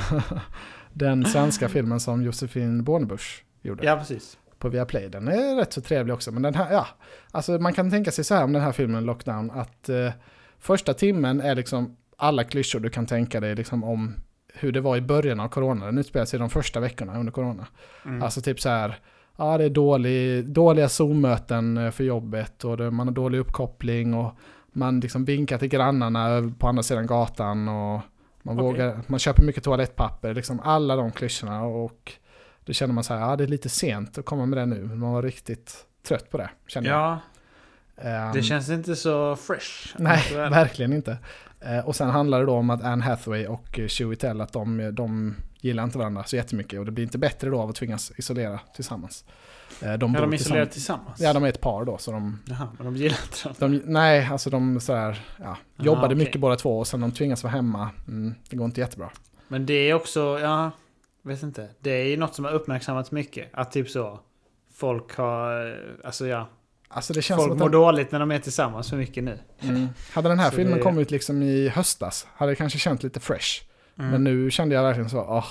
[0.93, 3.85] den svenska filmen som Josefin Bornebusch gjorde.
[3.85, 4.39] ja, precis.
[4.59, 5.09] på Viaplay.
[5.09, 6.33] Den är rätt så trevlig också.
[6.33, 6.87] Men den här, ja.
[7.31, 9.51] Alltså man kan tänka sig så här om den här filmen Lockdown.
[9.51, 10.13] Att eh,
[10.59, 14.15] första timmen är liksom alla klyschor du kan tänka dig liksom om
[14.55, 15.87] hur det var i början av corona.
[15.87, 17.67] Den utspelar sig de första veckorna under corona.
[18.05, 18.23] Mm.
[18.23, 18.99] Alltså typ så här.
[19.37, 24.15] Ja, det är dålig, dåliga Zoom-möten eh, för jobbet och det, man har dålig uppkoppling
[24.15, 24.33] och
[24.73, 28.01] man liksom vinkar till grannarna på andra sidan gatan och
[28.45, 28.65] man, Okej.
[28.65, 30.35] vågar, man köper mycket toalettpapper.
[30.35, 32.13] Liksom alla de klyschorna och
[32.65, 34.85] då känner man så här, ja det är lite sent att komma med det nu.
[34.85, 37.19] Man var riktigt trött på det, kände Ja,
[37.97, 38.27] jag.
[38.27, 39.95] Ehm, det känns inte så fresh.
[39.99, 40.51] Nej, Så är det.
[40.51, 41.17] verkligen inte.
[41.61, 44.91] Eh, och sen handlar det då om att Anne Hathaway och eh, Chiwetel, att de,
[44.95, 46.79] de gillar inte varandra så jättemycket.
[46.79, 49.25] Och det blir inte bättre då av att tvingas isolera tillsammans.
[49.83, 51.21] Eh, de bor de isolerar tillsammans.
[51.21, 51.99] Ja, de är ett par då.
[51.99, 53.19] Så de, Jaha, men de gillar
[53.49, 56.17] inte de nej, alltså de så här, ja, Aha, jobbade okej.
[56.19, 57.91] mycket båda två och sen de tvingas vara hemma.
[58.09, 59.11] Mm, det går inte jättebra.
[59.49, 60.71] Men det är också, ja,
[61.23, 61.69] vet inte.
[61.81, 63.49] Det är ju något som har uppmärksammats mycket.
[63.53, 64.21] Att typ så,
[64.75, 66.49] folk har, eh, alltså ja,
[66.89, 69.25] Alltså det känns folk som att mår den, dåligt när de är tillsammans för mycket
[69.25, 69.39] nu.
[69.61, 73.21] mm, Hade den här filmen det- kommit liksom i höstas hade det kanske känt lite
[73.21, 73.63] fresh.
[73.99, 74.11] Mm.
[74.11, 75.45] Men nu kände jag verkligen så, åh,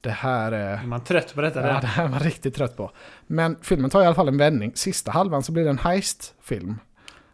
[0.00, 0.76] det här är...
[0.76, 1.68] Är man trött på detta?
[1.68, 2.90] Ja, det här var man riktigt trött på.
[3.26, 4.72] Men filmen tar i alla fall en vändning.
[4.74, 6.78] Sista halvan så blir det en heist-film.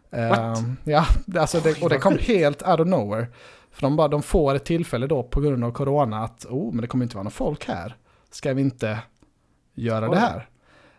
[0.09, 0.39] What?
[0.39, 1.05] Ehm, ja,
[1.37, 3.27] alltså det, och det kom helt out of nowhere.
[3.71, 6.81] För de, bara, de får ett tillfälle då på grund av corona att oh, men
[6.81, 7.95] det kommer inte vara någon folk här.
[8.31, 8.99] Ska vi inte
[9.73, 10.15] göra Oj.
[10.15, 10.49] det här?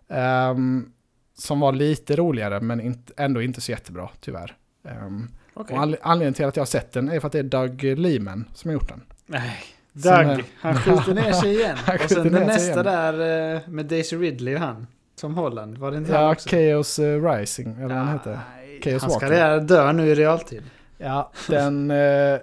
[0.09, 0.93] Ehm,
[1.35, 4.57] som var lite roligare men inte, ändå inte så jättebra tyvärr.
[4.83, 5.77] Um, Okej.
[5.77, 7.83] och anle- anledningen till att jag har sett den är för att det är Doug
[7.83, 9.03] Liman som har gjort den.
[9.27, 9.65] Nej.
[10.03, 11.77] Doug, han skjuter ner sig igen.
[11.87, 13.13] Han och sen den nästa där
[13.55, 14.87] eh, med Daisy Ridley och han.
[15.15, 15.79] Som Holland.
[15.79, 16.35] Var det inte han Ja?
[16.35, 18.41] Chaos eh, Rising, eller vad han heter.
[18.57, 19.31] Nej, Chaos Han Walker.
[19.31, 20.63] redan dö nu i realtid.
[20.99, 21.97] Ja, den, eh,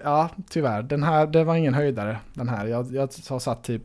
[0.03, 0.81] ja tyvärr.
[0.81, 2.17] Den här, det var ingen höjdare.
[2.33, 2.65] Den här.
[2.65, 3.81] Jag, jag har satt typ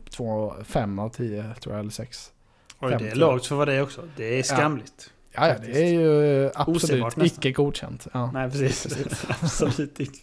[0.63, 2.31] 5 av 10 tror jag, eller 6.
[2.79, 4.01] Oj, det är lågt för vad det är också.
[4.15, 5.11] Det är skamligt.
[5.33, 8.07] Ja, ja, det är ju absolut icke godkänt.
[8.13, 8.31] Ja.
[8.33, 8.87] Nej, precis.
[9.41, 10.19] Absolut inte.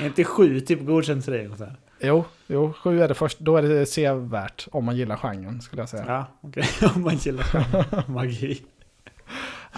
[0.00, 1.76] Är inte sju typ godkänt för dig ungefär?
[2.00, 3.38] Jo, jo, 7 är det först.
[3.38, 6.04] Då är det sevärt om man gillar genren skulle jag säga.
[6.06, 6.64] Ja, okej.
[6.94, 8.62] Om man gillar magi.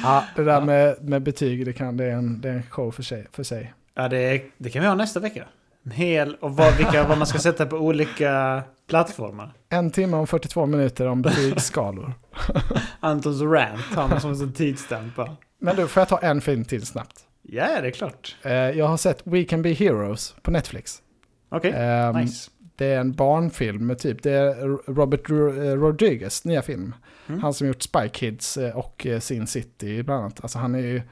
[0.02, 0.60] Ja, det där Ja.
[0.60, 3.26] med, med betyg, det, kan, det, är en, det är en show för sig.
[3.32, 3.74] För sig.
[3.94, 5.44] Ja, det, är, det kan vi ha nästa vecka.
[5.84, 9.52] En hel, och vad, vilka, vad man ska sätta på olika plattformar.
[9.68, 12.12] En timme och 42 minuter om betygsskalor.
[13.00, 15.36] Antons rant har man som en bara.
[15.58, 17.20] Men du, får jag ta en film till snabbt?
[17.42, 18.36] Ja, det är klart.
[18.42, 21.02] Eh, jag har sett We Can Be Heroes på Netflix.
[21.48, 22.50] Okej, Ehm, nice.
[22.76, 24.54] Det är en barnfilm typ, det är
[24.92, 26.94] Robert Ro- eh, Rodriguez nya film.
[27.26, 27.40] Mm.
[27.42, 30.40] Han som gjort Spy Kids eh, och eh, Sin City bland annat.
[30.42, 31.02] Alltså han är ju,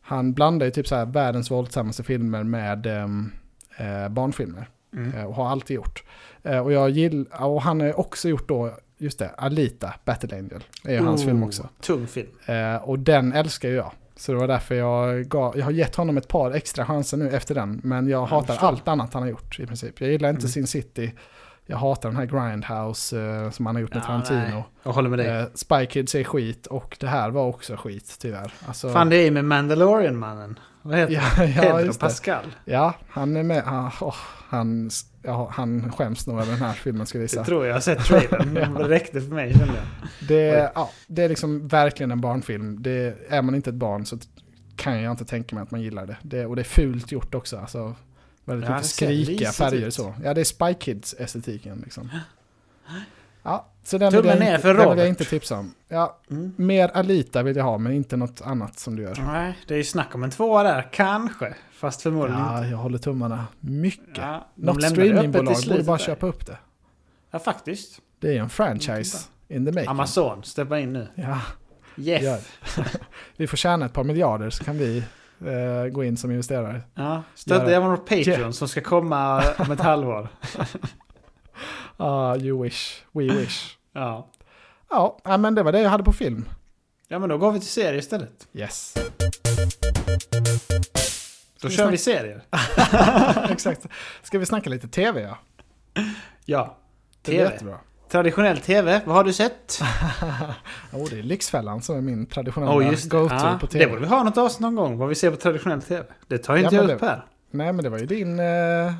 [0.00, 3.32] han blandar ju typ så här världens våldsammaste filmer med ehm,
[3.76, 4.68] eh, barnfilmer.
[4.96, 5.26] Mm.
[5.26, 6.04] Och har alltid gjort.
[6.62, 10.64] Och jag gillar, och han har också gjort då, just det, Alita, Battle Angel.
[10.84, 11.68] är ju hans Oh, film också.
[11.80, 12.28] Tung film.
[12.82, 13.92] Och den älskar jag.
[14.20, 17.30] Så det var därför jag gav, jag har gett honom ett par extra chanser nu
[17.30, 17.80] efter den.
[17.84, 20.00] Men jag hatar allt annat han har gjort i princip.
[20.00, 20.50] Jag gillar inte Mm.
[20.50, 21.12] Sin City.
[21.70, 24.38] Jag hatar den här Grindhouse eh, som han har gjort med Ja, Tarantino.
[24.38, 24.64] nej.
[24.82, 25.28] Jag håller med dig.
[25.28, 28.52] Eh, Spy Kids är skit och det här var också skit tyvärr.
[28.66, 30.58] Alltså, Fan, det är ju med Mandalorian-mannen.
[30.82, 31.52] Vad heter Ja, han?
[31.52, 31.98] ja, Pedro det.
[31.98, 32.44] Pascal.
[32.64, 33.62] Ja, han är med.
[33.66, 34.14] Ah, åh,
[34.48, 34.90] han,
[35.22, 37.44] ja, han skäms nog över den här filmen skulle jag Det gissa.
[37.44, 37.68] tror jag.
[37.70, 38.54] Jag har sett trailern.
[38.74, 40.28] Det räckte för mig kände jag.
[40.28, 42.82] Det, ja, det är liksom verkligen en barnfilm.
[42.82, 44.18] Det, är man inte ett barn så
[44.76, 46.16] kan jag inte tänka mig att man gillar det.
[46.22, 47.56] det och det är fult gjort också.
[47.58, 47.94] Alltså,
[48.44, 49.94] väldigt Ja, mycket ser skrikiga färger ut.
[49.94, 50.14] så.
[50.24, 52.10] Ja, det är Spy Kids-estetiken liksom.
[53.42, 55.74] Ja, så den vill, Tummen jag ner för den vill jag inte tipsa om.
[55.88, 56.52] Ja, Mm.
[56.56, 59.16] mer Alita vill jag ha, men inte något annat som du gör.
[59.26, 60.88] Nej, det är ju snack om en tvåa där.
[60.92, 61.54] Kanske.
[61.72, 62.68] Fast förmodligen Ja, inte.
[62.70, 64.16] jag håller tummarna mycket.
[64.18, 66.04] Ja, Något streamingbolag borde bara där.
[66.04, 66.58] köpa upp det.
[67.30, 68.00] Ja, faktiskt.
[68.18, 69.18] Det är en franchise
[69.48, 69.88] in the making.
[69.90, 71.08] Amazon, steppa in nu.
[71.14, 71.40] Ja,
[71.94, 72.40] gör
[73.36, 75.04] vi får tjäna ett par miljarder så kan vi
[75.46, 76.82] eh, gå in som investerare.
[76.94, 80.28] Ja, Göra- jag vår Patreon som ska komma om ett halvår.
[81.96, 83.76] Ah, you wish, we wish.
[83.92, 84.30] Ja.
[85.24, 86.48] Ja, men det var det jag hade på film.
[87.08, 88.48] ja, men då går vi till serier istället.
[88.52, 88.94] Yes.
[91.60, 92.42] Då vi kör snacka- vi serier.
[93.52, 93.86] Exakt.
[94.22, 95.38] Ska vi snacka lite tv ja?
[96.44, 96.76] Ja.
[97.22, 97.42] Det TV.
[97.44, 97.78] jättebra.
[98.10, 99.80] Traditionell TV, vad har du sett?
[100.92, 103.16] oh, det är Lyxfällan som är min traditionella just det.
[103.16, 103.86] go-to Ja, på det tv.
[103.86, 106.04] borde vi ha något avsnitt någon gång, vad vi ser på traditionell TV.
[106.28, 107.24] Det tar ju Ja, inte men jag upp det- här.
[107.50, 108.92] Nej, men det var ju din eh,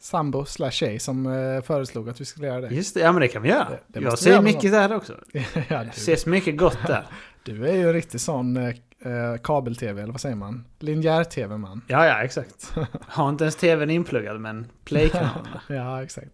[0.00, 2.68] sambo slash tjej som eh, föreslog att vi skulle göra det.
[2.74, 3.68] Just det, ja men det kan vi göra.
[3.68, 5.12] Det- det jag ser mycket där också.
[5.32, 7.06] ja, Det du, ses mycket gott där.
[7.42, 10.64] du är ju en riktig sån eh, eh, kabel-tv, eller vad säger man?
[10.78, 11.82] Linjär-tv-man.
[11.86, 12.72] Ja, ja, exakt.
[13.08, 15.60] Har inte ens TVn inpluggad, men Play-kanalerna.
[15.68, 16.30] Ja, exakt.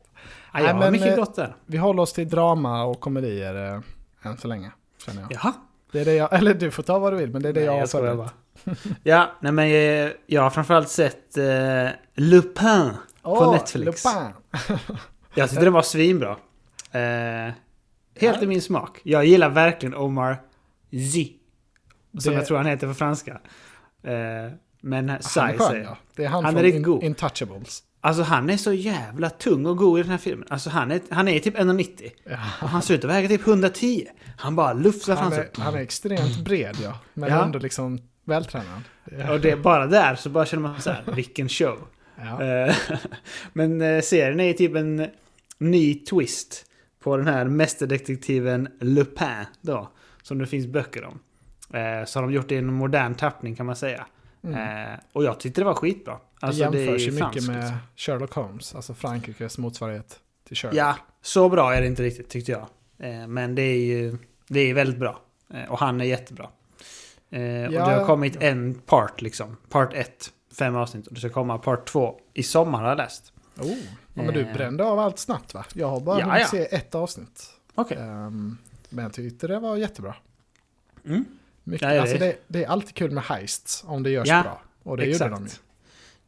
[0.60, 1.56] Ja, jag Nej, har mycket eh, gott där.
[1.66, 3.80] Vi håller oss till drama och komedier eh,
[4.30, 4.70] än så länge,
[5.06, 5.32] känner jag.
[5.32, 5.52] Jaha.
[5.92, 7.60] Det är det jag, eller du får ta vad du vill, men det är det
[7.70, 8.30] Nej, jag har bara.
[9.02, 12.90] Ja, nej men jag, jag har framförallt sett uh, Lupin
[13.22, 14.04] på Åh, Netflix.
[14.04, 14.32] Lupin.
[15.34, 16.30] Jag tyckte den var svinbra.
[16.92, 17.56] Eh, helt
[18.36, 18.42] Ja.
[18.42, 19.00] i min smak.
[19.02, 20.40] Jag gillar verkligen Omar
[20.90, 21.28] Sy.
[22.18, 23.40] Som Det- jag tror han heter på franska.
[24.02, 24.12] Eh,
[24.80, 25.84] men Sy är säger jag.
[25.92, 25.96] ja.
[26.16, 27.02] Det är han, Han är från riktigt In.
[27.02, 27.82] Intouchables.
[28.00, 30.46] Alltså han är så jävla tung och god i den här filmen.
[30.50, 32.10] Alltså han är, han är typ 1,90.
[32.24, 32.38] Ja.
[32.62, 34.06] Och han ser ut att väga typ 110.
[34.36, 36.98] Han bara lufsar fram Han, är, han är extremt bred, ja.
[37.14, 37.44] Men Ja.
[37.44, 38.82] ändå liksom vältränad.
[39.18, 39.32] Ja.
[39.32, 41.78] Och det är bara där så bara känner man så här, vilken show.
[42.16, 42.42] Ja.
[42.42, 42.74] Eh,
[43.52, 45.08] Men eh, serien är typ en
[45.58, 46.64] ny twist
[47.02, 49.90] på den här mästerdetektiven Lupin då.
[50.22, 51.18] Som det finns böcker om.
[51.78, 54.06] Eh, Så har de gjort det i en modern tappning kan man säga.
[54.44, 54.92] Mm.
[54.92, 56.18] Eh, Och jag tyckte det var skitbra.
[56.40, 57.78] Alltså, det jämförs är ju mycket franskt, med liksom.
[57.96, 60.76] Sherlock Holmes, alltså Frankrikes motsvarighet till Sherlock.
[60.78, 62.66] Ja, så bra är det inte riktigt tyckte jag.
[62.98, 64.18] Eh, Men det är ju
[64.48, 65.20] det är väldigt bra.
[65.54, 66.48] Eh, Och han är jättebra.
[67.30, 68.40] Eh, Och Ja, det har kommit ja.
[68.40, 69.56] en part liksom.
[69.68, 70.32] Part 1.
[70.58, 71.06] Fem avsnitt.
[71.06, 73.32] Och det ska komma part 2 i sommar har jag läst.
[73.58, 74.52] Oh, ja, men du Eh.
[74.52, 75.64] brände av allt snabbt va?
[75.74, 76.46] Jag har bara Ja, ja.
[76.46, 77.50] se ett avsnitt.
[77.74, 77.98] Okej.
[78.00, 78.58] Ehm,
[78.88, 80.14] men jag tyckte det var jättebra.
[81.04, 81.24] Mm.
[81.68, 82.36] Mycket, är alltså det.
[82.48, 84.60] det, är alltid kul med heists om det görs Ja, bra.
[84.82, 85.50] Och det gjorde de ju.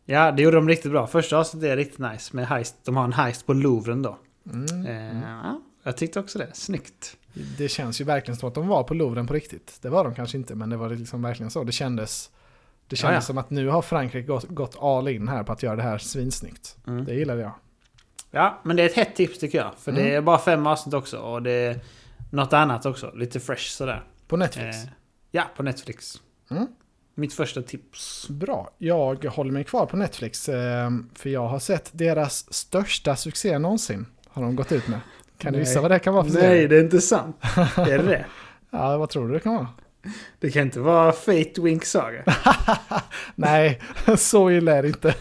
[0.04, 1.06] Ja, det gjorde de riktigt bra.
[1.06, 2.76] Första avsnittet är riktigt nice med heist.
[2.84, 4.18] De har en heist på Louvren då.
[4.52, 4.86] Mm.
[4.86, 6.50] Eh, ja, jag tyckte också det.
[6.54, 7.16] Snyggt.
[7.58, 9.78] Det känns ju verkligen som att de var på Louvren på riktigt.
[9.82, 11.64] Det var de kanske inte, men det var liksom verkligen så.
[11.64, 12.30] Det kändes,
[12.86, 13.20] det kändes ja.
[13.26, 15.98] som att nu har Frankrike gått, gått all in här på att göra det här
[15.98, 16.76] svinsnyggt.
[16.86, 17.04] Mm.
[17.04, 17.52] Det gillade jag.
[18.30, 19.70] Ja, men det är ett hett tips tycker jag.
[19.78, 20.16] För det Mm.
[20.16, 21.18] är bara fem avsnitt också.
[21.18, 21.80] Och det är
[22.30, 23.12] något annat också.
[23.14, 24.04] Lite fresh sådär.
[24.28, 24.76] På Netflix.
[24.76, 24.90] Eh,
[25.30, 26.20] ja, på Netflix.
[26.50, 26.66] Mm.
[27.14, 28.28] Mitt första tips.
[28.28, 28.70] Bra.
[28.78, 34.06] Jag håller mig kvar på Netflix, eh, för jag har sett deras största succé någonsin.
[34.28, 35.00] Har de gått ut med.
[35.38, 36.66] Kan du gissa vad det kan vara för Nej, serie?
[36.66, 37.36] det är inte sant.
[37.76, 38.26] är det det?
[38.70, 39.68] Ja, vad tror du det kan vara?
[40.40, 42.22] Det kan inte vara Fate Wink Saga.
[43.34, 43.80] Nej,
[44.16, 45.14] så illa är det inte.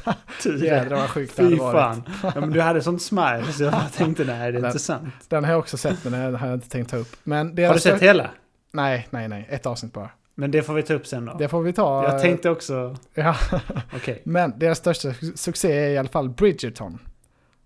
[0.43, 1.99] Tur Jädrar vad sjukt det hade varit.
[2.23, 5.13] Ja, men du hade sånt smile så jag tänkte nej, det är Men- inte sant.
[5.27, 7.15] Den har jag också sett, men den har jag inte tänkt ta upp.
[7.23, 8.29] Men Har du sett hela?
[8.71, 9.45] Nej, nej, nej.
[9.49, 10.09] Ett avsnitt bara.
[10.35, 11.33] Men det får vi ta upp sen då.
[11.33, 12.03] Det får vi ta.
[12.03, 12.95] Jag eh, tänkte också...
[13.13, 13.35] Ja.
[13.95, 14.21] Okej.
[14.25, 16.99] Men deras största succé är i alla fall Bridgerton.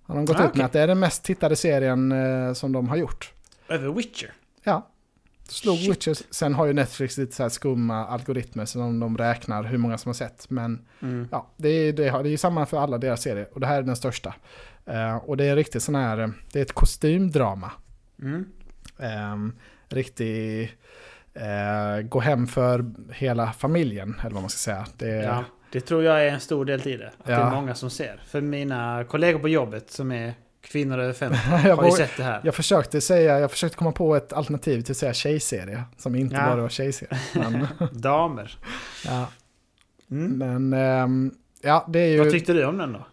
[0.04, 0.58] Har de gått Ah, ut okej.
[0.58, 3.34] med att det är den mest tittade serien eh, som de har gjort.
[3.70, 4.34] Över Witcher?
[4.64, 4.88] Ja.
[5.50, 5.90] Slog Shit.
[5.92, 9.98] Witcher, sen har ju Netflix lite så här skumma algoritmer som de räknar hur många
[9.98, 10.50] som har sett.
[10.50, 11.28] Men Mm.
[11.32, 13.48] ja, det är, det, har- det är samma för alla deras serier.
[13.54, 14.36] Och det här är den största.
[14.86, 17.72] Eh, och det är riktigt sån här, det är ett kostymdrama.
[18.22, 18.46] Mm.
[19.34, 19.56] Um,
[19.90, 20.72] riktig,
[21.34, 24.86] eh, gå hem för hela familjen, eller vad man ska säga.
[24.98, 27.08] Det, Ja, det tror jag är en stor del i det.
[27.08, 27.40] Att det Ja.
[27.40, 28.22] är många som ser.
[28.28, 32.24] För mina kollegor på jobbet som är kvinnor över 50 jag, har ju sett det
[32.24, 32.42] här.
[32.44, 36.36] jag försökte säga, jag försökte komma på ett alternativ till att säga tjejserie, som inte
[36.36, 36.46] Ja.
[36.46, 37.20] bara var tjejserie.
[37.36, 38.58] Men, Damer.
[39.06, 39.28] ja,
[40.12, 40.38] Mm.
[40.38, 42.20] men ehm, ja, det är ju...
[42.20, 43.06] Vad tyckte du om den då?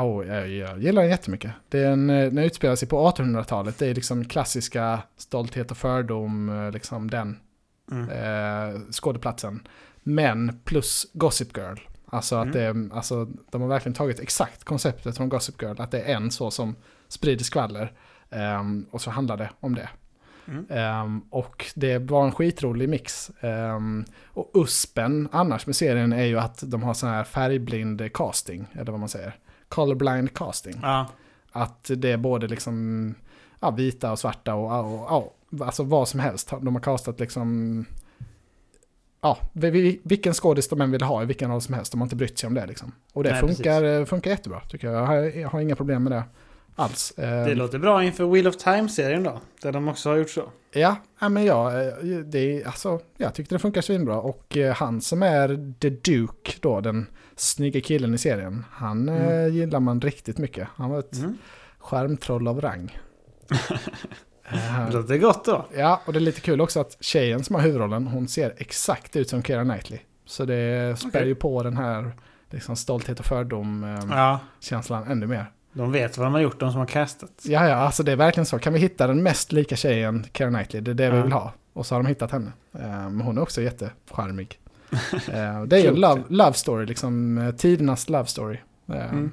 [0.00, 1.50] Oh, jag, jag gillar den jättemycket.
[1.68, 3.78] Det är en, eh, den utspelar sig på 1800-talet.
[3.78, 7.38] Det är liksom klassiska stolthet och fördom, eh, liksom den
[7.92, 8.08] Mm.
[8.08, 9.68] eh, skådeplatsen.
[10.02, 11.76] Men plus Gossip Girl.
[12.06, 15.90] Alltså att det är, alltså de har verkligen tagit exakt konceptet från Gossip Girl, att
[15.90, 16.76] det är en så som
[17.08, 17.92] sprider skvaller.
[18.30, 19.88] ehm, och så handlar det om det.
[20.48, 20.66] Mm.
[20.70, 23.30] Ehm, och det var en skitrolig mix.
[23.40, 28.66] Ehm, och USPen annars med serien är ju att de har sån här färgblind casting,
[28.72, 29.36] eller vad man säger.
[29.68, 30.78] Colorblind casting.
[30.82, 31.06] Ja.
[31.52, 33.14] Att det är både liksom
[33.60, 36.50] ja, vita och svarta och, och, och alltså vad som helst.
[36.60, 37.84] De har castat liksom
[39.20, 41.92] ja, vi- vi- vilken skådis de än vill ha i vilken roll som helst.
[41.92, 42.92] De har inte brytt sig om det liksom.
[43.12, 44.96] Och det Nej, funkar, funkar jättebra tycker jag.
[45.02, 46.22] Jag har, jag har inga problem med det
[46.76, 47.12] alls.
[47.16, 49.40] Det Ehm, låter bra inför Wheel of Time-serien då.
[49.62, 50.42] Där de också har gjort så.
[50.74, 50.96] Ja,
[51.28, 51.92] men ja, eh,
[52.24, 54.20] det, alltså, jag tyckte det funkar svinbra.
[54.20, 59.46] Och eh, han som är The Duke, då, den snygga killen i serien, han eh,
[59.48, 60.68] gillar man riktigt mycket.
[60.74, 61.38] Han var ett Mm.
[61.78, 62.98] skärmtroll av rang.
[64.86, 65.66] Det låter gott då.
[65.76, 69.16] ja, och det är lite kul också att tjejen som har huvudrollen, hon ser exakt
[69.16, 69.98] ut som Keira Knightley.
[70.24, 71.28] Så det spär Okej.
[71.28, 72.10] ju på den här
[72.50, 75.12] liksom, stolthet och fördom-känslan Ja.
[75.12, 75.46] ännu mer.
[75.72, 77.30] De vet vad de har gjort, de som har castat.
[77.42, 78.58] Ja, ja, alltså det är verkligen så.
[78.58, 81.22] Kan vi hitta den mest lika tjejen, Keira Knightley, det är det vi Ja.
[81.22, 81.52] vill ha.
[81.72, 82.52] Och så har de hittat henne.
[83.10, 84.58] Men hon är också jättecharmig.
[85.32, 88.56] Eh, och det är ju en love, love story, liksom eh, tidernas love story.
[88.88, 89.30] Mm.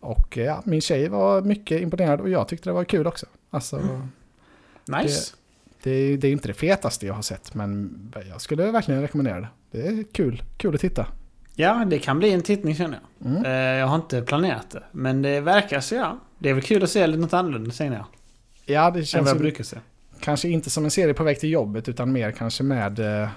[0.00, 3.26] Och eh, ja, min tjej var mycket imponerad och jag tyckte det var kul också.
[3.50, 4.08] Alltså, Mm.
[4.88, 5.34] Nice.
[5.82, 7.92] det, är- det är inte det fetaste jag har sett, men
[8.30, 9.48] jag skulle verkligen rekommendera det.
[9.70, 11.06] Det är kul, kul att titta.
[11.54, 13.30] Ja, det kan bli en tittning känner jag.
[13.30, 13.44] Mm.
[13.44, 14.82] Eh, Jag har inte planerat det.
[14.92, 16.18] Men det verkar så ja.
[16.38, 18.06] Det är väl kul att se lite något annorlunda känner jag.
[18.66, 19.76] Ja, det Än känns vad jag brukar se.
[20.20, 23.28] kanske inte som en serie på väg till jobbet, utan mer kanske med, eh,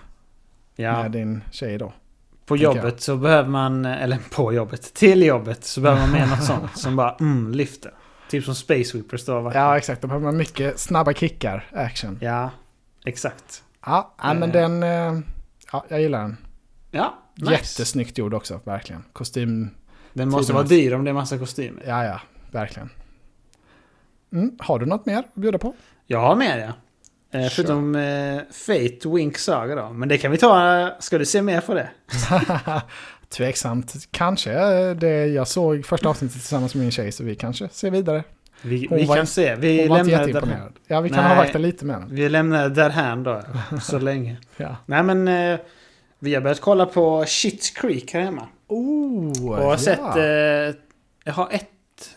[0.75, 1.93] Ja, med din tjej då.
[2.45, 6.43] på jobbet så behöver man, eller på jobbet, till jobbet så behöver man med något
[6.43, 7.91] sånt som bara mm, lyfter.
[8.31, 9.51] Typ som Space Whippers då va?
[9.55, 10.01] Ja, exakt.
[10.01, 12.17] Då behöver man mycket snabba kickar, action.
[12.21, 12.51] Ja,
[13.05, 13.63] exakt.
[13.85, 14.51] Ja, ja men Eh.
[14.51, 14.83] den...
[14.83, 15.21] eh,
[15.71, 16.37] Ja, jag gillar den.
[16.91, 17.51] Ja, nice.
[17.51, 19.03] Jättesnyggt gjord också, verkligen.
[19.13, 19.69] Kostym...
[20.13, 21.83] Den måste vara dyr om det är massa kostymer.
[21.87, 22.21] Ja, ja,
[22.51, 22.89] verkligen.
[24.33, 25.73] Mm, har du något mer att bjuda på?
[26.07, 26.73] Jag har med ja.
[27.39, 29.89] Eh, förutom eh, Fate Wink Saga då.
[29.89, 30.89] Men det kan vi ta.
[30.99, 31.89] Ska du se mer på det?
[33.37, 33.93] Tveksamt.
[34.11, 34.51] Kanske.
[34.53, 38.23] eh, Det, jag såg första avsnittet tillsammans med min tjej, så vi kanske ser vidare.
[38.61, 39.55] Vi, vi var kan se.
[39.55, 40.27] Vi inte lämnar därhän.
[40.27, 40.73] jätteimponerad.
[40.87, 41.31] Ja, vi kan Nej.
[41.31, 42.15] avvakta lite med den.
[42.15, 43.41] Vi lämnar det därhän då.
[43.81, 44.37] Så länge.
[44.57, 44.75] Ja.
[44.85, 45.27] Nej men.
[45.27, 45.59] Eh,
[46.19, 48.47] vi har börjat kolla på Shits Creek här hemma.
[48.67, 49.99] Oh, Och har sett...
[49.99, 50.81] Eh,
[51.23, 51.67] jag har ett...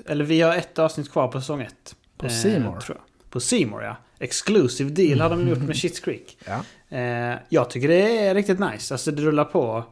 [0.06, 1.96] Eller vi har ett avsnitt kvar på säsong ett.
[2.16, 2.32] På Eh,
[2.78, 3.30] tror jag.
[3.30, 3.96] På Seymour ja.
[4.18, 6.38] Exclusive deal har de gjort med Shits Creek.
[6.46, 6.60] Ja.
[6.98, 8.94] Eh, jag tycker det är riktigt nice.
[8.94, 9.84] Alltså det rullar på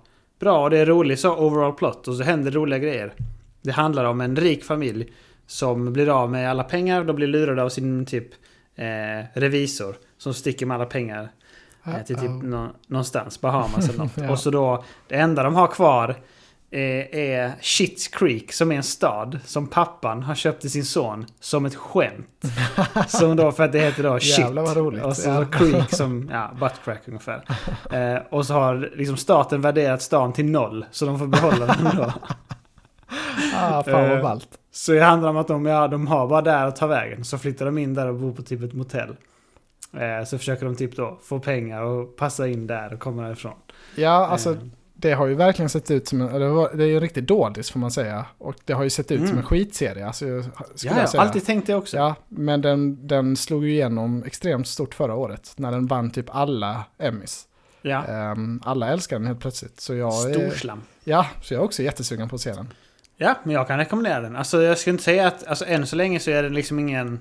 [0.42, 3.12] bra och det är roligt så overall plot och så händer roliga grejer.
[3.62, 5.12] Det handlar om en rik familj
[5.46, 7.04] som blir av med alla pengar.
[7.04, 8.26] De blir lurade av sin typ
[8.76, 11.28] eh, revisor som sticker med alla pengar
[11.86, 12.42] eh, till typ Uh-oh.
[12.42, 14.12] nå- någonstans, Bahamas eller något.
[14.16, 14.30] Ja.
[14.30, 16.16] Och så då, det enda de har kvar
[16.72, 21.66] är Shits Creek som är en stad som pappan har köpt till sin son som
[21.66, 22.42] ett skämt.
[23.08, 24.38] som då för att det heter då shit.
[24.38, 25.04] Jävlar vad roligt.
[25.04, 25.44] Och så Ja.
[25.52, 27.44] creek som, ja, butt crack ungefär.
[27.92, 30.84] Eh, och så har liksom staten värderat stan till noll.
[30.90, 32.12] Så de får behålla den då.
[33.54, 34.48] Ah, fan vad Eh, ballt.
[34.72, 37.24] Så det handlar om att de, ja, de har bara där att ta vägen.
[37.24, 39.16] Så flyttar de in där och bor på typ ett motell.
[39.92, 43.54] Eh, så försöker de typ då få pengar och passa in där och komma därifrån.
[43.94, 44.56] Ja, alltså Eh,
[45.02, 47.24] det har ju verkligen sett ut som en, det var- det är ju en riktig
[47.24, 48.26] dådis får man säga.
[48.38, 49.38] Och det har ju sett ut som Mm.
[49.38, 50.24] en skitserie, alltså,
[50.74, 51.20] skulle ja, jag säga.
[51.20, 51.96] alltid tänkt det också.
[51.96, 55.52] Ja, men den, den slog ju igenom extremt stort förra året.
[55.56, 57.44] När den vann typ alla Emmys.
[57.82, 58.04] Ja.
[58.04, 59.80] Ehm, alla älskar den helt plötsligt.
[59.80, 60.82] Så jag är, Storslam.
[61.04, 62.68] ja, så jag är också jättesugen på att se den.
[63.16, 64.36] Ja, men jag kan rekommendera den.
[64.36, 67.20] Alltså jag skulle inte säga att, alltså än så länge så är den liksom ingen,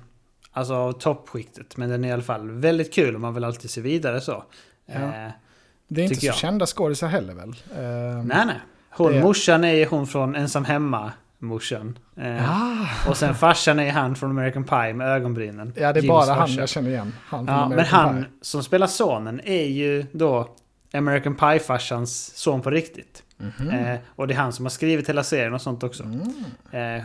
[0.52, 1.78] alltså toppskiktet.
[1.78, 4.44] Men den är i alla fall väldigt kul och man vill alltid se vidare så.
[4.86, 4.94] Ja.
[4.94, 5.32] Eh,
[5.94, 6.36] Det är inte så jag.
[6.36, 7.50] kända skådisar heller väl?
[7.78, 8.60] Ehm, nej, nej.
[8.90, 11.98] Hon, Det- morsan är hon från Ensam Hemma, morsan.
[12.18, 15.74] Eh, Ah, Och sen farsan är han från American Pie med ögonbrynen.
[15.76, 16.60] ja, det är Jims bara han farsa.
[16.60, 17.14] jag känner igen.
[17.26, 18.26] Han Ja, men han Pie.
[18.42, 20.50] som spelar sonen är ju då
[20.94, 23.24] American Pie-farsans son på riktigt.
[23.38, 23.70] Mhm.
[23.70, 26.04] Eh, och det är han som har skrivit hela serien och sånt också.
[26.04, 26.98] Mm.
[26.98, 27.04] Eh,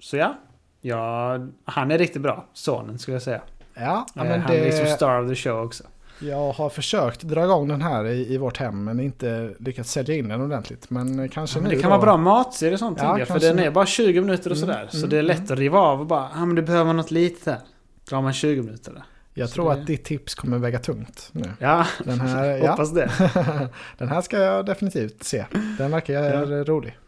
[0.00, 0.34] så ja.
[0.80, 2.46] ja, han är riktigt bra.
[2.52, 3.40] Sonen skulle jag säga.
[3.74, 5.84] Ja, ja, Eh, men han är liksom det, star of the show också.
[6.20, 10.14] Jag har försökt dra igång den här i, i vårt hem men inte lyckats sälja
[10.14, 10.90] in den ordentligt.
[10.90, 11.96] Men kanske Ja, men det kan då.
[11.96, 13.28] vara bra matserie och sånt Ja, jag.
[13.28, 14.88] För den är bara 20 minuter och Mm, sådär.
[14.90, 15.52] Så mm, det är lätt mm.
[15.52, 17.58] att riva av och bara, ja men du behöver något litet där.
[18.08, 19.02] Drar man 20 minuter där.
[19.34, 21.50] Jag Så tror det- att ditt tips kommer väga tungt nu.
[21.58, 23.10] Ja, Den här, ja, hoppas det.
[23.98, 25.44] den här ska jag definitivt se.
[25.78, 26.98] Den verkar rolig.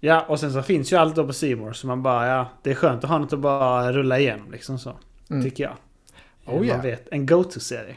[0.00, 2.70] Ja, och sen så finns ju allt då på More så man bara, ja, det
[2.70, 4.96] är skönt att ha något att bara rulla igenom liksom så.
[5.30, 5.44] Mm.
[5.44, 5.72] Tycker jag.
[6.46, 6.82] Oh, man yeah.
[6.82, 7.96] vet, en go-to-serie.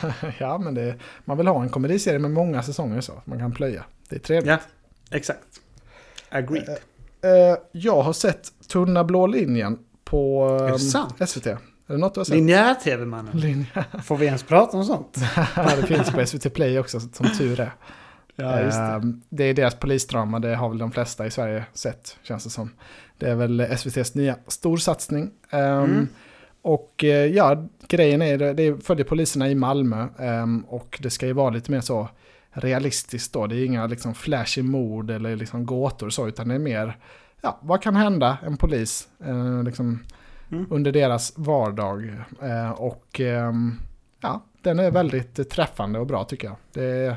[0.38, 0.94] ja, men det,
[1.24, 3.22] man vill ha en komediserie med många säsonger så.
[3.24, 3.84] Man kan plöja.
[4.08, 4.48] Det är trevligt.
[4.50, 4.58] Ja.
[5.10, 5.40] Exakt.
[6.30, 6.68] Agreed.
[6.68, 11.28] Eh, jag har sett Tunna blå linjen på sant?
[11.28, 11.46] SVT.
[11.46, 12.34] Är det något du har sett?
[12.34, 13.38] Linjär-tv-mannen.
[13.38, 13.84] Linje.
[14.04, 15.14] Får vi ens prata om sånt?
[15.80, 17.72] Det finns på SVT Play också, som tur är.
[18.36, 18.72] Ja, det.
[18.72, 22.50] Ehm, det är deras polisdrama, det har väl de flesta i Sverige sett, känns det
[22.50, 22.70] som.
[23.18, 25.30] Det är väl SVTs nya storsatsning.
[25.50, 26.08] Ehm, Mm.
[26.62, 31.32] Och eh, ja, grejen är, det följer poliserna i Malmö ehm, och det ska ju
[31.32, 32.08] vara lite mer så
[32.50, 33.46] realistiskt då.
[33.46, 36.96] Det är inga liksom flashy mord eller liksom gåtor och så, utan det är mer,
[37.40, 39.98] ja, vad kan hända en polis eh, liksom,
[40.52, 40.66] Mm.
[40.70, 42.14] under deras vardag?
[42.42, 43.74] Eh, och ehm,
[44.20, 46.56] ja, den är väldigt träffande och bra tycker jag.
[46.72, 47.16] Det är,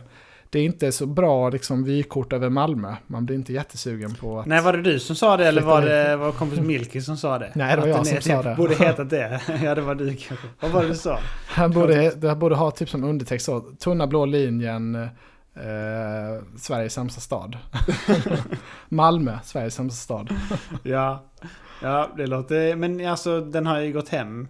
[0.55, 2.95] det är inte så bra liksom, vykort över Malmö.
[3.07, 4.45] Man blir inte jättesugen på att...
[4.45, 7.39] Nej, var det du som sa det eller var det var kompis Milky som sa
[7.39, 7.51] det?
[7.55, 8.55] Nej, det var jag den som sa det.
[8.55, 9.41] Borde hetat det.
[9.63, 10.47] ja, det var du kanske.
[10.59, 11.19] Vad var det du sa?
[11.47, 15.09] Han borde, det borde ha typ som undertext så, tunna blå linjen, eh,
[16.57, 17.57] Sveriges sämsta stad.
[18.89, 20.29] Malmö, Sveriges sämsta stad.
[20.83, 21.23] Ja,
[21.81, 22.75] ja det låter...
[22.75, 24.47] Men alltså den har ju gått hem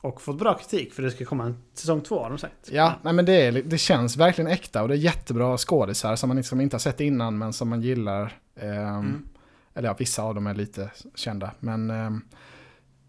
[0.00, 2.70] och fått bra kritik för det ska komma en säsong två har de sagt.
[2.70, 6.28] Ja, nej, men det, är, det känns verkligen äkta och det är jättebra skådisar som
[6.28, 8.38] man liksom inte har sett innan men som man gillar.
[8.56, 9.28] Ehm, Mm.
[9.74, 11.50] Eller ja, vissa av dem är lite kända.
[11.60, 12.20] Men ehm,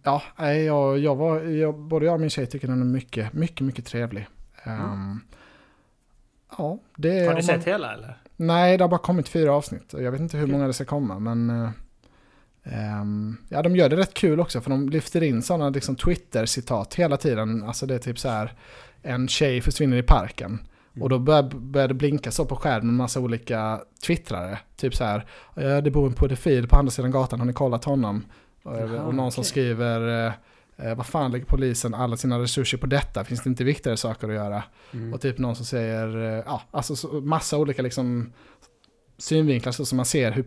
[0.03, 3.61] ja, jag, jag var, jag, både jag och min tjej tycker den är mycket, mycket,
[3.65, 4.27] mycket trevlig.
[4.63, 5.19] Ehm,
[6.57, 7.19] Ja, det.
[7.19, 8.17] Har du man- sett hela eller?
[8.35, 9.93] Nej, det har bara kommit fyra avsnitt.
[9.97, 11.69] Jag vet inte hur många det ska komma, men...
[12.71, 15.95] eh, ehm, ja, de gör det rätt kul också, för de lyfter in sådana liksom,
[15.95, 17.63] Twitter-citat hela tiden.
[17.63, 18.53] Alltså det är typ så här,
[19.01, 20.59] en tjej försvinner i parken.
[21.01, 24.59] Och då börjar, börjar det blinka så på skärmen en massa olika twittrare.
[24.75, 27.85] Typ så här, "Ja, det bor en pedofil på andra sidan gatan, har ni kollat
[27.85, 28.25] honom?
[28.63, 29.49] Och, Jaha, och någon som okej.
[29.49, 30.33] skriver, eh,
[30.87, 33.23] eh, vad fan lägger polisen alla sina resurser på detta?
[33.23, 34.63] Finns det inte viktigare saker att göra?
[34.93, 35.13] Mm.
[35.13, 38.33] Och typ någon som säger, eh, ja, alltså så, massa olika liksom
[39.17, 40.43] synvinklar så som man ser hur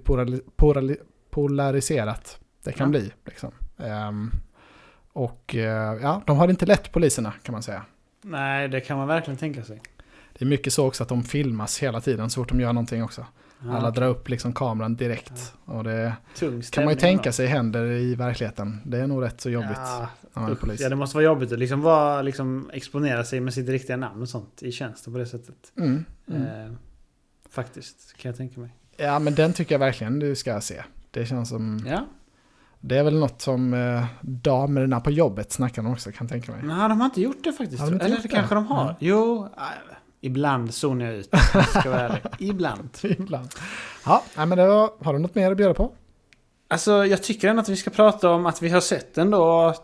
[1.32, 2.98] polariserat det kan Ja.
[2.98, 3.12] bli.
[3.26, 3.50] Liksom.
[3.78, 4.30] Ehm,
[5.12, 7.84] och eh, ja, de har det inte lätt poliserna kan man säga.
[8.22, 9.80] Nej, det kan man verkligen tänka sig.
[10.38, 13.04] Det är mycket så också att de filmas hela tiden så fort de gör någonting
[13.04, 13.26] också.
[13.64, 15.54] Ja, Alla drar upp liksom kameran direkt.
[15.64, 16.12] Och det
[16.70, 17.32] kan man ju tänka då.
[17.32, 18.80] sig händer i verkligheten.
[18.84, 19.70] Det är nog rätt så jobbigt
[20.34, 20.60] Ja, usch.
[20.60, 20.80] polis.
[20.80, 24.22] ja, det måste vara jobbigt att liksom, vara, liksom exponera sig med sitt riktiga namn
[24.22, 25.72] och sånt i tjänsten på det sättet.
[25.78, 26.42] Mm, mm.
[26.66, 26.72] Eh,
[27.50, 28.70] faktiskt, kan jag tänka mig.
[28.96, 30.82] Ja, men den tycker jag verkligen du ska se.
[31.12, 31.84] Det känns som...
[31.86, 32.04] Ja,
[32.80, 36.52] Det är väl något som eh, damerna på jobbet snackar om också kan jag tänka
[36.52, 36.60] mig.
[36.64, 37.86] Nej, de har inte gjort det faktiskt.
[37.86, 38.82] De Eller det kanske de har.
[38.84, 38.94] Mm.
[38.98, 39.62] Jo, äh,
[40.20, 41.28] ibland zonar jag ut.
[41.54, 42.20] Jag ska vara ärlig.
[42.38, 42.88] Ibland.
[43.02, 43.48] Ibland.
[44.06, 45.92] Ja, men det var, har du något mer att bjuda på?
[46.68, 49.74] Alltså, jag tycker ändå att vi ska prata om att vi har sett ändå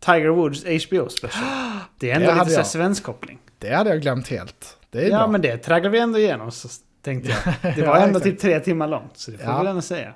[0.00, 1.44] Tiger Woods HBO special.
[1.98, 3.38] Det är ändå Det lite så svensk koppling.
[3.58, 4.76] Det hade jag glömt helt.
[4.90, 5.26] Det är Ja, bra.
[5.28, 6.68] men det tragglar vi ändå igenom, så
[7.02, 7.30] tänkte
[7.62, 7.74] jag.
[7.76, 9.62] Det var Ja, ändå typ tre timmar långt, så det får Ja.
[9.62, 10.14] vi ändå säga.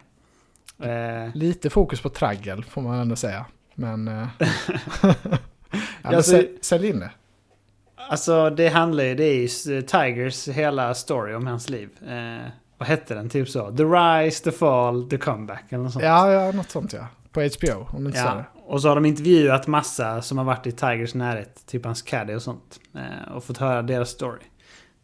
[0.83, 3.47] Eh, Lite fokus på traggel får man ändå säga.
[3.75, 4.09] Men...
[4.09, 4.27] eh,
[5.01, 5.29] ja,
[6.03, 7.11] Alltså- sälj, sälj in det.
[8.09, 11.89] alltså, det handlar ju, det är ju Tigers hela story om hans liv.
[12.09, 12.47] Eh,
[12.79, 13.29] vad hette den?
[13.31, 13.77] Typ så.
[13.77, 16.05] The Rise, The Fall, The Comeback eller något sånt.
[16.05, 17.07] Ja, ja, något sånt ja.
[17.33, 18.45] På HBO, om du inte Ja, det.
[18.67, 22.35] och så har de intervjuat massa som har varit i Tigers närhet, typ hans caddy
[22.35, 22.81] och sånt.
[22.95, 24.41] Eh, och fått höra deras story.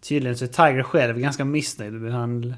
[0.01, 2.55] Tydligen så är Tiger själv ganska missnöjd med hur han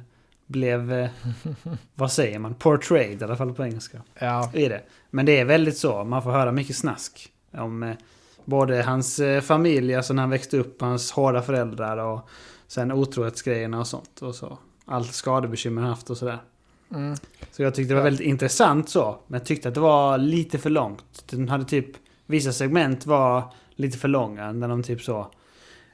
[0.47, 1.11] blev, eh,
[1.95, 4.01] vad säger man, portrayed i alla fall på engelska.
[4.19, 4.83] Ja, I det.
[5.11, 7.33] Men det är väldigt så, man får höra mycket snask.
[7.53, 7.95] Om eh,
[8.45, 12.29] både hans eh, familj, alltså när han växte upp, hans hårda föräldrar och
[12.67, 14.23] sen otrohetsgrejerna och sånt.
[14.23, 14.59] Och så.
[14.87, 16.39] Allt skadebekymmer han haft och sådär.
[16.95, 17.15] mm,
[17.53, 18.05] Så jag tyckte det var Ja.
[18.05, 19.19] väldigt intressant så.
[19.27, 21.25] Men jag tyckte att det var lite för långt.
[21.31, 21.87] Den hade typ...
[22.27, 24.53] Vissa segment var lite för långa.
[24.53, 25.31] När de typ så...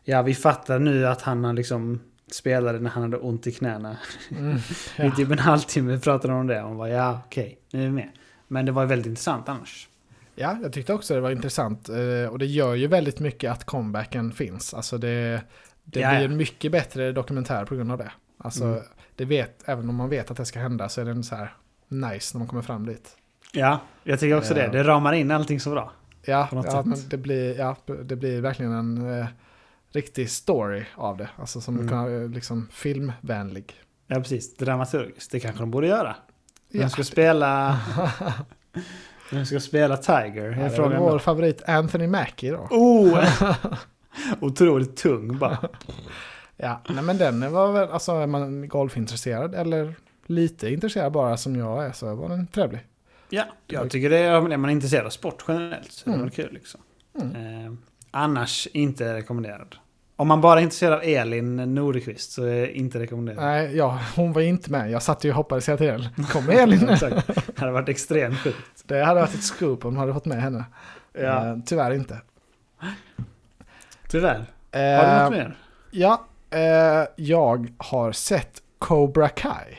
[0.05, 2.01] Ja, vi fattar nu att han har liksom
[2.35, 3.97] spelade när han hade ont i knäna.
[4.31, 4.61] mm, I
[4.97, 5.11] ja.
[5.17, 6.63] typ en halvtimme pratade de om det.
[6.63, 8.09] Och hon bara ja, okej, nu är vi med.
[8.49, 9.89] Men det var väldigt intressant annars.
[10.35, 11.89] ja, jag tyckte också det var intressant.
[11.89, 14.75] eh, Och det gör ju väldigt mycket att comebacken finns.
[14.75, 15.43] Alltså det,
[15.85, 18.13] det blir en mycket bättre dokumentär på grund av det.
[18.39, 18.81] Alltså, Mm.
[19.17, 21.55] det vet, även om man vet att det ska hända så är den så här
[21.89, 23.17] nice när man kommer fram dit.
[23.53, 24.67] Ja, jag tycker också Ja.
[24.67, 24.79] det.
[24.79, 25.93] Det ramar in allting så bra.
[26.25, 29.27] Ja, ja det blir, ja, det blir verkligen en eh,
[29.93, 31.29] riktig story av det.
[31.37, 31.89] Alltså som Mm.
[31.89, 33.73] kan, eh, liksom filmvänlig.
[34.07, 34.57] Ja, precis.
[34.57, 35.31] Dramaturgiskt.
[35.33, 36.17] Det kanske de borde göra.
[36.73, 36.89] Vem Ja.
[36.89, 37.79] ska spela...
[39.33, 40.45] Vem ska spela Tiger?
[40.51, 42.59] Ja, det är vår favorit Anthony Mackie då.
[42.71, 43.25] Oh!
[44.41, 45.59] Otroligt tung bara.
[46.63, 49.95] Ja, nej men den var väl, alltså är man golfintresserad eller
[50.27, 52.81] lite intresserad bara som jag är så var den trevlig.
[53.29, 56.27] Ja, jag tycker det är, är man intresserad av sport generellt så är det Mm.
[56.27, 56.81] väl kul liksom.
[57.21, 57.79] Mm.
[58.13, 59.77] Eh, annars inte rekommenderad.
[60.17, 63.41] Om man bara är intresserad av Elin Noreqvist så är inte rekommenderat.
[63.41, 64.91] Nej, ja, hon var inte med.
[64.91, 66.09] Jag satt ju och hoppades hela tiden.
[66.33, 66.87] Kommer Elin.
[66.87, 67.25] Det
[67.57, 68.83] hade varit extremt sjukt.
[68.85, 70.65] Det hade varit ett scoop om de hade fått med henne.
[71.13, 72.21] Ja, Eh, tyvärr inte.
[74.09, 74.35] tyvärr.
[74.73, 75.57] Har du Eh, något mer?
[75.91, 79.79] Ja, eh, jag har sett Cobra Kai.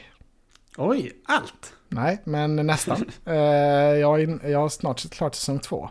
[0.77, 1.73] Oj, allt!
[1.89, 3.05] Nej, men nästan.
[3.25, 5.89] eh, jag, är in, jag har snart klart säsong två.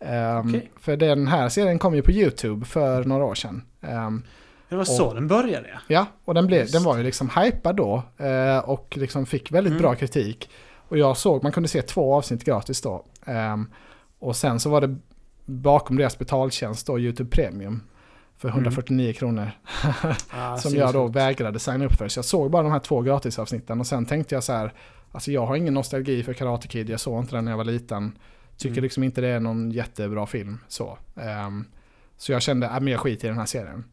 [0.00, 0.70] Ehm, Okej.
[0.80, 3.62] För den här serien kom ju på YouTube för några år sedan.
[3.82, 4.22] Ehm,
[4.68, 5.78] Det var så den började ja.
[5.86, 6.72] ja, och den, blev, Just.
[6.72, 9.82] den var ju liksom hypad då eh, och liksom fick väldigt Mm.
[9.82, 10.50] bra kritik.
[10.88, 13.04] Och jag såg, man kunde se två avsnitt gratis då.
[13.24, 13.70] Ehm,
[14.18, 14.96] och sen så var det
[15.44, 17.82] bakom deras betaltjänst då, YouTube Premium.
[18.38, 18.58] För Mm.
[18.58, 19.50] 149 kronor.
[20.30, 22.08] Ah, som jag då vägrade signa upp för.
[22.08, 24.72] Så jag såg bara de här två gratisavsnitten och sen tänkte jag så här,
[25.12, 27.64] alltså jag har ingen nostalgi för Karate Kid, jag såg inte den när jag var
[27.64, 28.18] liten.
[28.58, 28.82] Tycker Mm.
[28.82, 30.58] liksom inte det är någon jättebra film.
[30.68, 31.64] Så, Ehm,
[32.16, 33.84] så jag kände, äh, men jag skiter i den här serien.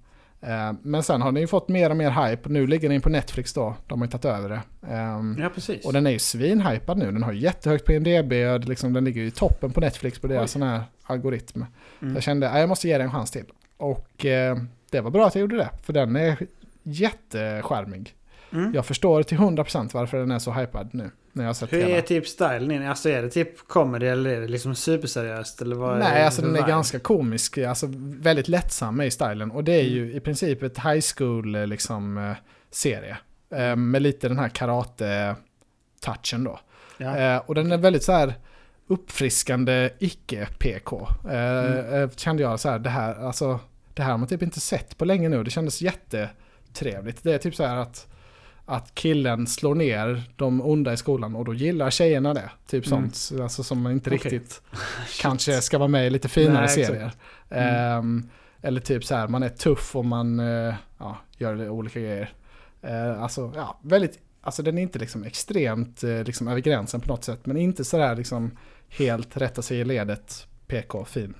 [0.41, 2.49] Ehm, men sen har den ju fått mer och mer hype.
[2.49, 4.61] Nu ligger den på Netflix då, de har ju tagit över det.
[4.93, 5.85] Ehm, Ja, precis.
[5.85, 9.05] och den är ju svinhypad nu, den har ju jättehögt på IMDB, och liksom, den
[9.05, 11.65] ligger ju i toppen på Netflix på deras sån här algoritm.
[12.01, 12.13] Mm.
[12.13, 13.45] Jag kände att jag måste ge den en chans till.
[13.77, 14.57] Och eh,
[14.91, 16.37] det var bra att jag gjorde det, för den är
[16.83, 18.13] jättecharmig.
[18.53, 18.73] Mm.
[18.73, 21.11] Jag förstår till 100% varför den är så hypad nu.
[21.31, 21.97] När jag sett Hur hela.
[21.97, 22.87] är typ stilen in?
[22.87, 25.61] Alltså är det typ comedy eller är det liksom superseriöst?
[25.61, 26.67] Eller vad Nej, är alltså den är vibe?
[26.67, 29.51] ganska komisk, alltså väldigt lättsam i stilen.
[29.51, 29.93] Och det är Mm.
[29.93, 32.31] ju i princip ett high school eh, liksom, eh,
[32.71, 33.17] serie.
[33.55, 36.59] Eh, med lite den här karate-touchen då.
[36.97, 37.39] Ja.
[37.39, 38.33] Och den är väldigt så här
[38.87, 41.07] uppfriskande icke-PK.
[41.29, 42.09] Mm.
[42.15, 43.59] kände jag så här, det här, alltså,
[43.93, 45.43] det här har man typ inte sett på länge nu.
[45.43, 47.23] Det kändes jättetrevligt.
[47.23, 48.07] Det är typ så här att,
[48.65, 52.49] att killen slår ner de onda i skolan och då gillar tjejerna det.
[52.67, 53.11] Typ Mm.
[53.11, 54.17] sånt, alltså som man inte Okej.
[54.31, 54.61] riktigt
[55.21, 57.11] kanske ska vara med i lite finare Nej, serier.
[57.49, 57.75] Mm.
[57.99, 58.29] Ehm,
[58.61, 62.29] eller typ så här, man är tuff och man eh, ja, gör olika grejer.
[62.81, 67.07] Eh, alltså, ja, väldigt, alltså den är inte liksom extremt eh, liksom över gränsen på
[67.07, 68.57] något sätt, men inte sådär liksom
[68.89, 71.33] helt rätta sig i ledet PK-fin.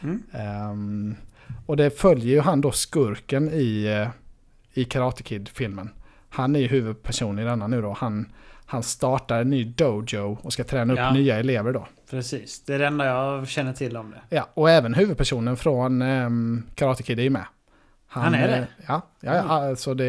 [0.00, 0.22] Mm.
[0.32, 1.16] Ehm,
[1.66, 4.06] och det följer ju han då skurken i,
[4.72, 5.90] i Karate Kid-filmen.
[6.36, 7.92] Han är ju huvudperson i denna nu då.
[7.98, 8.32] Han,
[8.66, 11.12] han startar en ny dojo och ska träna upp Ja.
[11.12, 11.86] nya elever då.
[12.10, 12.64] Precis.
[12.64, 14.36] Det är det enda jag känner till om det.
[14.36, 17.44] Ja, och även huvudpersonen från um, Karate Kid är ju med.
[18.06, 18.56] Han är det?
[18.56, 20.04] eh, Ja, ja, ja alltså det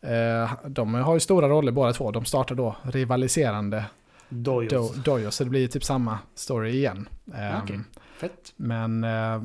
[0.00, 2.10] är, eh, de har ju stora roller båda två.
[2.10, 3.84] De startar då rivaliserande
[4.28, 4.70] Dojos.
[4.94, 7.08] do, dojo, så det blir typ samma story igen.
[7.34, 7.80] Ehm, Okej.
[8.16, 8.52] Fett.
[8.56, 9.42] Men eh,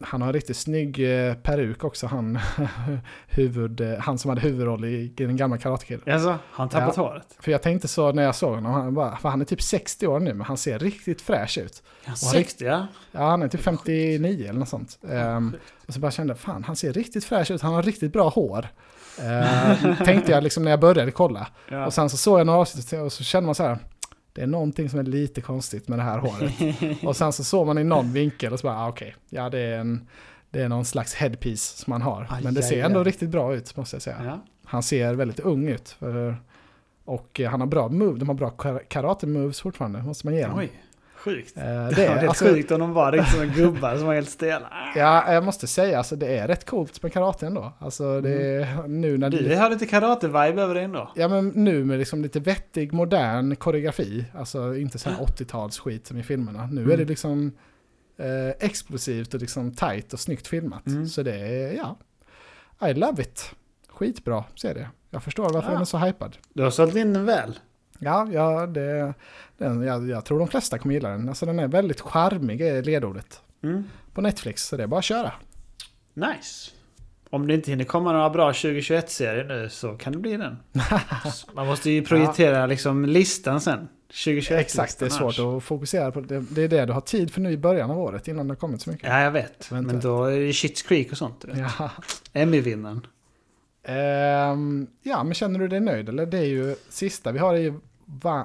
[0.00, 2.38] han har en riktigt snygg eh, peruk också, han,
[3.28, 6.08] huvud, eh, han som hade huvudroll i, i den gamla Karate Kid.
[6.08, 7.02] Alltså, han tappat Ja.
[7.02, 7.36] håret?
[7.40, 10.06] För jag tänkte så när jag såg honom, han, bara, för han är typ 60
[10.06, 11.82] år nu, men han ser riktigt fräsch ut.
[12.04, 12.86] Ja, Och han är- 60 ja.
[13.12, 14.98] Ja, han är typ 59 eller något sånt.
[15.10, 18.12] Ehm, och så bara kände jag, fan han ser riktigt fräsch ut, han har riktigt
[18.12, 18.68] bra hår.
[19.20, 21.46] Uh, tänkte jag liksom när jag började kolla.
[21.70, 21.86] ja.
[21.86, 23.78] Och sen så såg jag några avsnitt och så kände man så här,
[24.32, 26.52] det är någonting som är lite konstigt med det här håret.
[27.04, 29.58] och sen så såg man i någon vinkel och så bara, ah, okej, ja det
[29.58, 30.08] är, en,
[30.50, 32.26] det är någon slags headpiece som han har.
[32.30, 34.20] Aj, Men det ser ändå riktigt bra ut måste jag säga.
[34.24, 34.44] ja.
[34.64, 35.88] Han ser väldigt ung ut.
[35.88, 36.36] För,
[37.04, 40.58] och han har bra move, de har bra kar- karate-moves fortfarande, måste man ge dem.
[40.58, 40.70] Oj.
[41.18, 41.56] Sjukt.
[41.56, 44.30] Eh, Det det är alltså, sjukt om de var riktigt som gubbar som var helt
[44.30, 44.68] stela.
[44.96, 47.72] Ja, jag måste säga alltså det är rätt coolt med karate ändå.
[47.78, 49.56] Alltså det är nu när Du det...
[49.56, 51.12] har lite karate-vibe över dig ändå.
[51.14, 54.24] Ja men nu med liksom lite vettig modern koreografi.
[54.34, 56.66] Alltså inte så här 80-talsskit som i filmerna.
[56.72, 56.92] Nu Mm.
[56.92, 57.52] är det liksom
[58.18, 60.86] eh, explosivt och liksom tight och snyggt filmat.
[60.86, 61.06] Mm.
[61.06, 61.96] Så det är, ja.
[62.88, 63.50] I love it.
[63.88, 64.88] Skitbra serie.
[65.10, 65.72] Jag förstår varför Ja.
[65.72, 66.36] den är så hypad.
[66.52, 67.58] Du har sålt in den väl.
[67.98, 69.14] Ja, ja det,
[69.58, 71.28] den, jag, jag tror de flesta kommer gilla den.
[71.28, 73.40] Alltså den är väldigt charmig är ledordet.
[73.62, 73.84] Mm.
[74.14, 75.32] På Netflix, så det är bara att köra.
[76.14, 76.70] Nice.
[77.30, 80.56] Om det inte hinner komma några bra 2021-serier nu så kan det bli den.
[81.54, 83.88] Man måste ju projicera liksom listan sen.
[84.08, 86.20] 2021 Exakt, det är svårt att fokusera på.
[86.20, 88.52] Det, det är det du har tid för nu i början av året innan det
[88.52, 89.08] har kommit så mycket.
[89.08, 89.72] Ja, jag vet.
[89.72, 89.92] Vänta.
[89.92, 91.44] Men då är det Shit's Creek och sånt.
[91.54, 91.90] Ja.
[92.32, 93.06] Emmy-vinnaren.
[93.82, 96.08] Ehm, ja, men känner du dig nöjd?
[96.08, 97.80] Eller det är ju sista vi har är ju Va-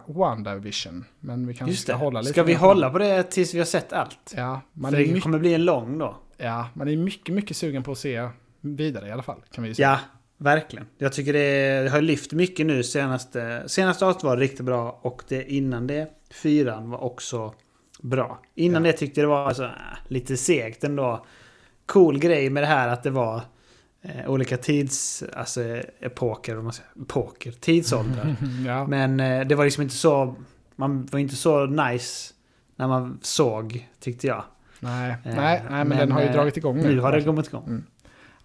[0.07, 1.05] WandaVision.
[1.19, 3.93] Men vi kanske ska hålla lite Ska vi hålla på det tills vi har sett
[3.93, 4.33] allt?
[4.37, 6.17] Ja, man För det mycket, kommer bli en lång då.
[6.37, 8.29] ja, man är mycket, mycket sugen på att se
[8.61, 9.41] vidare i alla fall.
[9.51, 9.89] Kan vi säga.
[9.89, 9.99] Ja,
[10.37, 10.85] verkligen.
[10.97, 12.83] Jag tycker det, det har lyft mycket nu.
[12.83, 17.53] Senaste, senaste avsnittet var riktigt bra och det innan det, fyran, var också
[18.01, 18.39] bra.
[18.55, 18.91] Innan Ja.
[18.91, 19.69] det tyckte jag det var alltså, äh,
[20.07, 21.25] lite segt ändå.
[21.85, 23.41] Cool grej med det här att det var
[24.03, 25.23] eh, olika tids...
[25.33, 25.61] Alltså
[25.99, 26.89] epoker, vad man säger.
[27.01, 28.35] Epoker, tidsåldrar.
[28.67, 28.87] ja.
[28.87, 30.35] Men eh, det var liksom inte så...
[30.75, 32.33] Man var inte så nice
[32.75, 34.43] när man såg, tyckte jag.
[34.79, 36.95] nej, Eh, nej, nej, men, men, den har ju eh, dragit igång nu.
[36.95, 37.63] Nu har det kommit igång.
[37.67, 37.83] Mm.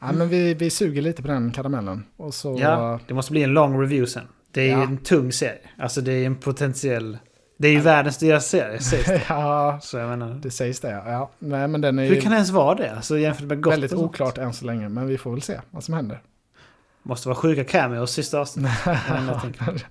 [0.01, 2.05] Ja, men vi, vi suger lite på den karamellen.
[2.17, 2.57] Och så...
[2.61, 4.25] Ja, det måste bli en lång review sen.
[4.51, 4.83] Det är Ja.
[4.83, 5.59] en tung serie.
[5.79, 7.19] Alltså det är en potentiell...
[7.61, 9.23] Det är ju världens dyraste serie, sägs det.
[9.29, 10.35] ja, Så jag menar...
[10.35, 10.91] det sägs det.
[10.91, 12.95] Ja, nej, men den är Hur ju kan det ens vara det?
[12.97, 14.89] Alltså jämfört med gott väldigt oklart än så länge.
[14.89, 16.21] Men vi får väl se vad som händer.
[17.03, 18.73] Måste vara sjuka cameos sista avsnittet.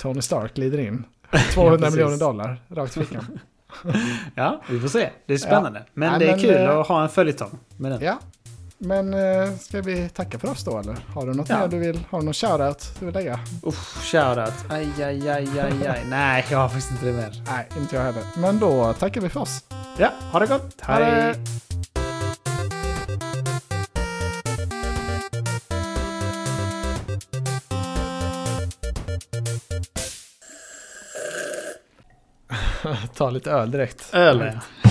[0.00, 1.04] Tony Stark glider in.
[1.54, 1.94] 200 precis.
[1.94, 3.38] miljoner dollar rakt i fickan.
[4.34, 5.10] Ja, vi får se.
[5.26, 5.82] Det är spännande.
[5.94, 8.02] Men Nej, det är men, kul eh, att ha en följetong med den.
[8.02, 8.18] Ja,
[8.82, 10.96] men eh, ska vi tacka för oss då eller?
[11.14, 11.58] Har du något Ja.
[11.58, 12.00] mer du vill?
[12.10, 13.40] Har du någon shoutout du vill lägga?
[13.62, 14.54] Uff, shoutout.
[14.68, 16.00] Aj, aj, aj, aj, aj.
[16.10, 17.42] Nej, jag har faktiskt inte det mer.
[17.46, 18.22] Nej, inte jag heller.
[18.36, 19.64] Men då tackar vi för oss.
[19.98, 20.78] Ja, ha det gott.
[20.78, 20.84] Det.
[20.92, 21.34] Hej.
[33.14, 34.08] Ta lite öl direkt.
[34.12, 34.58] Öl.
[34.82, 34.90] Ja.